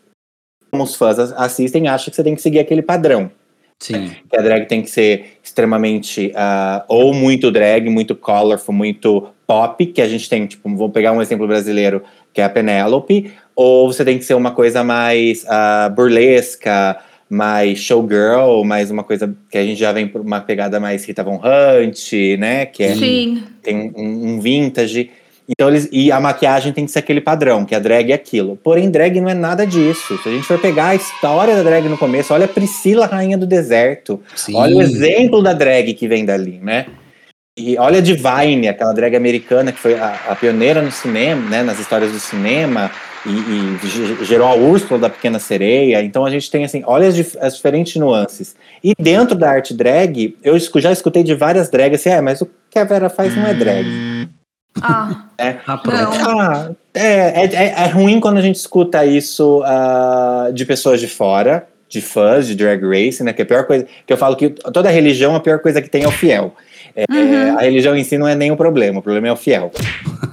os 0.84 0.96
fãs 0.96 1.18
as- 1.20 1.34
assistem, 1.34 1.88
acham 1.88 2.10
que 2.10 2.16
você 2.16 2.24
tem 2.24 2.36
que 2.36 2.42
seguir 2.42 2.60
aquele 2.60 2.82
padrão. 2.82 3.32
Sim. 3.80 4.12
Que 4.30 4.38
a 4.38 4.42
drag 4.42 4.66
tem 4.68 4.82
que 4.82 4.90
ser 4.90 5.38
extremamente 5.44 6.32
ah, 6.36 6.86
ou 6.88 7.14
muito 7.14 7.52
drag, 7.52 7.90
muito 7.90 8.16
colorful, 8.16 8.74
muito 8.74 9.28
pop, 9.46 9.86
que 9.86 10.02
a 10.02 10.08
gente 10.08 10.30
tem, 10.30 10.46
tipo, 10.48 10.74
vou 10.76 10.90
pegar 10.90 11.12
um 11.12 11.22
exemplo 11.22 11.46
brasileiro, 11.46 12.02
que 12.34 12.40
é 12.42 12.46
a 12.46 12.50
Penélope, 12.50 13.32
ou 13.56 13.92
você 13.92 14.04
tem 14.06 14.18
que 14.18 14.24
ser 14.26 14.34
uma 14.34 14.52
coisa 14.52 14.84
mais 14.84 15.46
ah, 15.48 15.90
burlesca, 15.90 16.98
mais 17.30 17.80
showgirl, 17.80 18.64
mais 18.64 18.90
uma 18.90 19.04
coisa 19.04 19.36
que 19.50 19.58
a 19.58 19.64
gente 19.64 19.80
já 19.80 19.92
vem 19.92 20.08
por 20.08 20.22
uma 20.22 20.40
pegada 20.40 20.80
mais 20.80 21.04
Rita 21.04 21.24
Von 21.24 21.42
Hunt, 21.44 22.14
né? 22.40 22.66
Que 22.66 22.84
é 22.84 22.96
Sim. 22.96 23.44
tem 23.62 23.92
um, 23.96 24.36
um 24.36 24.40
vintage. 24.40 25.12
Então 25.48 25.70
eles 25.70 25.88
e 25.92 26.12
a 26.12 26.20
maquiagem 26.20 26.74
tem 26.74 26.86
que 26.86 26.92
ser 26.92 27.00
aquele 27.00 27.22
padrão, 27.22 27.66
que 27.66 27.76
a 27.76 27.80
drag 27.80 28.12
é 28.12 28.16
aquilo. 28.16 28.58
Porém, 28.64 28.90
drag 28.90 29.22
não 29.22 29.30
é 29.30 29.34
nada 29.34 29.66
disso. 29.66 30.18
Se 30.24 30.30
a 30.30 30.32
gente 30.32 30.46
for 30.48 30.60
pegar 30.60 30.88
a 30.88 30.96
história 30.96 31.56
da 31.56 31.62
drag 31.64 31.88
no 31.88 31.98
começo, 31.98 32.34
olha 32.34 32.46
a 32.46 32.48
Priscila, 32.48 33.06
rainha 33.06 33.38
do 33.38 33.46
deserto. 33.46 34.20
Sim. 34.36 34.56
Olha 34.56 34.76
o 34.76 34.82
exemplo 34.82 35.44
da 35.44 35.54
drag 35.54 35.94
que 35.94 36.08
vem 36.08 36.26
dali, 36.26 36.60
né? 36.62 36.88
E 37.58 37.78
olha 37.78 38.00
a 38.00 38.02
Divine, 38.02 38.68
aquela 38.68 38.92
drag 38.92 39.16
americana 39.16 39.72
que 39.72 39.80
foi 39.80 39.94
a, 39.94 40.20
a 40.30 40.36
pioneira 40.36 40.82
no 40.82 40.92
cinema, 40.92 41.50
né? 41.50 41.64
Nas 41.64 41.80
histórias 41.80 42.12
do 42.12 42.20
cinema 42.20 42.92
e, 43.26 43.30
e 43.30 43.88
ge- 43.88 44.26
gerou 44.26 44.48
a 44.48 44.56
Úrsula 44.56 45.00
da 45.00 45.10
Pequena 45.10 45.40
Sereia. 45.40 46.02
Então 46.04 46.26
a 46.26 46.30
gente 46.30 46.52
tem 46.52 46.66
assim, 46.66 46.84
olha 46.86 47.08
as, 47.08 47.16
dif- 47.16 47.38
as 47.40 47.56
diferentes 47.56 47.96
nuances. 47.96 48.56
E 48.84 48.94
dentro 49.00 49.36
da 49.36 49.52
arte 49.52 49.74
drag, 49.74 50.36
eu 50.44 50.58
já 50.60 50.92
escutei 50.92 51.24
de 51.24 51.34
várias 51.34 51.70
drags 51.70 52.02
assim, 52.02 52.10
é, 52.10 52.20
mas 52.20 52.42
o 52.42 52.50
que 52.70 52.78
a 52.78 52.84
Vera 52.84 53.10
faz 53.10 53.36
não 53.38 53.48
é 53.48 53.54
drag. 53.54 53.86
Ah. 54.82 55.24
Não. 56.04 56.40
Ah, 56.42 56.70
é, 56.94 57.46
é, 57.46 57.46
é- 57.56 57.74
é 57.84 57.88
ruim 57.88 58.20
quando 58.20 58.38
a 58.38 58.42
gente 58.42 58.56
escuta 58.56 59.06
isso 59.06 59.62
ah, 59.66 60.50
de 60.54 60.66
pessoas 60.66 61.00
de 61.00 61.08
fora, 61.08 61.68
de 61.88 62.02
fãs 62.02 62.48
de 62.48 62.56
Drag 62.56 62.82
Race, 62.84 63.24
né? 63.24 63.32
Que 63.34 63.42
é 63.42 63.46
a 63.46 63.48
pior 63.48 63.66
coisa. 63.66 63.86
Que 64.06 64.12
eu 64.14 64.18
falo 64.18 64.36
que 64.36 64.50
toda 64.50 64.90
religião, 64.90 65.36
a 65.36 65.40
pior 65.40 65.60
coisa 65.60 65.82
que 65.82 65.90
tem 65.90 66.04
é 66.04 66.08
o 66.08 66.12
fiel. 66.12 66.54
É, 66.96 67.04
Uhum. 67.12 67.58
A 67.58 67.62
religião 67.62 67.96
em 67.96 68.04
si 68.04 68.18
não 68.18 68.28
é 68.28 68.36
nem 68.36 68.52
o 68.52 68.58
problema, 68.58 69.00
o 69.00 69.02
problema 69.02 69.28
é 69.28 69.32
o 69.32 69.36
fiel. 69.36 69.72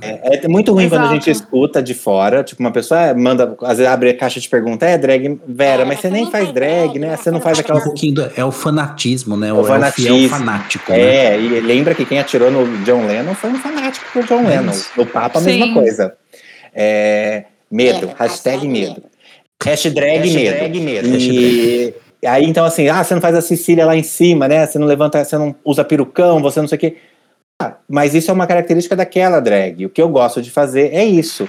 É, 0.01 0.45
é 0.45 0.49
muito 0.49 0.73
ruim 0.73 0.89
quando 0.89 1.03
a 1.03 1.05
Exato. 1.05 1.15
gente 1.21 1.31
escuta 1.31 1.83
de 1.83 1.95
fora, 1.95 2.43
tipo, 2.43 2.61
uma 2.63 2.71
pessoa 2.73 3.13
manda, 3.15 3.57
às 3.63 3.79
vezes 3.79 3.93
abre 3.93 4.11
a 4.11 4.17
caixa 4.17 4.39
e 4.39 4.43
te 4.43 4.49
pergunta, 4.49 4.85
é 4.87 4.97
drag, 4.99 5.41
Vera, 5.47 5.85
mas 5.85 6.01
você 6.01 6.11
nem 6.11 6.31
faz 6.31 6.53
drag, 6.53 6.99
né? 6.99 7.17
Você 7.17 7.31
não 7.31 7.41
faz 7.41 7.59
aquela. 7.59 7.79
Um 7.81 7.83
pouquinho 7.85 8.15
do- 8.15 8.31
é 8.37 8.45
o 8.45 8.51
fanatismo, 8.53 9.37
né? 9.37 9.53
O 9.53 9.57
O, 9.57 9.59
é 9.59 9.63
o 9.63 9.65
fiel 9.65 9.75
fanatismo. 9.75 10.29
fanático, 10.29 10.93
né? 10.93 11.01
É, 11.01 11.41
e 11.41 11.61
lembra 11.61 11.95
que 11.95 12.05
quem 12.05 12.19
atirou 12.19 12.51
no 12.51 12.67
John 12.85 13.07
Lennon 13.07 13.35
foi 13.35 13.51
um 13.51 13.59
fanático 13.59 14.07
por 14.13 14.25
John 14.25 14.41
É 14.43 14.59
Lennon. 14.59 14.71
isso. 14.73 14.91
O 14.97 15.07
Papa, 15.07 15.39
a 15.39 15.43
mesma 15.43 15.73
coisa. 15.75 16.15
É, 16.75 17.45
medo, 17.71 18.11
hashtag 18.19 18.67
medo. 18.67 19.03
Hashtag 19.65 20.81
medo. 20.81 21.09
E 21.17 21.95
aí, 22.27 22.45
então, 22.45 22.65
assim, 22.65 22.89
ah, 22.89 23.03
você 23.03 23.15
não 23.15 23.21
faz 23.21 23.35
a 23.35 23.41
Sicília 23.41 23.87
lá 23.87 23.97
em 23.97 24.03
cima, 24.03 24.49
né? 24.49 24.67
Você 24.67 24.79
não 24.79 24.87
levanta, 24.87 25.25
você 25.25 25.37
não 25.37 25.55
usa 25.65 25.85
perucão, 25.85 26.41
você 26.41 26.61
não 26.61 26.69
sei 26.69 26.77
o 26.77 26.81
quê. 26.81 26.97
Ah, 27.61 27.75
mas 27.89 28.15
isso 28.15 28.31
é 28.31 28.35
uma 28.35 28.47
característica 28.47 28.97
daquela 28.97 29.41
drag. 29.41 29.87
O 29.87 29.91
que 29.91 30.03
eu 30.03 30.09
gosto 30.09 30.43
de 30.43 30.51
fazer 30.51 30.93
é 30.93 31.05
isso. 31.05 31.49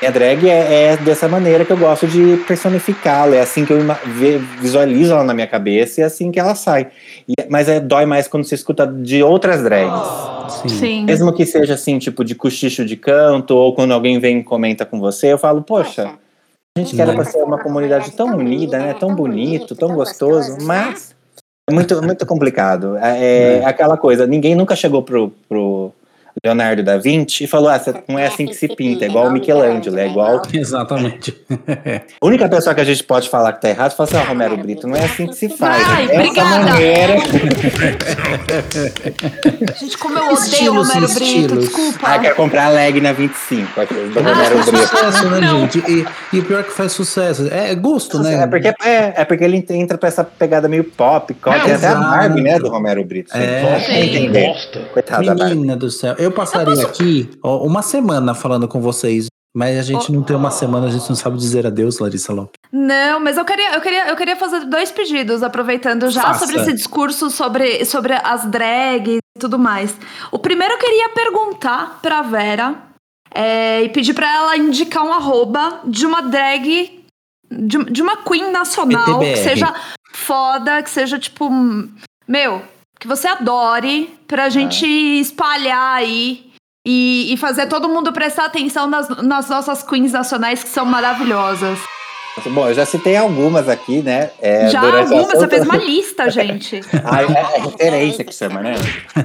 Minha 0.00 0.12
drag 0.12 0.48
é, 0.48 0.92
é 0.92 0.96
dessa 0.98 1.26
maneira 1.26 1.64
que 1.64 1.72
eu 1.72 1.76
gosto 1.76 2.06
de 2.06 2.36
personificá-la. 2.46 3.36
É 3.36 3.40
assim 3.40 3.64
que 3.64 3.72
eu 3.72 3.78
visualizo 4.60 5.12
ela 5.12 5.24
na 5.24 5.34
minha 5.34 5.46
cabeça 5.46 6.00
e 6.00 6.02
é 6.02 6.06
assim 6.06 6.30
que 6.30 6.38
ela 6.38 6.54
sai. 6.54 6.88
E- 7.26 7.34
mas 7.48 7.68
é, 7.68 7.80
dói 7.80 8.06
mais 8.06 8.28
quando 8.28 8.44
você 8.44 8.54
escuta 8.54 8.86
de 8.86 9.22
outras 9.22 9.62
drags. 9.62 10.08
Sim. 10.62 10.68
sim. 10.68 11.04
Mesmo 11.04 11.32
que 11.32 11.44
seja 11.44 11.74
assim, 11.74 11.98
tipo, 11.98 12.24
de 12.24 12.34
cochicho 12.34 12.84
de 12.84 12.96
canto, 12.96 13.56
ou 13.56 13.74
quando 13.74 13.92
alguém 13.92 14.20
vem 14.20 14.38
e 14.38 14.44
comenta 14.44 14.84
com 14.84 15.00
você, 15.00 15.32
eu 15.32 15.38
falo, 15.38 15.62
poxa, 15.62 16.12
gente 16.78 16.96
quer 16.96 17.14
pra 17.14 17.24
ser 17.24 17.42
uma 17.42 17.58
comunidade 17.58 18.10
tão 18.12 18.36
unida, 18.36 18.78
né? 18.78 18.94
Tão 18.94 19.14
bonito, 19.14 19.74
tão 19.74 19.94
gostoso, 19.94 20.56
mas 20.62 21.14
é 21.68 21.72
muito, 21.72 22.02
muito 22.02 22.26
complicado. 22.26 22.96
É, 22.96 23.58
é 23.58 23.64
aquela 23.64 23.96
coisa, 23.96 24.26
ninguém 24.26 24.54
nunca 24.54 24.74
chegou 24.74 25.02
pro, 25.02 25.30
pro 25.48 25.92
Leonardo 26.44 26.82
da 26.82 26.96
Vinci 26.98 27.44
e 27.44 27.46
falou, 27.46 27.68
ah, 27.68 27.80
não 28.06 28.18
é 28.18 28.26
assim 28.26 28.46
que 28.46 28.54
se 28.54 28.68
pinta, 28.68 29.04
é 29.04 29.08
igual 29.08 29.26
o 29.26 29.30
Michelangelo, 29.32 29.98
é 29.98 30.06
igual. 30.08 30.42
Exatamente. 30.52 31.34
A 32.20 32.26
única 32.26 32.48
pessoa 32.48 32.74
que 32.74 32.80
a 32.80 32.84
gente 32.84 33.02
pode 33.04 33.28
falar 33.28 33.52
que 33.54 33.62
tá 33.62 33.68
errado, 33.70 33.94
fala 33.96 34.08
assim, 34.08 34.16
ah, 34.18 34.24
Romero 34.28 34.56
Brito, 34.56 34.86
não 34.86 34.96
é 34.96 35.04
assim 35.04 35.26
que 35.26 35.34
se 35.34 35.48
faz. 35.48 35.82
Ai, 35.86 36.04
é 36.04 36.06
dessa 36.08 36.20
obrigada. 36.20 36.58
maneira. 36.64 37.14
Gente, 39.78 39.98
como 39.98 40.18
eu 40.18 40.24
odeio 40.24 40.36
o 40.36 40.42
Estilos, 40.42 40.88
Romero 40.88 41.06
Brito, 41.08 41.22
estilos. 41.24 41.58
desculpa. 41.64 41.98
Ah, 42.02 42.18
quer 42.18 42.34
comprar 42.34 42.66
a 42.66 42.68
leg 42.70 43.00
na 43.00 43.12
25, 43.12 43.80
aquele 43.80 44.08
do 44.08 44.14
Romero 44.20 44.36
Faz 44.36 44.66
Brito. 44.70 44.86
sucesso, 44.88 45.30
né, 45.30 45.40
Não. 45.40 45.60
gente? 45.60 45.78
E, 45.90 46.06
e 46.36 46.40
o 46.40 46.44
pior 46.44 46.64
que 46.64 46.72
faz 46.72 46.92
sucesso. 46.92 47.48
É 47.52 47.74
gosto, 47.74 48.18
né? 48.20 48.42
É 48.42 48.46
porque, 48.46 48.68
é, 48.68 49.12
é 49.16 49.24
porque 49.24 49.44
ele 49.44 49.64
entra 49.70 49.98
pra 49.98 50.08
essa 50.08 50.24
pegada 50.24 50.68
meio 50.68 50.84
pop, 50.84 51.32
pop. 51.34 51.60
Tem 51.64 51.74
até 51.74 51.86
a. 51.88 51.94
Barbie, 51.94 52.42
né, 52.42 52.58
do 52.58 52.68
Romero 52.68 53.04
Brito. 53.04 53.30
Você 53.30 53.38
É. 53.38 53.80
Sim. 53.80 53.98
entender. 54.00 54.54
Coitada 54.92 55.24
da 55.24 55.34
Barbie. 55.34 55.54
Menina 55.54 55.76
do 55.76 55.90
céu. 55.90 56.14
Eu 56.18 56.27
passaria 56.32 56.82
aqui 56.82 57.30
ó, 57.42 57.58
uma 57.64 57.82
semana 57.82 58.34
falando 58.34 58.68
com 58.68 58.80
vocês. 58.80 59.26
Mas 59.56 59.78
a 59.78 59.82
gente 59.82 60.12
não 60.12 60.22
tem 60.22 60.36
uma 60.36 60.50
semana, 60.50 60.86
a 60.86 60.90
gente 60.90 61.08
não 61.08 61.16
sabe 61.16 61.36
dizer 61.36 61.66
adeus, 61.66 61.98
Larissa 61.98 62.32
Lopes. 62.32 62.52
Não, 62.70 63.18
mas 63.18 63.36
eu 63.38 63.44
queria, 63.44 63.74
eu 63.74 63.80
queria, 63.80 64.08
eu 64.08 64.14
queria 64.14 64.36
fazer 64.36 64.60
dois 64.66 64.92
pedidos, 64.92 65.42
aproveitando 65.42 66.08
já 66.10 66.20
Faça. 66.22 66.46
sobre 66.46 66.60
esse 66.62 66.72
discurso 66.74 67.30
sobre, 67.30 67.84
sobre 67.84 68.12
as 68.12 68.44
drags 68.44 69.16
e 69.16 69.40
tudo 69.40 69.58
mais. 69.58 69.96
O 70.30 70.38
primeiro 70.38 70.74
eu 70.74 70.78
queria 70.78 71.08
perguntar 71.08 71.98
pra 72.00 72.22
Vera 72.22 72.76
é, 73.34 73.82
e 73.82 73.88
pedir 73.88 74.14
pra 74.14 74.32
ela 74.32 74.56
indicar 74.56 75.02
um 75.02 75.12
arroba 75.12 75.80
de 75.84 76.06
uma 76.06 76.20
drag, 76.20 77.04
de, 77.50 77.84
de 77.84 78.02
uma 78.02 78.18
queen 78.18 78.52
nacional, 78.52 79.18
que 79.18 79.36
seja 79.36 79.74
foda, 80.12 80.82
que 80.82 80.90
seja 80.90 81.18
tipo. 81.18 81.46
hum, 81.46 81.90
Meu, 82.28 82.62
que 82.98 83.06
você 83.08 83.28
adore, 83.28 84.10
pra 84.26 84.48
gente 84.48 84.86
espalhar 84.86 85.96
aí. 85.96 86.46
E, 86.86 87.34
e 87.34 87.36
fazer 87.36 87.66
todo 87.66 87.86
mundo 87.88 88.12
prestar 88.12 88.46
atenção 88.46 88.86
nas, 88.86 89.08
nas 89.22 89.48
nossas 89.50 89.82
queens 89.82 90.12
nacionais 90.12 90.62
que 90.62 90.70
são 90.70 90.86
maravilhosas. 90.86 91.78
Bom, 92.46 92.68
eu 92.68 92.72
já 92.74 92.86
citei 92.86 93.16
algumas 93.16 93.68
aqui, 93.68 94.00
né? 94.00 94.30
é, 94.40 94.68
Já 94.68 94.80
algumas, 94.80 95.26
você 95.32 95.48
fez 95.48 95.64
uma 95.64 95.76
lista, 95.76 96.30
gente. 96.30 96.80
Ah, 97.04 97.22
é, 97.22 97.56
é 97.58 97.60
referência 97.62 98.24
que 98.24 98.32
chama, 98.32 98.60
né? 98.62 98.74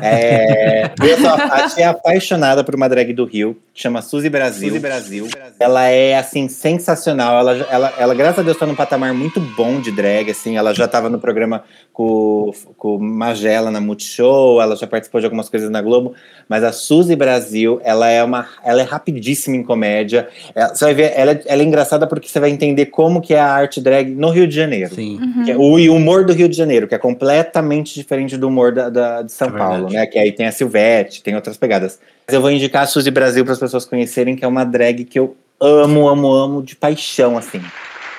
É, 0.02 0.92
eu 1.00 1.18
sou 1.20 1.30
a- 1.30 1.86
a- 1.86 1.90
apaixonada 1.92 2.64
por 2.64 2.74
uma 2.76 2.90
drag 2.90 3.14
do 3.14 3.24
Rio, 3.26 3.56
que 3.74 3.82
chama 3.82 4.02
Suzy 4.02 4.30
Brasil. 4.30 4.68
Suzy 4.70 4.80
Brasil. 4.80 5.28
Ela 5.60 5.88
é, 5.90 6.18
assim, 6.18 6.50
sensacional. 6.50 7.38
Ela, 7.40 7.68
ela, 7.70 7.94
ela, 8.00 8.14
graças 8.16 8.40
a 8.40 8.42
Deus, 8.42 8.58
tá 8.58 8.66
num 8.66 8.76
patamar 8.76 9.14
muito 9.14 9.40
bom 9.40 9.80
de 9.80 9.92
drag, 9.92 10.32
assim. 10.32 10.58
Ela 10.58 10.74
já 10.74 10.88
tava 10.88 11.08
no 11.08 11.20
programa 11.20 11.64
com, 11.94 12.52
com 12.76 12.98
Magela 12.98 13.70
na 13.70 13.80
Multishow, 13.80 14.60
ela 14.60 14.76
já 14.76 14.88
participou 14.88 15.22
de 15.22 15.28
algumas 15.28 15.48
coisas 15.48 15.70
na 15.70 15.80
Globo, 15.80 16.16
mas 16.50 16.64
a 16.64 16.72
Suzy 16.72 17.16
Brasil, 17.16 17.80
ela 17.84 18.10
é 18.10 18.24
uma, 18.24 18.48
ela 18.64 18.82
é 18.82 18.84
rapidíssima 18.84 19.56
em 19.56 19.64
comédia. 19.64 20.28
Ela, 20.56 20.74
você 20.74 20.86
vai 20.86 20.94
ver, 20.96 21.14
ela, 21.16 21.32
é, 21.32 21.44
ela 21.46 21.62
é 21.62 21.66
engraçada 21.66 22.08
porque 22.08 22.28
você 22.28 22.40
vai 22.40 22.50
entender 22.50 22.88
como 22.88 23.22
que 23.22 23.36
é 23.36 23.40
a 23.40 23.48
arte 23.48 23.80
drag 23.80 24.10
no 24.10 24.32
Rio 24.32 24.48
de 24.48 24.56
Janeiro. 24.56 24.96
Sim. 24.96 25.20
Uhum. 25.22 25.46
É, 25.48 25.56
o, 25.56 25.78
e 25.78 25.88
o 25.88 25.96
humor 25.96 26.26
do 26.26 26.34
Rio 26.34 26.50
de 26.50 26.58
Janeiro, 26.58 26.88
que 26.88 26.96
é 26.96 26.98
completamente 26.98 27.94
diferente 27.94 28.36
do 28.38 28.48
humor 28.48 28.72
da, 28.72 28.90
da 28.90 29.22
de 29.22 29.32
São 29.32 29.50
É 29.50 29.52
Paulo, 29.52 29.90
né? 29.90 30.08
Que 30.08 30.18
aí 30.18 30.32
tem 30.32 30.48
a 30.48 30.52
Silvete, 30.52 31.22
tem 31.22 31.36
outras 31.36 31.58
pegadas. 31.58 32.00
Mas 32.26 32.34
eu 32.34 32.42
vou 32.42 32.50
indicar 32.50 32.84
a 32.84 32.88
Suzy 32.88 33.12
Brasil 33.12 33.44
para 33.44 33.54
as 33.54 33.60
pessoas 33.60 33.86
conhecerem, 33.86 34.36
que 34.36 34.44
é 34.44 34.48
uma 34.48 34.64
drag 34.64 35.04
que 35.06 35.20
eu 35.20 35.38
amo, 35.62 36.08
amo, 36.10 36.34
amo 36.34 36.64
de 36.64 36.76
paixão, 36.76 37.38
assim. 37.38 37.62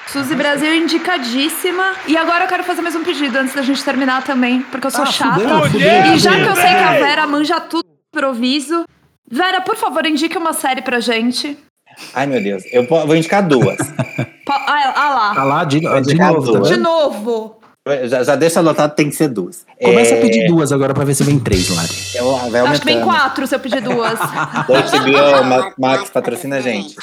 Suzy 0.09 0.35
Brasil 0.35 0.75
indicadíssima. 0.75 1.93
E 2.07 2.17
agora 2.17 2.45
eu 2.45 2.49
quero 2.49 2.63
fazer 2.65 2.83
mais 2.83 2.95
um 2.95 3.03
pedido 3.03 3.37
antes 3.39 3.55
da 3.55 3.63
gente 3.63 3.83
terminar 3.83 4.23
também, 4.23 4.63
porque 4.63 4.87
eu 4.87 4.91
sou 4.91 5.03
Ah, 5.03 5.07
chata. 5.07 5.41
fudeu, 5.41 5.63
fudeu, 5.71 6.15
e 6.15 6.19
já 6.19 6.35
que 6.37 6.43
eu 6.49 6.55
sei 6.55 6.69
que 6.69 6.83
a 6.83 6.93
Vera 6.93 7.27
manja 7.27 7.61
tudo 7.61 7.85
improviso. 8.15 8.85
Vera, 9.31 9.61
por 9.61 9.77
favor, 9.77 10.07
indique 10.07 10.37
uma 10.39 10.53
série 10.53 10.83
pra 10.83 11.01
gente. 11.01 11.57
Ai, 12.15 12.27
meu 12.27 12.43
Deus. 12.43 12.63
Eu 12.73 12.87
vou 12.87 13.15
indicar 13.17 13.43
duas. 13.47 13.77
Ah, 14.47 14.93
ah 14.95 15.09
lá. 15.15 15.35
Ah 15.39 15.45
lá, 15.45 15.65
de, 15.65 15.81
de 15.81 16.15
novo, 16.19 16.53
tá 16.53 16.59
De 16.61 16.69
vendo? 16.75 16.83
novo. 16.83 17.61
já, 18.07 18.23
já 18.23 18.37
deixa 18.37 18.61
anotado, 18.61 18.95
tem 18.95 19.09
que 19.09 19.17
ser 19.17 19.29
duas. 19.29 19.65
Começa 19.83 20.15
É, 20.15 20.19
a 20.19 20.21
pedir 20.21 20.47
duas 20.47 20.71
agora 20.71 20.93
pra 20.93 21.03
ver 21.03 21.15
se 21.15 21.25
vem 21.25 21.39
três, 21.39 21.71
Lari. 21.75 21.89
eu- 22.15 22.51
vai 22.51 22.61
Acho 22.61 22.81
que 22.81 22.85
vem 22.87 23.01
quatro 23.01 23.47
se 23.47 23.55
eu 23.55 23.59
pedir 23.61 23.81
duas. 23.81 24.19
Ma- 25.49 25.73
Max 25.79 26.11
patrocina 26.11 26.57
a 26.57 26.61
gente. 26.61 26.95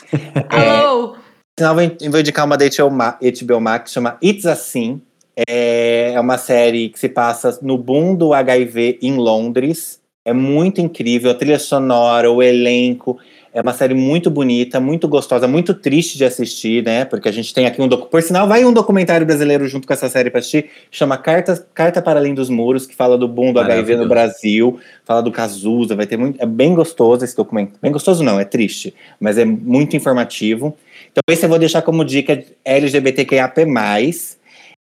Alô? 0.50 1.16
Senão 1.16 1.21
eu 1.70 1.76
vou, 1.76 1.84
eu 1.84 2.12
vou 2.12 2.20
indicar 2.20 2.46
uma 2.46 2.58
da 2.58 2.66
HBO, 2.66 2.90
Ma- 2.92 3.18
HBO 3.22 3.62
Max, 3.62 3.92
chama 3.92 4.18
It's 4.24 4.46
Assim. 4.46 5.02
É 5.48 6.14
uma 6.20 6.38
série 6.38 6.90
que 6.90 7.00
se 7.00 7.08
passa 7.10 7.58
no 7.62 7.78
boom 7.78 8.16
do 8.16 8.34
HIV 8.34 9.00
em 9.02 9.16
Londres. 9.16 10.00
É 10.26 10.34
muito 10.34 10.82
incrível, 10.82 11.32
a 11.32 11.34
trilha 11.34 11.58
sonora, 11.58 12.32
o 12.32 12.44
elenco. 12.44 13.18
É 13.54 13.62
uma 13.62 13.74
série 13.74 13.94
muito 13.94 14.32
bonita, 14.32 14.80
muito 14.80 15.10
gostosa, 15.10 15.46
muito 15.46 15.74
triste 15.74 16.18
de 16.18 16.24
assistir, 16.24 16.84
né? 16.84 17.04
Porque 17.04 17.28
a 17.28 17.32
gente 17.34 17.54
tem 17.54 17.66
aqui 17.66 17.82
um 17.82 17.88
docu... 17.88 18.08
Por 18.08 18.22
sinal, 18.22 18.48
vai 18.48 18.64
um 18.64 18.72
documentário 18.72 19.26
brasileiro 19.26 19.68
junto 19.68 19.86
com 19.86 19.94
essa 19.94 20.08
série 20.08 20.30
pra 20.30 20.40
assistir, 20.40 20.70
chama 20.90 21.18
Carta, 21.18 21.68
Carta 21.74 22.02
para 22.02 22.18
Além 22.18 22.34
dos 22.34 22.50
Muros, 22.50 22.88
que 22.88 22.96
fala 22.96 23.18
do 23.18 23.28
boom 23.28 23.52
do 23.52 23.60
HIV 23.60 23.98
no. 23.98 24.08
Brasil, 24.08 24.80
fala 25.04 25.22
do 25.22 25.32
Cazuza, 25.32 25.96
vai 25.96 26.08
ter 26.08 26.16
muito. 26.16 26.42
É 26.42 26.46
bem 26.46 26.74
gostoso 26.74 27.26
esse 27.26 27.36
documento. 27.36 27.78
Bem 27.82 27.92
gostoso 27.92 28.24
não, 28.24 28.40
é 28.40 28.46
triste, 28.46 28.94
mas 29.20 29.38
é 29.38 29.44
muito 29.44 29.98
informativo. 29.98 30.78
Então, 31.12 31.22
esse 31.28 31.46
eu 31.46 31.50
vou 31.50 31.60
deixar 31.60 31.82
como 31.82 32.06
dica 32.06 32.42
LGBTQIAP+. 32.64 33.66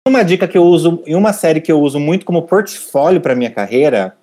Uma 0.08 0.24
dica 0.24 0.48
que 0.48 0.58
eu 0.58 0.64
uso, 0.64 1.04
e 1.06 1.16
uma 1.16 1.34
série 1.34 1.62
que 1.62 1.72
eu 1.72 1.80
uso 1.80 2.00
muito 2.00 2.26
como 2.26 2.44
portfólio 2.44 3.22
para 3.22 3.36
minha 3.36 3.52
carreira, 3.52 4.16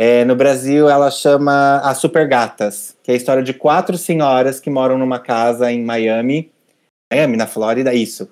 é, 0.00 0.24
no 0.24 0.34
Brasil 0.34 0.88
ela 0.88 1.10
chama 1.10 1.78
As 1.84 1.98
Super 1.98 2.26
Gatas, 2.26 2.96
que 3.02 3.10
é 3.10 3.14
a 3.14 3.16
história 3.18 3.42
de 3.42 3.52
quatro 3.52 3.98
senhoras 3.98 4.58
que 4.58 4.70
moram 4.70 4.96
numa 4.96 5.18
casa 5.18 5.70
em 5.70 5.84
Miami, 5.84 6.50
Miami, 7.12 7.36
na 7.36 7.46
Flórida, 7.46 7.92
isso. 7.92 8.30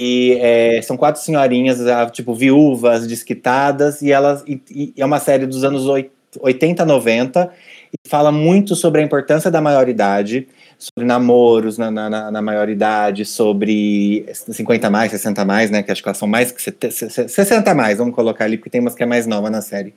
E 0.00 0.38
é, 0.40 0.82
são 0.82 0.96
quatro 0.96 1.20
senhorinhas, 1.22 1.86
ah, 1.86 2.06
tipo, 2.10 2.34
viúvas, 2.34 3.06
desquitadas, 3.06 4.02
e 4.02 4.12
elas 4.12 4.42
e, 4.46 4.62
e 4.70 4.94
é 5.02 5.04
uma 5.04 5.20
série 5.20 5.46
dos 5.46 5.64
anos 5.64 5.86
oit- 5.86 6.10
80, 6.40 6.84
90, 6.86 7.52
e 7.92 8.08
fala 8.08 8.32
muito 8.32 8.74
sobre 8.74 9.02
a 9.02 9.04
importância 9.04 9.50
da 9.50 9.60
maioridade, 9.60 10.48
sobre 10.78 11.06
namoros 11.06 11.78
na, 11.78 11.90
na, 11.90 12.30
na- 12.30 12.42
maioridade, 12.42 13.24
sobre 13.26 14.26
50 14.32 14.86
a 14.88 14.90
mais, 14.90 15.10
60 15.12 15.42
a 15.42 15.44
mais, 15.44 15.70
né? 15.70 15.82
Que 15.82 15.92
acho 15.92 16.02
que 16.02 16.08
elas 16.08 16.18
são 16.18 16.26
mais 16.28 16.50
que 16.52 16.62
70, 16.62 17.28
60 17.28 17.70
a 17.70 17.74
mais, 17.74 17.98
vamos 17.98 18.14
colocar 18.14 18.44
ali, 18.46 18.56
porque 18.56 18.70
tem 18.70 18.80
umas 18.80 18.94
que 18.94 19.02
é 19.02 19.06
mais 19.06 19.26
nova 19.26 19.50
na 19.50 19.60
série. 19.62 19.94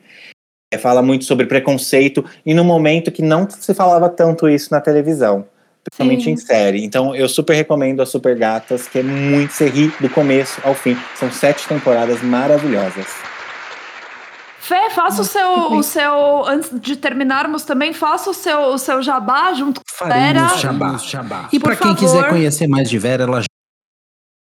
É, 0.75 0.77
fala 0.77 1.01
muito 1.01 1.25
sobre 1.25 1.45
preconceito, 1.45 2.23
e 2.45 2.53
no 2.53 2.63
momento 2.63 3.11
que 3.11 3.21
não 3.21 3.49
se 3.49 3.73
falava 3.73 4.09
tanto 4.09 4.47
isso 4.49 4.69
na 4.71 4.81
televisão. 4.81 5.45
Principalmente 5.83 6.23
Sim. 6.23 6.31
em 6.31 6.37
série. 6.37 6.83
Então, 6.83 7.15
eu 7.15 7.29
super 7.29 7.53
recomendo 7.55 8.01
a 8.01 8.05
Super 8.07 8.35
Gatas, 8.35 8.87
que 8.87 8.99
é 8.99 9.03
muito. 9.03 9.53
Ri 9.63 9.93
do 9.99 10.09
começo 10.09 10.59
ao 10.63 10.73
fim. 10.73 10.97
São 11.15 11.31
sete 11.31 11.67
temporadas 11.67 12.23
maravilhosas. 12.23 13.05
Fê, 14.59 14.89
faça 14.89 15.21
o 15.21 15.23
seu, 15.25 15.73
o 15.73 15.83
seu. 15.83 16.43
Antes 16.47 16.71
de 16.81 16.95
terminarmos 16.95 17.63
também, 17.63 17.93
faça 17.93 18.31
o 18.31 18.33
seu, 18.33 18.59
o 18.69 18.79
seu 18.79 19.03
jabá 19.03 19.53
junto 19.53 19.79
com 19.79 20.05
a 20.05 20.07
Vera. 20.07 20.47
Jabá, 20.57 20.97
jabá. 20.97 21.49
E 21.53 21.59
por 21.59 21.67
pra 21.67 21.75
quem 21.75 21.95
favor- 21.95 21.99
quiser 21.99 22.29
conhecer 22.29 22.67
mais 22.67 22.89
de 22.89 22.97
Vera, 22.97 23.23
ela 23.25 23.43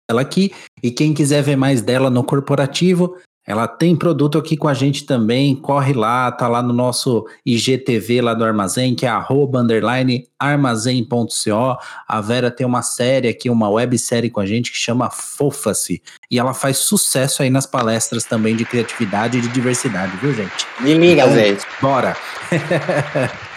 ela 0.08 0.20
aqui. 0.20 0.52
E 0.80 0.92
quem 0.92 1.12
quiser 1.12 1.42
ver 1.42 1.56
mais 1.56 1.82
dela 1.82 2.08
no 2.08 2.22
corporativo, 2.22 3.16
ela 3.44 3.66
tem 3.66 3.96
produto 3.96 4.38
aqui 4.38 4.56
com 4.56 4.68
a 4.68 4.74
gente 4.74 5.04
também. 5.04 5.56
Corre 5.56 5.92
lá, 5.92 6.30
tá 6.30 6.46
lá 6.46 6.62
no 6.62 6.72
nosso 6.72 7.26
IGTV 7.44 8.20
lá 8.20 8.34
do 8.34 8.44
Armazém, 8.44 8.94
que 8.94 9.04
é 9.04 9.08
arroba 9.08 9.58
underline 9.60 10.28
armazém.co. 10.38 11.76
A 12.06 12.20
Vera 12.20 12.50
tem 12.50 12.64
uma 12.64 12.82
série 12.82 13.28
aqui, 13.28 13.50
uma 13.50 13.68
websérie 13.68 14.30
com 14.30 14.40
a 14.40 14.46
gente 14.46 14.70
que 14.70 14.76
chama 14.78 15.10
Fofa-se. 15.10 16.00
E 16.30 16.38
ela 16.38 16.54
faz 16.54 16.78
sucesso 16.78 17.42
aí 17.42 17.50
nas 17.50 17.66
palestras 17.66 18.24
também 18.24 18.54
de 18.54 18.64
criatividade 18.64 19.38
e 19.38 19.40
de 19.40 19.48
diversidade, 19.48 20.16
viu, 20.18 20.32
gente? 20.32 20.66
Me 20.80 20.94
liga, 20.94 21.22
Então, 21.22 21.34
gente. 21.34 21.66
Bora! 21.80 22.16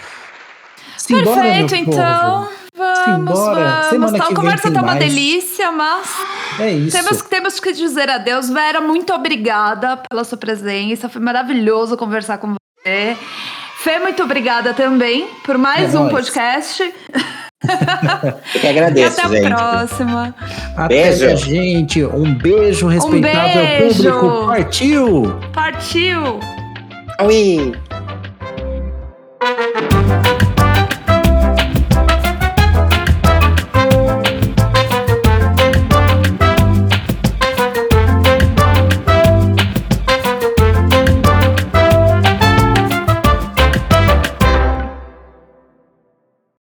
Simbora, 0.98 1.40
Perfeito, 1.42 1.74
então. 1.76 2.42
povo. 2.42 2.65
Vamos, 2.76 3.38
Simbora. 3.38 3.64
vamos. 3.70 3.86
Semana 3.88 4.18
a 4.18 4.26
vem 4.26 4.34
conversa 4.36 4.70
tá 4.70 4.80
uma 4.82 4.94
mais. 4.94 4.98
delícia, 4.98 5.72
mas 5.72 6.06
É 6.60 6.70
isso. 6.72 6.96
temos, 6.96 7.22
temos 7.22 7.60
que 7.60 7.72
dizer 7.72 8.10
adeus. 8.10 8.50
Vera, 8.50 8.80
muito 8.80 9.12
obrigada 9.14 9.96
pela 10.08 10.24
sua 10.24 10.36
presença. 10.36 11.08
Foi 11.08 11.20
maravilhoso 11.22 11.96
conversar 11.96 12.38
com 12.38 12.54
você. 12.54 13.16
Fê, 13.78 13.98
muito 13.98 14.22
obrigada 14.22 14.74
também 14.74 15.26
por 15.44 15.56
mais 15.56 15.94
É 15.94 15.98
um 15.98 16.02
nóis. 16.02 16.12
podcast. 16.12 16.82
Eu 18.52 18.60
que 18.60 18.66
agradeço, 18.66 19.20
até 19.24 19.28
a 19.28 19.40
gente. 19.40 19.48
próxima. 19.54 20.34
Até 20.76 20.88
Beijo. 20.88 21.26
a 21.26 21.34
gente. 21.34 22.04
Um 22.04 22.34
beijo, 22.34 22.86
respeitável 22.88 23.62
beijo. 23.66 24.02
público. 24.12 24.46
Partiu! 24.48 25.40
Partiu! 25.54 26.40
Ui. 27.22 27.74